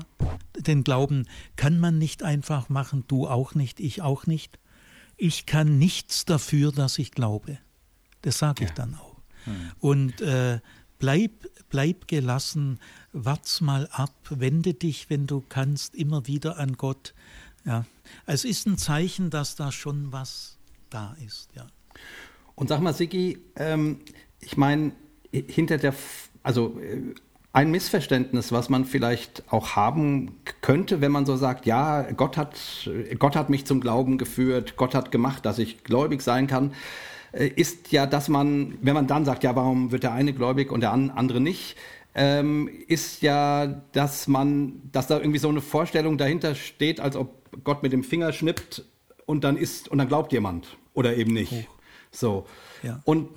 [0.58, 4.60] Den Glauben kann man nicht einfach machen, du auch nicht, ich auch nicht
[5.22, 7.60] ich kann nichts dafür, dass ich glaube.
[8.24, 8.76] Das sage ich ja.
[8.76, 9.18] dann auch.
[9.46, 9.72] Hm.
[9.80, 10.60] Und äh,
[10.98, 11.32] bleib,
[11.70, 12.80] bleib gelassen,
[13.14, 17.14] wart's mal ab, wende dich, wenn du kannst, immer wieder an Gott.
[17.66, 17.86] Ja.
[18.26, 20.58] Es ist ein Zeichen, dass da schon was
[20.90, 21.50] da ist.
[21.56, 21.68] Ja.
[22.56, 24.00] Und sag mal, Sigi, ähm,
[24.40, 24.92] ich meine,
[25.32, 25.94] hinter der,
[26.42, 27.14] also äh,
[27.54, 32.90] ein Missverständnis, was man vielleicht auch haben könnte, wenn man so sagt, ja, Gott hat,
[33.20, 36.74] Gott hat mich zum Glauben geführt, Gott hat gemacht, dass ich gläubig sein kann,
[37.34, 40.72] äh, ist ja, dass man, wenn man dann sagt, ja, warum wird der eine gläubig
[40.72, 41.76] und der andere nicht,
[42.16, 47.64] ähm, ist ja, dass man, dass da irgendwie so eine Vorstellung dahinter steht, als ob
[47.64, 48.86] Gott mit dem Finger schnippt
[49.26, 51.54] und dann ist und dann glaubt jemand oder eben nicht.
[51.54, 51.66] Oh.
[52.12, 52.46] So.
[52.84, 53.02] Ja.
[53.06, 53.30] Und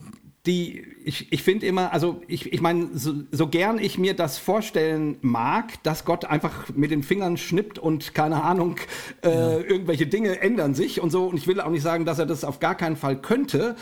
[0.47, 4.37] die, ich, ich finde immer, also ich, ich meine, so, so gern ich mir das
[4.37, 8.77] vorstellen mag, dass Gott einfach mit den Fingern schnippt und keine Ahnung,
[9.23, 9.59] äh, ja.
[9.59, 11.27] irgendwelche Dinge ändern sich und so.
[11.27, 13.77] Und ich will auch nicht sagen, dass er das auf gar keinen Fall könnte.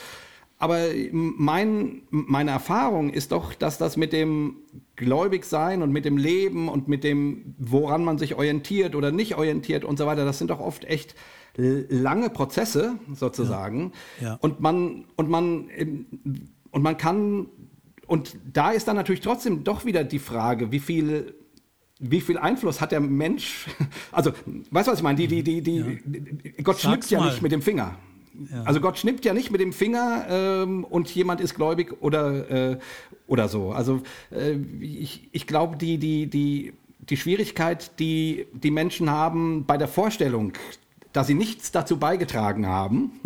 [0.58, 0.78] Aber
[1.10, 4.58] mein, meine Erfahrung ist doch, dass das mit dem
[4.94, 9.84] Gläubigsein und mit dem Leben und mit dem, woran man sich orientiert oder nicht orientiert
[9.84, 11.16] und so weiter, das sind doch oft echt
[11.56, 13.92] lange Prozesse sozusagen.
[14.20, 14.28] Ja.
[14.28, 14.38] Ja.
[14.40, 15.68] Und man, und man,
[16.70, 17.46] und man kann,
[18.06, 21.34] und da ist dann natürlich trotzdem doch wieder die Frage, wie viel
[22.04, 23.66] wie viel Einfluss hat der Mensch?
[24.10, 24.32] Also,
[24.70, 25.16] weißt du, was ich meine?
[25.16, 26.62] Die, die, die, die, ja.
[26.64, 27.96] Gott schnippt ja nicht mit dem Finger.
[28.50, 28.62] Ja.
[28.64, 32.78] Also Gott schnippt ja nicht mit dem Finger ähm, und jemand ist gläubig oder, äh,
[33.26, 33.72] oder so.
[33.72, 39.76] Also äh, ich, ich glaube, die, die, die, die Schwierigkeit, die die Menschen haben bei
[39.76, 40.52] der Vorstellung,
[41.12, 43.12] dass sie nichts dazu beigetragen haben,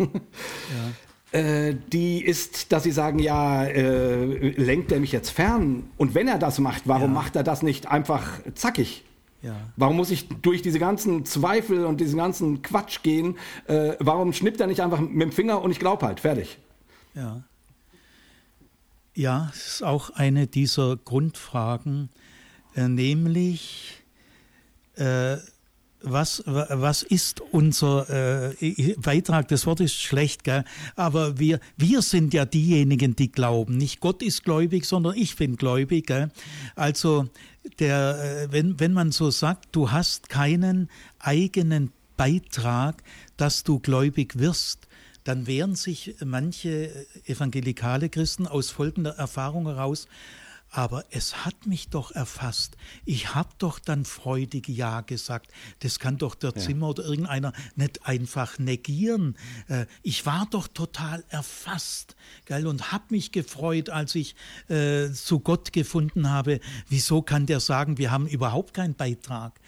[1.33, 1.39] ja.
[1.39, 5.85] äh, die ist, dass sie sagen, ja, äh, lenkt er mich jetzt fern?
[5.97, 7.19] Und wenn er das macht, warum ja.
[7.19, 9.03] macht er das nicht einfach zackig?
[9.41, 9.55] Ja.
[9.75, 13.37] Warum muss ich durch diese ganzen Zweifel und diesen ganzen Quatsch gehen?
[13.67, 16.57] Äh, warum schnippt er nicht einfach mit dem Finger und ich glaube halt, fertig?
[17.13, 17.43] Ja.
[19.13, 22.09] Ja, es ist auch eine dieser Grundfragen,
[22.75, 24.03] äh, nämlich
[24.95, 25.37] äh,
[26.01, 29.47] was, was ist unser äh, Beitrag?
[29.47, 30.63] Das Wort ist schlecht, gell?
[30.95, 33.77] aber wir, wir sind ja diejenigen, die glauben.
[33.77, 36.07] Nicht Gott ist gläubig, sondern ich bin gläubig.
[36.07, 36.29] Gell?
[36.75, 37.27] Also
[37.79, 43.03] der, äh, wenn, wenn man so sagt, du hast keinen eigenen Beitrag,
[43.35, 44.87] dass du gläubig wirst,
[45.23, 50.07] dann wehren sich manche evangelikale Christen aus folgender Erfahrung heraus,
[50.69, 52.77] aber es hat mich doch erfasst.
[53.05, 55.51] Ich habe doch dann freudig Ja gesagt.
[55.79, 56.61] Das kann doch der ja.
[56.61, 59.37] Zimmer oder irgendeiner nicht einfach negieren.
[59.69, 62.15] Äh, ich war doch total erfasst
[62.45, 64.35] gell, und habe mich gefreut, als ich
[64.67, 66.59] äh, zu Gott gefunden habe.
[66.89, 69.59] Wieso kann der sagen, wir haben überhaupt keinen Beitrag?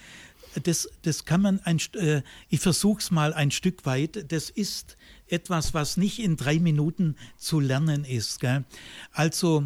[0.64, 4.32] Das, das kann man, ein, äh, ich versuche es mal ein Stück weit.
[4.32, 4.98] Das ist
[5.28, 8.40] etwas, was nicht in drei Minuten zu lernen ist.
[8.40, 8.66] Gell?
[9.12, 9.66] Also,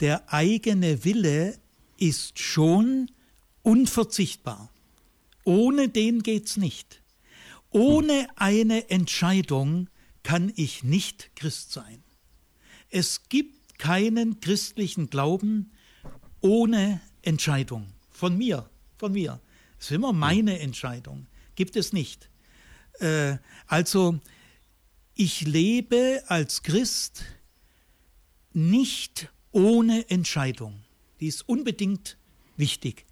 [0.00, 1.58] der eigene Wille
[1.98, 3.10] ist schon
[3.62, 4.70] unverzichtbar.
[5.44, 7.02] Ohne den geht's nicht.
[7.70, 9.88] Ohne eine Entscheidung
[10.22, 12.02] kann ich nicht Christ sein.
[12.90, 15.72] Es gibt keinen christlichen Glauben
[16.40, 17.92] ohne Entscheidung.
[18.10, 19.40] Von mir, von mir.
[19.76, 21.26] Das ist immer meine Entscheidung.
[21.56, 22.30] Gibt es nicht.
[23.00, 24.20] Äh, also,
[25.14, 27.24] ich lebe als Christ
[28.52, 30.82] nicht ohne Entscheidung.
[31.20, 32.18] Die ist unbedingt
[32.56, 33.06] wichtig.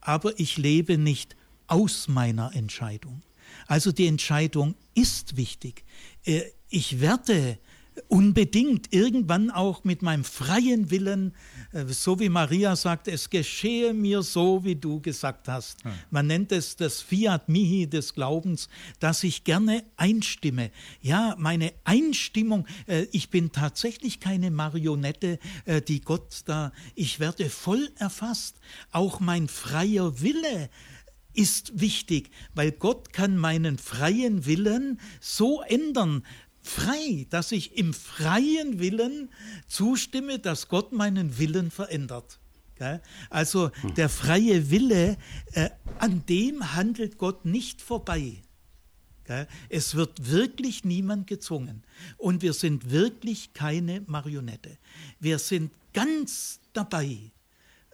[0.00, 1.36] Aber ich lebe nicht
[1.66, 3.22] aus meiner Entscheidung.
[3.66, 5.84] Also die Entscheidung ist wichtig.
[6.24, 7.58] Äh, ich werde
[8.08, 11.34] unbedingt irgendwann auch mit meinem freien Willen,
[11.72, 15.82] äh, so wie Maria sagt, es geschehe mir so, wie du gesagt hast.
[16.10, 18.68] Man nennt es das Fiat Mihi des Glaubens,
[19.00, 20.70] dass ich gerne einstimme.
[21.00, 27.50] Ja, meine Einstimmung, äh, ich bin tatsächlich keine Marionette, äh, die Gott da, ich werde
[27.50, 28.56] voll erfasst.
[28.92, 30.70] Auch mein freier Wille
[31.38, 36.24] ist wichtig, weil Gott kann meinen freien Willen so ändern,
[36.68, 39.30] frei, dass ich im freien Willen
[39.66, 42.38] zustimme, dass Gott meinen Willen verändert.
[43.28, 43.94] Also hm.
[43.94, 45.16] der freie Wille,
[45.52, 48.42] äh, an dem handelt Gott nicht vorbei.
[49.68, 51.82] Es wird wirklich niemand gezwungen.
[52.16, 54.78] Und wir sind wirklich keine Marionette.
[55.20, 57.18] Wir sind ganz dabei.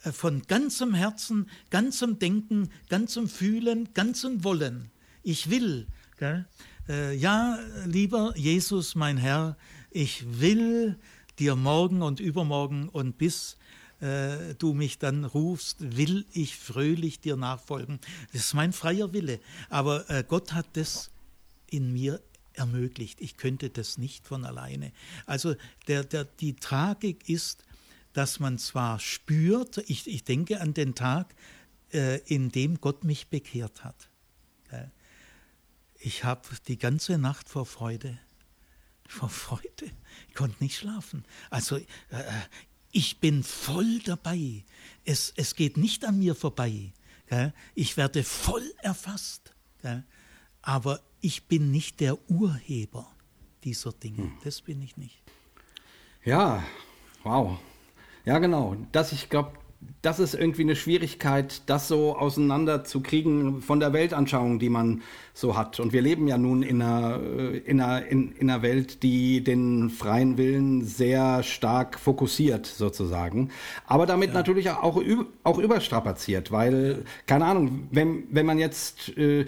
[0.03, 4.91] Äh, von ganzem Herzen, ganzem Denken, ganzem Fühlen, ganzem Wollen.
[5.23, 5.89] Ich will.
[6.89, 9.57] Äh, ja, lieber Jesus, mein Herr,
[9.91, 10.99] ich will
[11.39, 13.57] dir morgen und übermorgen und bis
[14.01, 18.01] äh, du mich dann rufst, will ich fröhlich dir nachfolgen.
[18.33, 19.41] Das ist mein freier Wille.
[19.71, 21.11] Aber äh, Gott hat das
[21.71, 22.21] in mir
[22.53, 23.21] ermöglicht.
[23.23, 24.93] Ich könnte das nicht von alleine.
[25.25, 25.55] Also
[25.89, 27.65] der, der, die Tragik ist,
[28.13, 31.35] dass man zwar spürt, ich, ich denke an den Tag,
[31.95, 34.11] äh, in dem Gott mich bekehrt hat.
[36.07, 38.19] Ich habe die ganze Nacht vor Freude,
[39.09, 39.91] vor Freude,
[40.29, 41.25] ich konnte nicht schlafen.
[41.49, 41.85] Also äh,
[42.93, 44.65] ich bin voll dabei.
[45.07, 46.93] Es, es geht nicht an mir vorbei.
[47.29, 47.55] Gell?
[47.75, 49.55] Ich werde voll erfasst.
[49.81, 50.05] Gell?
[50.61, 53.11] Aber ich bin nicht der Urheber
[53.65, 54.25] dieser Dinge.
[54.25, 54.39] Hm.
[54.45, 55.23] Das bin ich nicht.
[56.23, 56.63] Ja,
[57.23, 57.59] wow.
[58.27, 58.77] Ja, genau.
[58.93, 59.59] Das, ich glaube,
[60.05, 65.03] das ist irgendwie eine Schwierigkeit, das so auseinanderzukriegen von der Weltanschauung, die man
[65.33, 65.81] so hat.
[65.81, 69.43] Und wir leben ja nun in einer, äh, in einer, in, in einer Welt, die
[69.43, 73.51] den freien Willen sehr stark fokussiert, sozusagen.
[73.87, 74.35] Aber damit ja.
[74.35, 75.03] natürlich auch,
[75.43, 79.47] auch überstrapaziert, weil, keine Ahnung, wenn, wenn man jetzt, äh,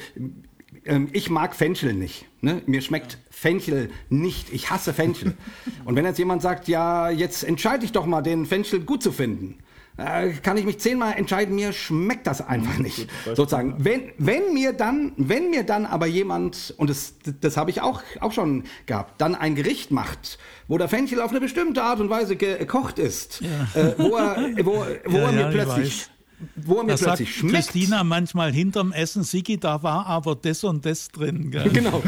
[0.87, 2.27] ähm, ich mag Fenchel nicht.
[2.41, 2.63] Ne?
[2.67, 4.53] Mir schmeckt Fenchel nicht.
[4.53, 5.35] Ich hasse Fenchel.
[5.85, 9.13] Und wenn jetzt jemand sagt, ja, jetzt entscheide ich doch mal, den Fenchel gut zu
[9.13, 9.59] finden,
[9.97, 13.09] äh, kann ich mich zehnmal entscheiden, mir schmeckt das einfach nicht.
[13.25, 13.77] Sozusagen.
[13.79, 18.03] Wenn, wenn mir dann, wenn mir dann aber jemand, und das, das habe ich auch,
[18.21, 22.11] auch schon gehabt, dann ein Gericht macht, wo der Fenchel auf eine bestimmte Art und
[22.11, 23.81] Weise gekocht ist, ja.
[23.81, 26.09] äh, wo er, wo, wo ja, er mir ja, plötzlich
[26.57, 27.55] wo er mir da plötzlich sagt schmeckt.
[27.55, 31.51] Christina manchmal hinterm Essen, Sigi, da war aber das und das drin.
[31.51, 31.71] Gell?
[31.71, 32.03] Genau.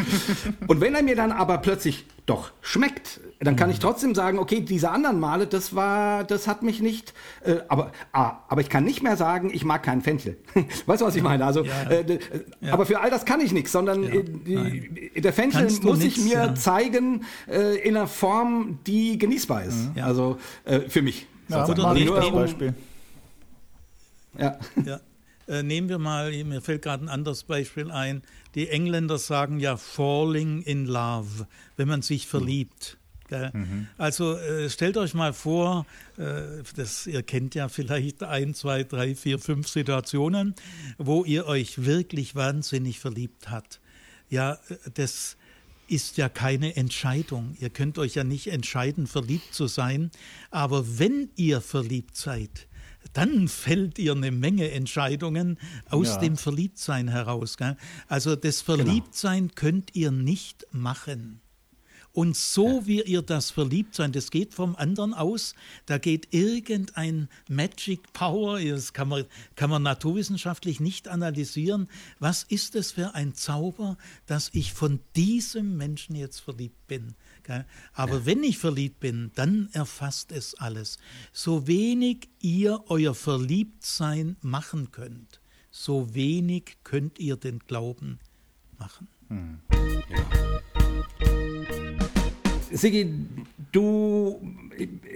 [0.67, 4.61] Und wenn er mir dann aber plötzlich doch schmeckt, dann kann ich trotzdem sagen, okay,
[4.61, 8.85] diese anderen Male, das war, das hat mich nicht, äh, aber, ah, aber ich kann
[8.85, 10.37] nicht mehr sagen, ich mag keinen Fenchel.
[10.87, 11.47] weißt du, was ich meine?
[11.47, 11.91] Also, ja, ja.
[11.91, 12.19] Äh,
[12.61, 12.73] ja.
[12.73, 16.55] aber für all das kann ich nichts, sondern äh, die, der Fenchel muss ich mir
[16.55, 19.91] zeigen äh, in einer Form, die genießbar ist.
[20.03, 21.27] Also äh, für mich.
[21.49, 22.75] Ja, oder nur Beispiel.
[24.39, 24.59] Ja.
[24.85, 25.01] ja.
[25.47, 28.23] Äh, nehmen wir mal, mir fällt gerade ein anderes Beispiel ein.
[28.55, 31.47] Die Engländer sagen ja falling in love,
[31.77, 32.99] wenn man sich verliebt.
[33.31, 33.89] Mhm.
[33.99, 35.87] Also äh, stellt euch mal vor,
[36.17, 40.55] äh, das, ihr kennt ja vielleicht ein, zwei, drei, vier, fünf Situationen,
[40.97, 43.81] wo ihr euch wirklich wahnsinnig verliebt habt.
[44.31, 45.37] Ja, äh, das
[45.89, 47.57] ist ja keine Entscheidung.
[47.61, 50.11] Ihr könnt euch ja nicht entscheiden, verliebt zu sein.
[50.51, 52.68] Aber wenn ihr verliebt seid,
[53.19, 55.59] dann fällt ihr eine Menge Entscheidungen
[55.91, 56.19] aus ja.
[56.19, 57.57] dem Verliebtsein heraus.
[57.57, 57.77] Gell?
[58.07, 58.77] Also das genau.
[58.77, 59.55] Verliebtsein genau.
[59.57, 61.41] könnt ihr nicht machen.
[62.13, 68.13] Und so wie ihr das Verliebtsein, das geht vom anderen aus, da geht irgendein Magic
[68.13, 69.25] Power, das kann man,
[69.57, 71.89] kann man naturwissenschaftlich nicht analysieren.
[72.21, 77.17] Was ist es für ein Zauber, dass ich von diesem Menschen jetzt verliebt bin?
[77.93, 78.27] Aber ja.
[78.27, 80.99] wenn ich verliebt bin, dann erfasst es alles.
[81.33, 88.19] So wenig ihr euer Verliebtsein machen könnt, so wenig könnt ihr den Glauben
[88.79, 89.09] machen.
[89.29, 89.61] Hm.
[89.71, 90.49] Ja.
[92.71, 93.27] Sigi,
[93.73, 94.41] du,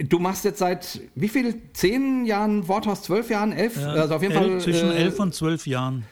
[0.07, 1.61] du machst jetzt seit wie viel?
[1.73, 3.03] Zehn Jahren Worthaus?
[3.03, 3.51] Zwölf Jahren?
[3.51, 3.77] Elf?
[3.77, 4.61] Ja, also auf jeden elf, Fall.
[4.61, 6.05] Zwischen äh, elf und zwölf Jahren.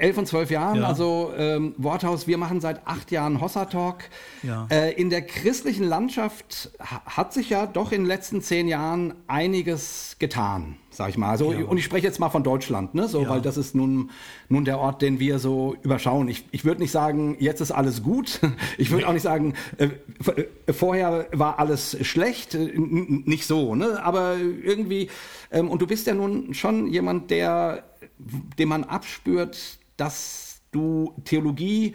[0.00, 0.86] Elf und zwölf Jahren, ja.
[0.86, 4.04] also ähm, Worthaus, wir machen seit acht Jahren Hossa Talk.
[4.42, 4.66] Ja.
[4.70, 10.16] Äh, in der christlichen Landschaft hat sich ja doch in den letzten zehn Jahren einiges
[10.18, 11.28] getan, sag ich mal.
[11.28, 11.66] Also, ja.
[11.66, 13.08] Und ich spreche jetzt mal von Deutschland, ne?
[13.08, 14.10] so, weil das ist nun,
[14.48, 16.28] nun der Ort, den wir so überschauen.
[16.28, 18.40] Ich, ich würde nicht sagen, jetzt ist alles gut.
[18.78, 19.88] Ich würde auch nicht sagen, äh,
[20.66, 22.54] äh, vorher war alles schlecht.
[22.54, 24.02] N nicht so, ne?
[24.02, 25.10] aber irgendwie,
[25.50, 27.84] ähm, und du bist ja nun schon jemand, der,
[28.58, 31.94] dem man abspürt, dass du Theologie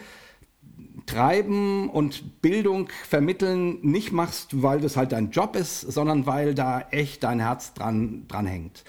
[1.06, 6.82] treiben und Bildung vermitteln nicht machst, weil das halt dein Job ist, sondern weil da
[6.91, 8.84] echt dein Herz dran, dran hängt.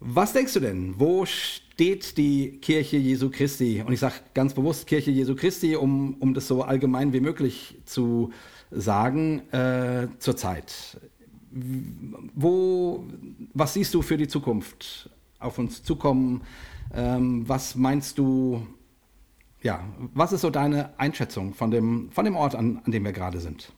[0.00, 0.94] Was denkst du denn?
[0.98, 3.82] Wo steht die Kirche Jesu Christi?
[3.86, 7.76] Und ich sage ganz bewusst Kirche Jesu Christi, um, um das so allgemein wie möglich
[7.84, 8.32] zu
[8.70, 10.98] sagen, äh, zurzeit.
[12.34, 13.04] Wo,
[13.52, 16.42] was siehst du für die Zukunft auf uns zukommen?
[16.92, 18.66] Ähm, was meinst du,
[19.62, 19.84] ja,
[20.14, 23.40] was ist so deine Einschätzung von dem, von dem Ort, an, an dem wir gerade
[23.40, 23.72] sind?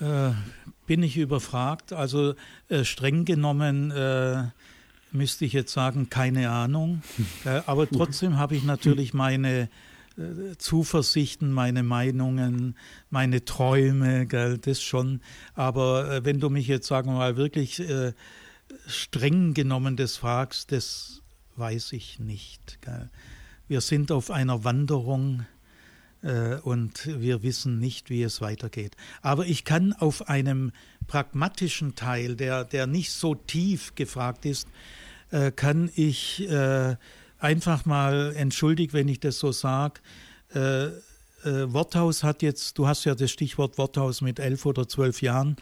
[0.00, 0.30] Äh,
[0.86, 1.92] bin ich überfragt?
[1.92, 2.34] Also
[2.68, 4.44] äh, streng genommen äh,
[5.12, 7.02] müsste ich jetzt sagen, keine Ahnung.
[7.44, 9.68] Äh, aber trotzdem habe ich natürlich meine
[10.16, 12.76] äh, Zuversichten, meine Meinungen,
[13.10, 15.20] meine Träume, gell, das schon.
[15.54, 17.80] Aber äh, wenn du mich jetzt, sagen wir mal, wirklich
[18.86, 21.22] streng genommen das fragst, das
[21.56, 22.78] weiß ich nicht.
[23.66, 25.46] Wir sind auf einer Wanderung
[26.22, 28.96] äh, und wir wissen nicht, wie es weitergeht.
[29.22, 30.72] Aber ich kann auf einem
[31.06, 34.68] pragmatischen Teil, der, der nicht so tief gefragt ist,
[35.30, 36.96] äh, kann ich äh,
[37.38, 40.00] einfach mal, entschuldigt, wenn ich das so sage,
[41.44, 45.56] Worthaus hat jetzt, du hast ja das Stichwort Worthaus mit elf oder zwölf Jahren,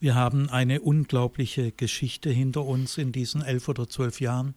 [0.00, 4.54] wir haben eine unglaubliche Geschichte hinter uns in diesen elf oder zwölf Jahren.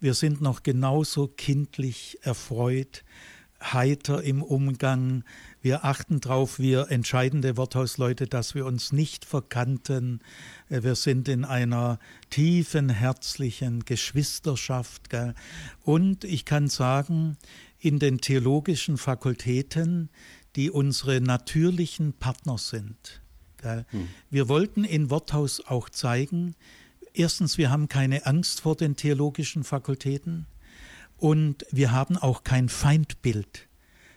[0.00, 3.04] Wir sind noch genauso kindlich erfreut,
[3.62, 5.22] heiter im Umgang.
[5.60, 10.20] Wir achten darauf, wir entscheidende Worthausleute, dass wir uns nicht verkannten.
[10.70, 11.98] Wir sind in einer
[12.30, 15.10] tiefen, herzlichen Geschwisterschaft.
[15.10, 15.34] Gell?
[15.82, 17.36] Und ich kann sagen,
[17.78, 20.08] in den theologischen Fakultäten,
[20.56, 23.20] die unsere natürlichen Partner sind,
[23.90, 24.08] hm.
[24.30, 26.54] Wir wollten in Worthaus auch zeigen,
[27.14, 30.46] erstens, wir haben keine Angst vor den theologischen Fakultäten
[31.16, 33.68] und wir haben auch kein Feindbild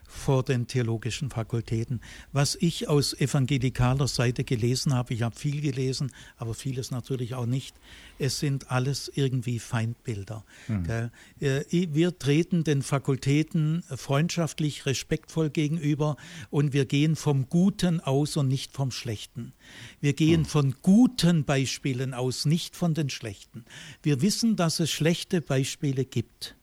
[0.09, 2.01] vor den theologischen Fakultäten.
[2.31, 7.45] Was ich aus evangelikaler Seite gelesen habe, ich habe viel gelesen, aber vieles natürlich auch
[7.45, 7.75] nicht,
[8.17, 10.43] es sind alles irgendwie Feindbilder.
[10.67, 11.11] Mhm.
[11.39, 16.17] Wir treten den Fakultäten freundschaftlich, respektvoll gegenüber
[16.49, 19.53] und wir gehen vom Guten aus und nicht vom Schlechten.
[20.01, 20.45] Wir gehen mhm.
[20.45, 23.63] von guten Beispielen aus, nicht von den schlechten.
[24.01, 26.55] Wir wissen, dass es schlechte Beispiele gibt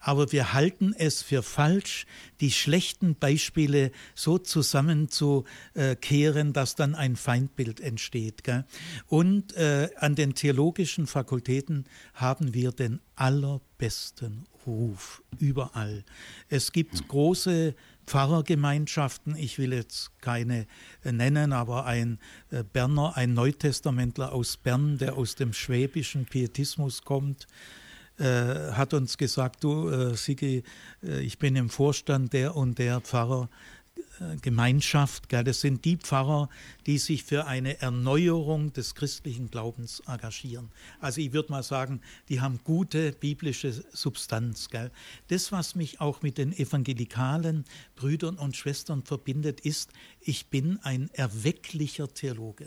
[0.00, 2.06] aber wir halten es für falsch,
[2.40, 8.42] die schlechten Beispiele so zusammenzukehren, dass dann ein Feindbild entsteht.
[8.42, 8.64] Gell?
[9.06, 16.04] Und äh, an den theologischen Fakultäten haben wir den allerbesten Ruf überall.
[16.48, 17.74] Es gibt große
[18.06, 20.66] Pfarrergemeinschaften, ich will jetzt keine
[21.04, 22.18] äh, nennen, aber ein
[22.50, 27.46] äh, Berner, ein Neutestamentler aus Bern, der aus dem schwäbischen Pietismus kommt,
[28.20, 30.62] äh, hat uns gesagt, du äh, Sigi,
[31.02, 33.48] äh, ich bin im Vorstand der und der Pfarrer.
[34.20, 35.44] Äh, Gemeinschaft, gell?
[35.44, 36.48] das sind die Pfarrer,
[36.86, 40.70] die sich für eine Erneuerung des christlichen Glaubens engagieren.
[41.00, 44.68] Also ich würde mal sagen, die haben gute biblische Substanz.
[44.68, 44.90] Gell?
[45.28, 47.64] Das, was mich auch mit den evangelikalen
[47.96, 49.90] Brüdern und Schwestern verbindet, ist,
[50.20, 52.66] ich bin ein erwecklicher Theologe.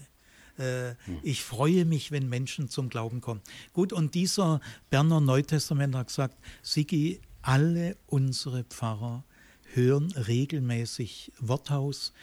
[0.57, 3.41] Äh, ich freue mich, wenn Menschen zum Glauben kommen.
[3.73, 9.23] Gut, und dieser Berner Neutestament hat gesagt, Sigi, alle unsere Pfarrer
[9.73, 12.13] hören regelmäßig Worthaus,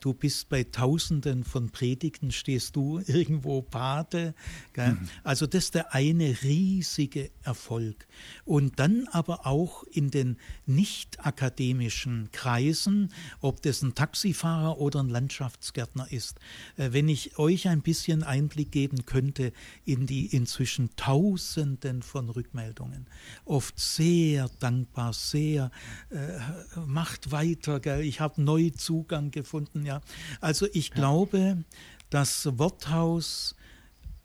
[0.00, 4.34] du bist bei Tausenden von Predigten, stehst du irgendwo Pate.
[4.76, 5.08] Mhm.
[5.24, 8.06] Also das ist der eine riesige Erfolg.
[8.44, 10.36] Und dann aber auch in den
[10.66, 16.38] nicht akademischen Kreisen, ob das ein Taxifahrer oder ein Landschaftsgärtner ist.
[16.76, 19.52] Äh, wenn ich euch ein bisschen Einblick geben könnte
[19.84, 23.06] in die inzwischen Tausenden von Rückmeldungen,
[23.44, 25.70] oft sehr dankbar, sehr
[26.10, 28.02] äh, macht weiter, gell?
[28.02, 29.55] ich habe neu Zugang gefunden.
[29.74, 30.00] Ja.
[30.40, 31.64] Also ich glaube,
[32.10, 33.54] dass Worthaus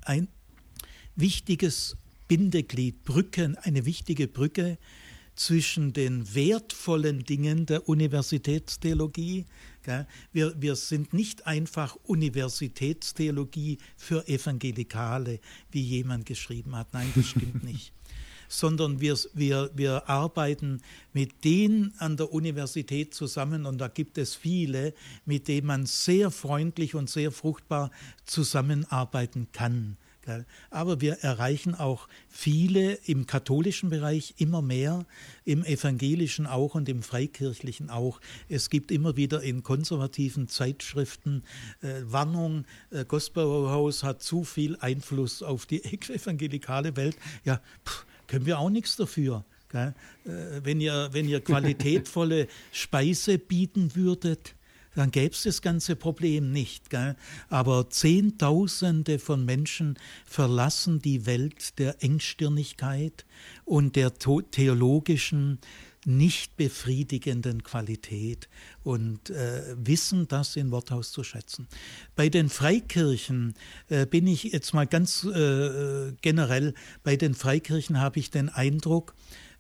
[0.01, 0.27] ein
[1.15, 1.95] wichtiges
[2.27, 4.77] Bindeglied, Brücken, eine wichtige Brücke
[5.35, 9.45] zwischen den wertvollen Dingen der Universitätstheologie.
[10.31, 15.39] Wir, wir sind nicht einfach Universitätstheologie für Evangelikale,
[15.71, 16.93] wie jemand geschrieben hat.
[16.93, 17.93] Nein, das stimmt nicht
[18.51, 20.81] sondern wir, wir, wir arbeiten
[21.13, 24.93] mit denen an der Universität zusammen und da gibt es viele,
[25.25, 27.91] mit denen man sehr freundlich und sehr fruchtbar
[28.25, 29.97] zusammenarbeiten kann.
[30.69, 35.05] Aber wir erreichen auch viele im katholischen Bereich immer mehr,
[35.45, 38.21] im evangelischen auch und im freikirchlichen auch.
[38.47, 41.43] Es gibt immer wieder in konservativen Zeitschriften
[41.81, 47.17] äh, Warnung, äh, Gospelhaus hat zu viel Einfluss auf die evangelikale Welt.
[47.43, 49.43] Ja, pff, können wir auch nichts dafür.
[49.67, 49.93] Gell?
[50.23, 54.55] Äh, wenn, ihr, wenn ihr qualitätvolle Speise bieten würdet,
[54.95, 56.89] dann gäbe es das ganze Problem nicht.
[56.89, 57.17] Gell?
[57.49, 63.25] Aber Zehntausende von Menschen verlassen die Welt der Engstirnigkeit
[63.65, 65.59] und der theologischen
[66.05, 68.49] nicht befriedigenden Qualität
[68.83, 71.67] und äh, wissen das in Worthaus zu schätzen.
[72.15, 73.53] Bei den Freikirchen
[73.89, 76.73] äh, bin ich jetzt mal ganz äh, generell,
[77.03, 79.13] bei den Freikirchen habe ich den Eindruck,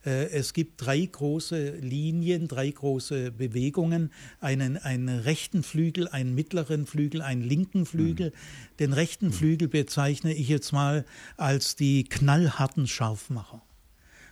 [0.05, 6.85] äh, es gibt drei große Linien, drei große Bewegungen, einen, einen rechten Flügel, einen mittleren
[6.85, 8.29] Flügel, einen linken Flügel.
[8.29, 8.77] Mhm.
[8.79, 9.33] Den rechten mhm.
[9.33, 11.05] Flügel bezeichne ich jetzt mal
[11.37, 13.61] als die knallharten Scharfmacher.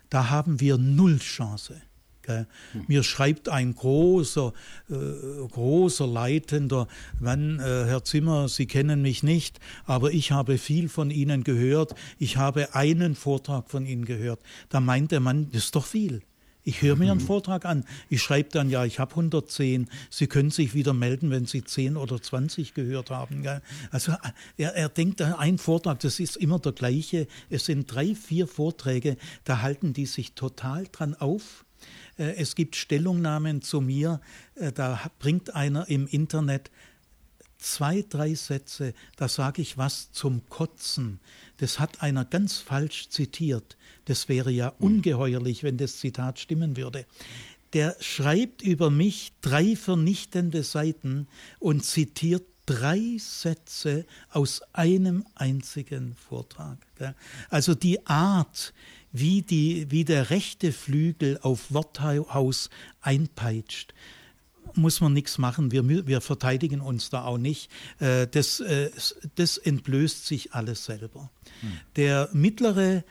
[0.09, 1.79] Da haben wir null Chance.
[2.87, 4.53] Mir schreibt ein großer,
[4.89, 4.93] äh,
[5.51, 6.87] großer Leitender,
[7.19, 11.95] Mann, äh, Herr Zimmer, Sie kennen mich nicht, aber ich habe viel von Ihnen gehört.
[12.17, 14.41] Ich habe einen Vortrag von Ihnen gehört.
[14.69, 16.21] Da meint der Mann, das ist doch viel.
[16.63, 17.25] Ich höre mir einen mhm.
[17.25, 17.85] Vortrag an.
[18.09, 19.89] Ich schreibe dann, ja, ich habe 110.
[20.09, 23.41] Sie können sich wieder melden, wenn Sie 10 oder 20 gehört haben.
[23.41, 23.61] Gell?
[23.91, 24.13] Also
[24.57, 27.27] er, er denkt, ein Vortrag, das ist immer der gleiche.
[27.49, 31.68] Es sind drei, vier Vorträge, da halten die sich total dran auf äh,
[32.19, 34.21] es gibt Stellungnahmen zu mir,
[34.55, 36.69] äh, da bringt einer im Internet
[37.57, 41.19] zwei, drei Sätze, da sage ich was zum Kotzen.
[41.57, 43.77] Das hat einer ganz falsch zitiert.
[44.05, 44.75] Das wäre ja hm.
[44.79, 47.05] ungeheuerlich, wenn das Zitat stimmen würde.
[47.73, 51.27] Der schreibt über mich drei vernichtende Seiten
[51.59, 56.77] und zitiert drei Sätze aus einem einzigen Vortrag.
[57.49, 58.73] Also die Art,
[59.11, 62.69] wie, die, wie der rechte Flügel auf Worthaus
[63.01, 63.93] einpeitscht
[64.75, 65.71] muss man nichts machen.
[65.71, 67.71] Wir, wir verteidigen uns da auch nicht.
[67.99, 68.91] Äh, das, äh,
[69.35, 71.31] das entblößt sich alles selber.
[71.61, 71.71] Hm.
[71.95, 73.03] Der mittlere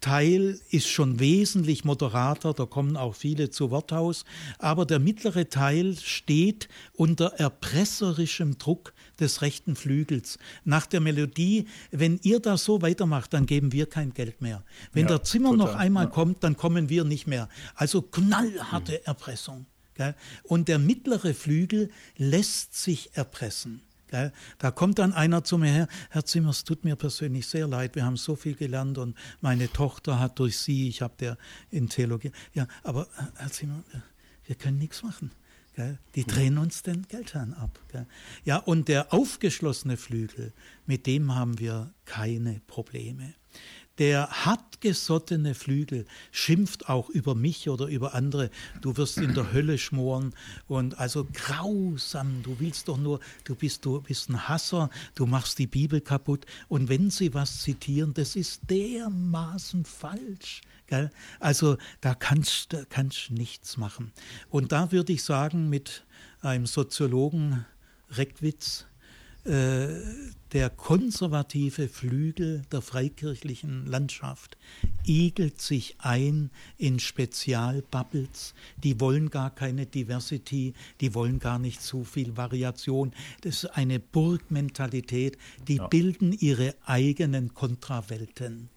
[0.00, 4.24] Teil ist schon wesentlich moderater, da kommen auch viele zu Worthaus,
[4.58, 10.38] aber der mittlere Teil steht unter erpresserischem Druck des rechten Flügels.
[10.64, 14.62] Nach der Melodie, wenn ihr das so weitermacht, dann geben wir kein Geld mehr.
[14.92, 16.10] Wenn ja, der Zimmer total, noch einmal ja.
[16.10, 17.48] kommt, dann kommen wir nicht mehr.
[17.74, 18.98] Also knallharte mhm.
[19.04, 19.66] Erpressung.
[19.94, 20.14] Gell?
[20.42, 23.82] Und der mittlere Flügel lässt sich erpressen.
[24.08, 24.32] Gell?
[24.58, 27.96] Da kommt dann einer zu mir her, Herr Zimmer, es tut mir persönlich sehr leid,
[27.96, 31.38] wir haben so viel gelernt und meine Tochter hat durch Sie, ich habe der
[31.70, 33.82] in Theologie, ja, aber Herr Zimmer,
[34.44, 35.32] wir können nichts machen.
[35.76, 35.98] Gell?
[36.14, 37.78] Die drehen uns den Geldhahn ab.
[37.92, 38.06] Gell?
[38.44, 40.54] Ja, und der aufgeschlossene Flügel,
[40.86, 43.34] mit dem haben wir keine Probleme.
[43.98, 48.50] Der hartgesottene Flügel schimpft auch über mich oder über andere.
[48.80, 50.34] Du wirst in der Hölle schmoren
[50.66, 52.42] und also grausam.
[52.42, 56.46] Du willst doch nur, du bist, du bist ein Hasser, du machst die Bibel kaputt.
[56.68, 60.62] Und wenn sie was zitieren, das ist dermaßen falsch.
[60.86, 61.10] Gell?
[61.40, 64.12] Also da kannst du kannst nichts machen.
[64.48, 66.04] Und da würde ich sagen, mit
[66.40, 67.64] einem Soziologen
[68.10, 68.86] Reckwitz,
[69.44, 69.88] äh,
[70.52, 74.56] der konservative Flügel der freikirchlichen Landschaft
[75.04, 78.54] igelt sich ein in Spezialbubbles.
[78.82, 83.12] Die wollen gar keine Diversity, die wollen gar nicht zu viel Variation.
[83.42, 85.36] Das ist eine Burgmentalität.
[85.68, 85.86] Die ja.
[85.88, 88.70] bilden ihre eigenen Kontrawelten.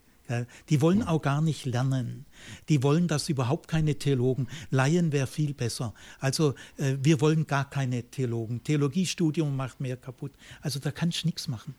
[0.70, 2.26] Die wollen auch gar nicht lernen.
[2.70, 4.48] Die wollen das überhaupt keine Theologen.
[4.70, 5.94] Laien wäre viel besser.
[6.20, 8.64] Also äh, wir wollen gar keine Theologen.
[8.64, 10.32] Theologiestudium macht mehr kaputt.
[10.62, 11.76] Also da kannst du nichts machen.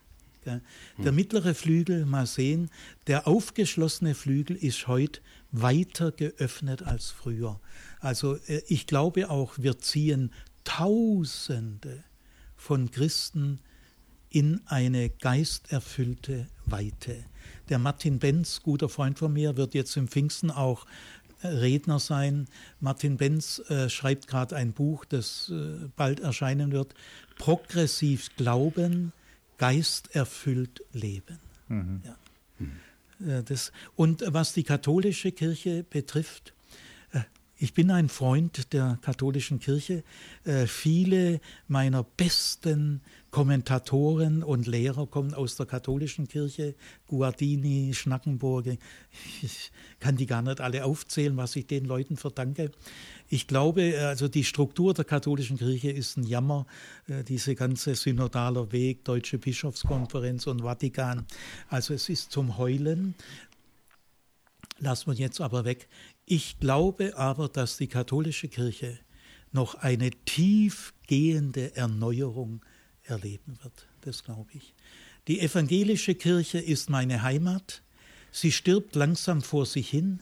[0.97, 2.71] Der mittlere Flügel, mal sehen,
[3.05, 5.21] der aufgeschlossene Flügel ist heute
[5.51, 7.59] weiter geöffnet als früher.
[7.99, 10.31] Also äh, ich glaube auch, wir ziehen
[10.63, 12.03] Tausende
[12.55, 13.59] von Christen
[14.29, 17.23] in eine geisterfüllte Weite.
[17.71, 20.85] Der Martin Benz, guter Freund von mir, wird jetzt im Pfingsten auch
[21.41, 22.49] äh, Redner sein.
[22.81, 26.93] Martin Benz äh, schreibt gerade ein Buch, das äh, bald erscheinen wird.
[27.37, 29.13] Progressiv Glauben,
[29.57, 31.39] geisterfüllt Leben.
[31.69, 32.01] Mhm.
[32.03, 32.17] Ja.
[32.59, 33.45] Mhm.
[33.45, 36.53] Das, und was die katholische Kirche betrifft,
[37.61, 40.03] ich bin ein Freund der katholischen Kirche.
[40.45, 46.75] Äh, viele meiner besten Kommentatoren und Lehrer kommen aus der katholischen Kirche.
[47.07, 48.77] Guardini, Schnackenburg.
[49.41, 49.71] Ich
[50.01, 52.71] kann die gar nicht alle aufzählen, was ich den Leuten verdanke.
[53.29, 56.67] Ich glaube, also die Struktur der katholischen Kirche ist ein Jammer.
[57.07, 61.25] Äh, diese ganze synodaler Weg, Deutsche Bischofskonferenz und Vatikan.
[61.69, 63.15] Also es ist zum Heulen.
[64.79, 65.87] Lassen wir jetzt aber weg.
[66.25, 68.99] Ich glaube aber, dass die katholische Kirche
[69.53, 72.61] noch eine tiefgehende Erneuerung
[73.03, 73.87] erleben wird.
[74.01, 74.73] Das glaube ich.
[75.27, 77.83] Die evangelische Kirche ist meine Heimat.
[78.31, 80.21] Sie stirbt langsam vor sich hin.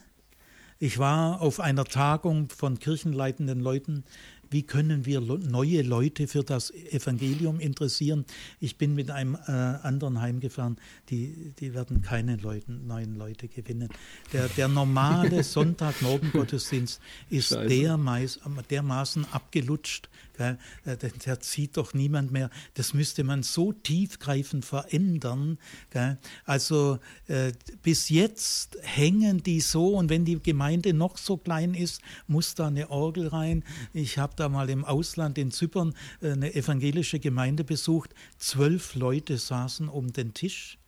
[0.78, 4.04] Ich war auf einer Tagung von kirchenleitenden Leuten
[4.50, 8.24] wie können wir neue Leute für das Evangelium interessieren.
[8.58, 10.76] Ich bin mit einem äh, anderen heimgefahren,
[11.08, 13.88] die, die werden keine Leuten, neuen Leute gewinnen.
[14.32, 17.00] Der, der normale Sonntagmorgen-Gottesdienst
[17.30, 20.08] ist dermaß, dermaßen abgelutscht,
[20.40, 22.50] gell, äh, der, zieht doch niemand mehr.
[22.74, 25.58] Das müsste man so tiefgreifend verändern.
[25.90, 26.18] Gell.
[26.44, 27.52] Also äh,
[27.82, 32.68] bis jetzt hängen die so und wenn die Gemeinde noch so klein ist, muss da
[32.68, 33.64] eine Orgel rein.
[33.92, 38.14] Ich habe da mal im Ausland in Zypern äh, eine evangelische Gemeinde besucht.
[38.38, 40.78] Zwölf Leute saßen um den Tisch.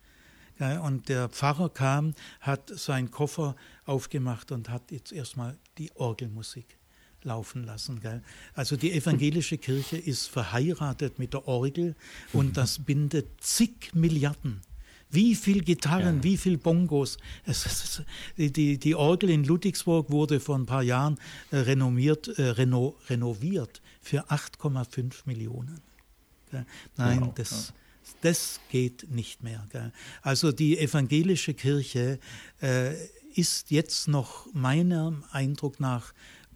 [0.59, 3.55] Und der Pfarrer kam, hat seinen Koffer
[3.85, 6.77] aufgemacht und hat jetzt erstmal die Orgelmusik
[7.23, 8.01] laufen lassen.
[8.53, 11.95] Also die evangelische Kirche ist verheiratet mit der Orgel
[12.31, 14.61] und das bindet zig Milliarden
[15.13, 16.23] wie viel Gitarren, ja.
[16.23, 17.17] wie viel Bongos.
[17.45, 18.01] Es, es,
[18.35, 21.19] die, die, Orgel in Ludwigsburg wurde vor ein paar Jahren
[21.51, 25.79] äh, renommiert, äh, reno, renoviert für 8,5 Millionen.
[26.49, 26.65] Gell?
[26.97, 27.33] Nein, wow.
[27.35, 27.73] das,
[28.21, 29.67] das geht nicht mehr.
[29.71, 29.93] Gell?
[30.23, 32.19] Also die evangelische Kirche
[32.61, 32.95] äh,
[33.35, 36.13] ist jetzt noch meinem Eindruck nach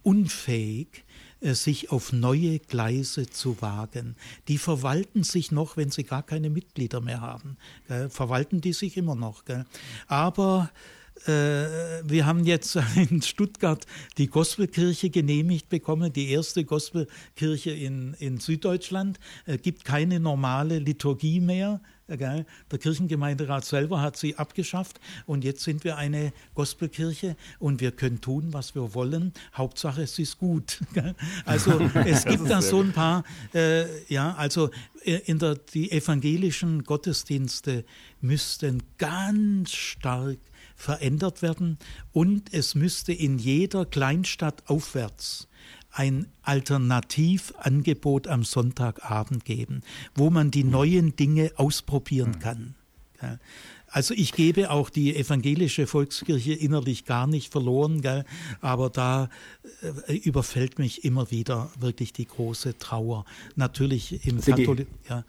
[0.08, 1.04] unfähig,
[1.40, 4.16] äh, sich auf neue Gleise zu wagen.
[4.48, 7.56] Die verwalten sich noch, wenn sie gar keine Mitglieder mehr haben.
[8.08, 9.44] Verwalten die sich immer noch.
[10.06, 10.70] Aber
[11.26, 12.76] äh, wir haben jetzt
[13.10, 13.86] in Stuttgart
[14.18, 19.18] die Gospelkirche genehmigt bekommen, die erste Gospelkirche in, in Süddeutschland.
[19.44, 21.80] Es gibt keine normale Liturgie mehr.
[22.08, 22.46] Der
[22.78, 28.52] Kirchengemeinderat selber hat sie abgeschafft und jetzt sind wir eine Gospelkirche und wir können tun,
[28.52, 29.34] was wir wollen.
[29.54, 30.80] Hauptsache, es ist gut.
[31.44, 33.24] Also es gibt da so ein paar,
[33.54, 34.70] äh, ja, also
[35.02, 37.84] in der, die evangelischen Gottesdienste
[38.20, 40.38] müssten ganz stark
[40.76, 41.78] verändert werden
[42.12, 45.48] und es müsste in jeder Kleinstadt aufwärts
[45.90, 49.82] ein Alternativangebot am Sonntagabend geben,
[50.14, 52.40] wo man die neuen Dinge ausprobieren hm.
[52.40, 52.74] kann.
[53.90, 58.24] Also ich gebe auch die evangelische Volkskirche innerlich gar nicht verloren, gell?
[58.60, 59.30] aber da
[60.06, 63.24] äh, überfällt mich immer wieder wirklich die große Trauer.
[63.56, 65.24] Natürlich im Katholik, ja,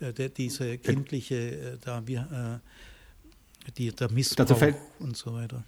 [0.00, 2.60] äh, diese kindliche, äh, da wir,
[3.66, 4.60] äh, die, der Missbrauch
[4.98, 5.64] und so weiter.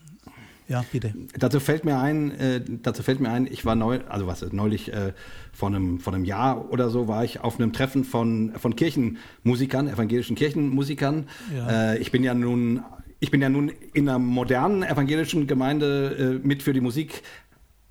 [0.68, 1.12] Ja, bitte.
[1.38, 4.92] Dazu fällt mir ein, äh, dazu fällt mir ein, ich war neu, also was neulich
[4.92, 5.12] äh,
[5.52, 9.88] vor einem vor einem Jahr oder so war ich auf einem Treffen von von Kirchenmusikern,
[9.88, 11.28] evangelischen Kirchenmusikern.
[11.54, 11.92] Ja.
[11.92, 12.82] Äh, ich bin ja nun
[13.20, 17.22] ich bin ja nun in einer modernen evangelischen Gemeinde äh, mit für die Musik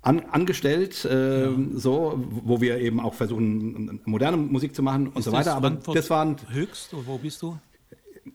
[0.02, 1.52] an, angestellt, äh, ja.
[1.74, 5.54] so, wo wir eben auch versuchen, moderne Musik zu machen und Ist so weiter.
[5.54, 7.58] Aber das waren höchst, oder wo bist du?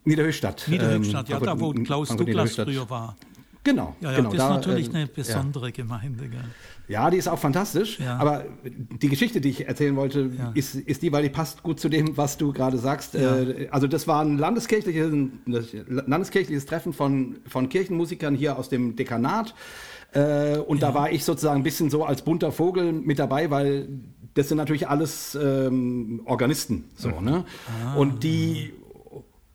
[0.04, 0.66] Niederhöchstadt.
[0.68, 3.16] Niederhöchstadt, ähm, ja, da wo Klaus Douglas früher war.
[3.64, 4.30] Genau, ja, ja, genau.
[4.30, 5.72] Das ist da, natürlich äh, eine besondere ja.
[5.72, 6.30] Gemeinde.
[6.30, 6.40] Gell?
[6.88, 8.00] Ja, die ist auch fantastisch.
[8.00, 8.18] Ja.
[8.18, 11.90] Aber die Geschichte, die ich erzählen wollte, ist, ist die, weil die passt gut zu
[11.90, 13.16] dem, was du gerade sagst.
[13.16, 15.12] Äh, also das war ein landeskirchliches,
[15.88, 19.54] landeskirchliches Treffen von, von Kirchenmusikern hier aus dem Dekanat.
[20.14, 23.88] Äh, und da war ich sozusagen ein bisschen so als bunter Vogel mit dabei, weil
[24.34, 26.86] das sind natürlich alles ähm, Organisten.
[26.96, 27.46] So, ne?
[27.86, 27.96] Ah.
[27.96, 28.74] Und die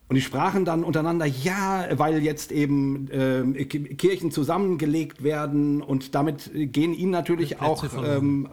[0.09, 6.51] und die sprachen dann untereinander, ja, weil jetzt eben äh, Kirchen zusammengelegt werden und damit
[6.55, 8.49] gehen ihnen natürlich auch ähm,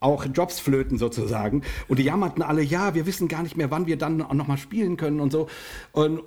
[0.00, 1.62] auch Jobs flöten sozusagen.
[1.88, 4.56] Und die jammerten alle, ja, wir wissen gar nicht mehr, wann wir dann noch mal
[4.56, 5.48] spielen können und so.
[5.92, 6.20] Und,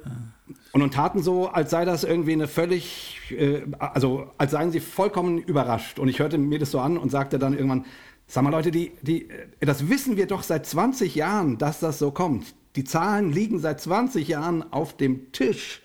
[0.73, 4.81] und, und taten so, als sei das irgendwie eine völlig, äh, also als seien sie
[4.81, 5.99] vollkommen überrascht.
[5.99, 7.85] Und ich hörte mir das so an und sagte dann irgendwann,
[8.27, 9.29] sag mal Leute, die, die,
[9.59, 12.53] das wissen wir doch seit 20 Jahren, dass das so kommt.
[12.75, 15.81] Die Zahlen liegen seit 20 Jahren auf dem Tisch.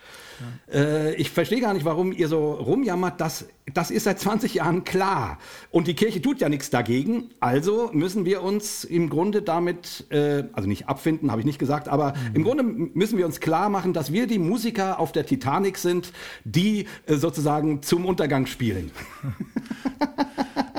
[0.71, 0.81] Ja.
[0.81, 3.21] Äh, ich verstehe gar nicht, warum ihr so rumjammert.
[3.21, 5.39] Das, das ist seit 20 Jahren klar.
[5.71, 7.31] Und die Kirche tut ja nichts dagegen.
[7.41, 11.89] Also müssen wir uns im Grunde damit, äh, also nicht abfinden, habe ich nicht gesagt,
[11.89, 12.35] aber mhm.
[12.35, 16.13] im Grunde müssen wir uns klar machen, dass wir die Musiker auf der Titanic sind,
[16.45, 18.91] die äh, sozusagen zum Untergang spielen.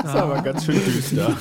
[0.07, 1.37] Das ist aber ganz schön düster.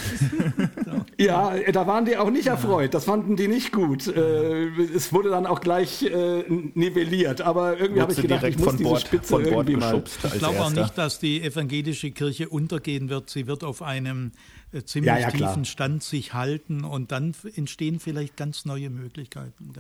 [1.18, 2.94] ja, da waren die auch nicht erfreut.
[2.94, 4.08] Das fanden die nicht gut.
[4.08, 7.42] Äh, es wurde dann auch gleich äh, nivelliert.
[7.42, 10.02] Aber irgendwie habe ich gedacht, ich muss diese Spitze von Bord irgendwie mal.
[10.24, 13.30] Ich glaube auch nicht, dass die evangelische Kirche untergehen wird.
[13.30, 14.32] Sie wird auf einem
[14.72, 19.72] äh, ziemlich ja, ja, tiefen Stand sich halten und dann entstehen vielleicht ganz neue Möglichkeiten.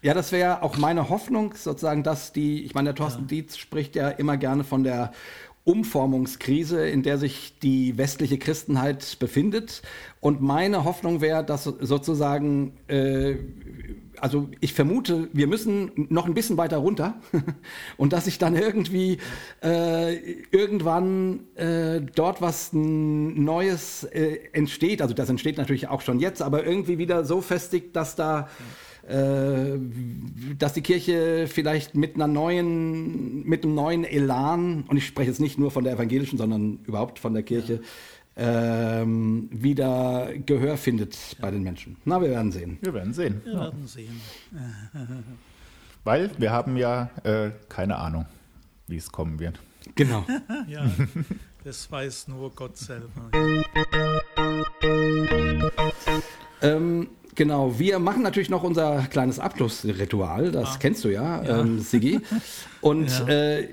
[0.00, 3.28] Ja, das wäre auch meine Hoffnung, sozusagen, dass die, ich meine, der Thorsten ja.
[3.28, 5.12] Dietz spricht ja immer gerne von der
[5.64, 9.82] Umformungskrise, in der sich die westliche Christenheit befindet.
[10.20, 13.36] Und meine Hoffnung wäre, dass sozusagen, äh,
[14.18, 17.14] also ich vermute, wir müssen noch ein bisschen weiter runter
[17.96, 19.18] und dass sich dann irgendwie
[19.62, 20.16] äh,
[20.50, 25.00] irgendwann äh, dort was Neues äh, entsteht.
[25.00, 28.40] Also das entsteht natürlich auch schon jetzt, aber irgendwie wieder so festigt, dass da...
[28.40, 28.48] Ja
[29.04, 35.40] dass die Kirche vielleicht mit einer neuen, mit einem neuen Elan, und ich spreche jetzt
[35.40, 37.80] nicht nur von der evangelischen, sondern überhaupt von der Kirche,
[38.36, 39.00] ja.
[39.00, 41.38] ähm, wieder Gehör findet ja.
[41.40, 41.96] bei den Menschen.
[42.04, 42.78] Na, wir werden sehen.
[42.80, 43.42] Wir werden sehen.
[43.44, 44.20] Wir werden sehen.
[46.04, 48.26] Weil wir haben ja äh, keine Ahnung,
[48.86, 49.60] wie es kommen wird.
[49.94, 50.24] Genau.
[50.68, 50.84] ja,
[51.64, 53.30] das weiß nur Gott selber.
[56.60, 60.76] ähm, Genau, wir machen natürlich noch unser kleines Abschlussritual, das ah.
[60.78, 61.60] kennst du ja, ja.
[61.60, 62.20] Ähm, Sigi.
[62.82, 63.28] Und ja.
[63.28, 63.68] äh,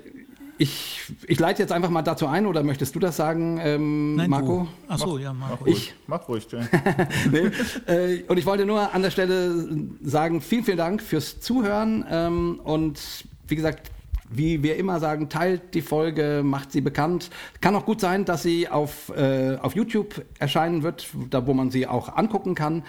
[0.60, 4.28] ich, ich leite jetzt einfach mal dazu ein, oder möchtest du das sagen, ähm, Nein,
[4.28, 4.68] Marco?
[4.88, 5.56] Achso, ja, Marco.
[5.56, 6.60] Mach ruhig, ich, mach ruhig ja.
[7.32, 7.50] nee,
[7.90, 9.66] äh, und ich wollte nur an der Stelle
[10.02, 12.04] sagen, vielen, vielen Dank fürs Zuhören.
[12.10, 13.00] Ähm, und
[13.48, 13.90] wie gesagt,
[14.30, 17.30] wie wir immer sagen, teilt die Folge, macht sie bekannt.
[17.60, 21.70] Kann auch gut sein, dass sie auf, äh, auf YouTube erscheinen wird, da wo man
[21.70, 22.84] sie auch angucken kann.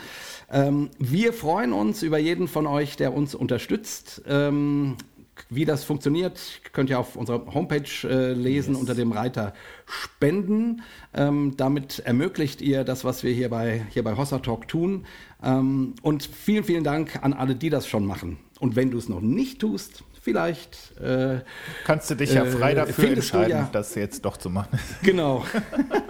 [0.52, 4.22] Ähm, wir freuen uns über jeden von euch, der uns unterstützt.
[4.28, 4.98] Ähm,
[5.50, 8.82] wie das funktioniert, könnt ihr auf unserer Homepage äh, lesen yes.
[8.82, 9.54] unter dem Reiter
[9.86, 10.82] Spenden.
[11.14, 15.06] Ähm, damit ermöglicht ihr das, was wir hier bei, hier bei Hossa Talk tun.
[15.42, 18.38] Ähm, und vielen, vielen Dank an alle, die das schon machen.
[18.60, 20.78] Und wenn du es noch nicht tust, vielleicht.
[21.02, 21.40] Äh,
[21.84, 24.80] Kannst du dich ja frei äh, dafür entscheiden, ja, das jetzt doch zu machen.
[25.02, 25.44] Genau.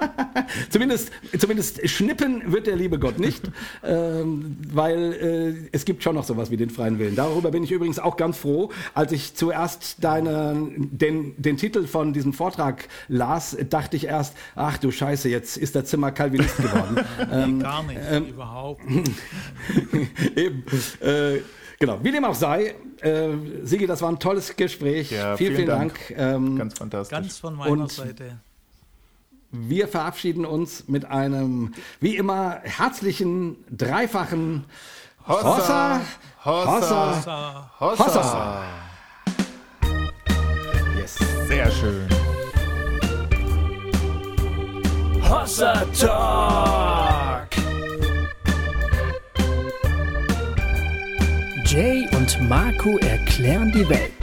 [0.69, 3.43] zumindest, zumindest schnippen wird der liebe Gott nicht,
[3.83, 7.15] ähm, weil äh, es gibt schon noch sowas wie den freien Willen.
[7.15, 8.69] Darüber bin ich übrigens auch ganz froh.
[8.93, 14.77] Als ich zuerst deine, den, den Titel von diesem Vortrag las, dachte ich erst, ach
[14.77, 16.97] du Scheiße, jetzt ist der Zimmer Calvinist geworden.
[17.31, 18.81] ähm, Gar nicht, ähm, überhaupt.
[20.35, 20.63] eben.
[20.99, 21.39] Äh,
[21.81, 23.29] Genau, wie dem auch sei, äh,
[23.63, 25.11] Sigi, das war ein tolles Gespräch.
[25.11, 25.99] Ja, vielen, vielen, Dank.
[26.09, 26.19] Dank.
[26.19, 27.17] Ähm, Ganz fantastisch.
[27.17, 28.39] Ganz von meiner Und Seite.
[29.51, 34.65] Wir verabschieden uns mit einem, wie immer, herzlichen, dreifachen
[35.27, 36.01] Hossa,
[36.45, 38.05] Hossa, Hossa, Hossa.
[38.05, 38.63] Hossa.
[40.97, 42.07] Yes, sehr schön.
[45.29, 47.10] Hossa Talk.
[51.71, 54.20] Jay und Marco erklären die Welt.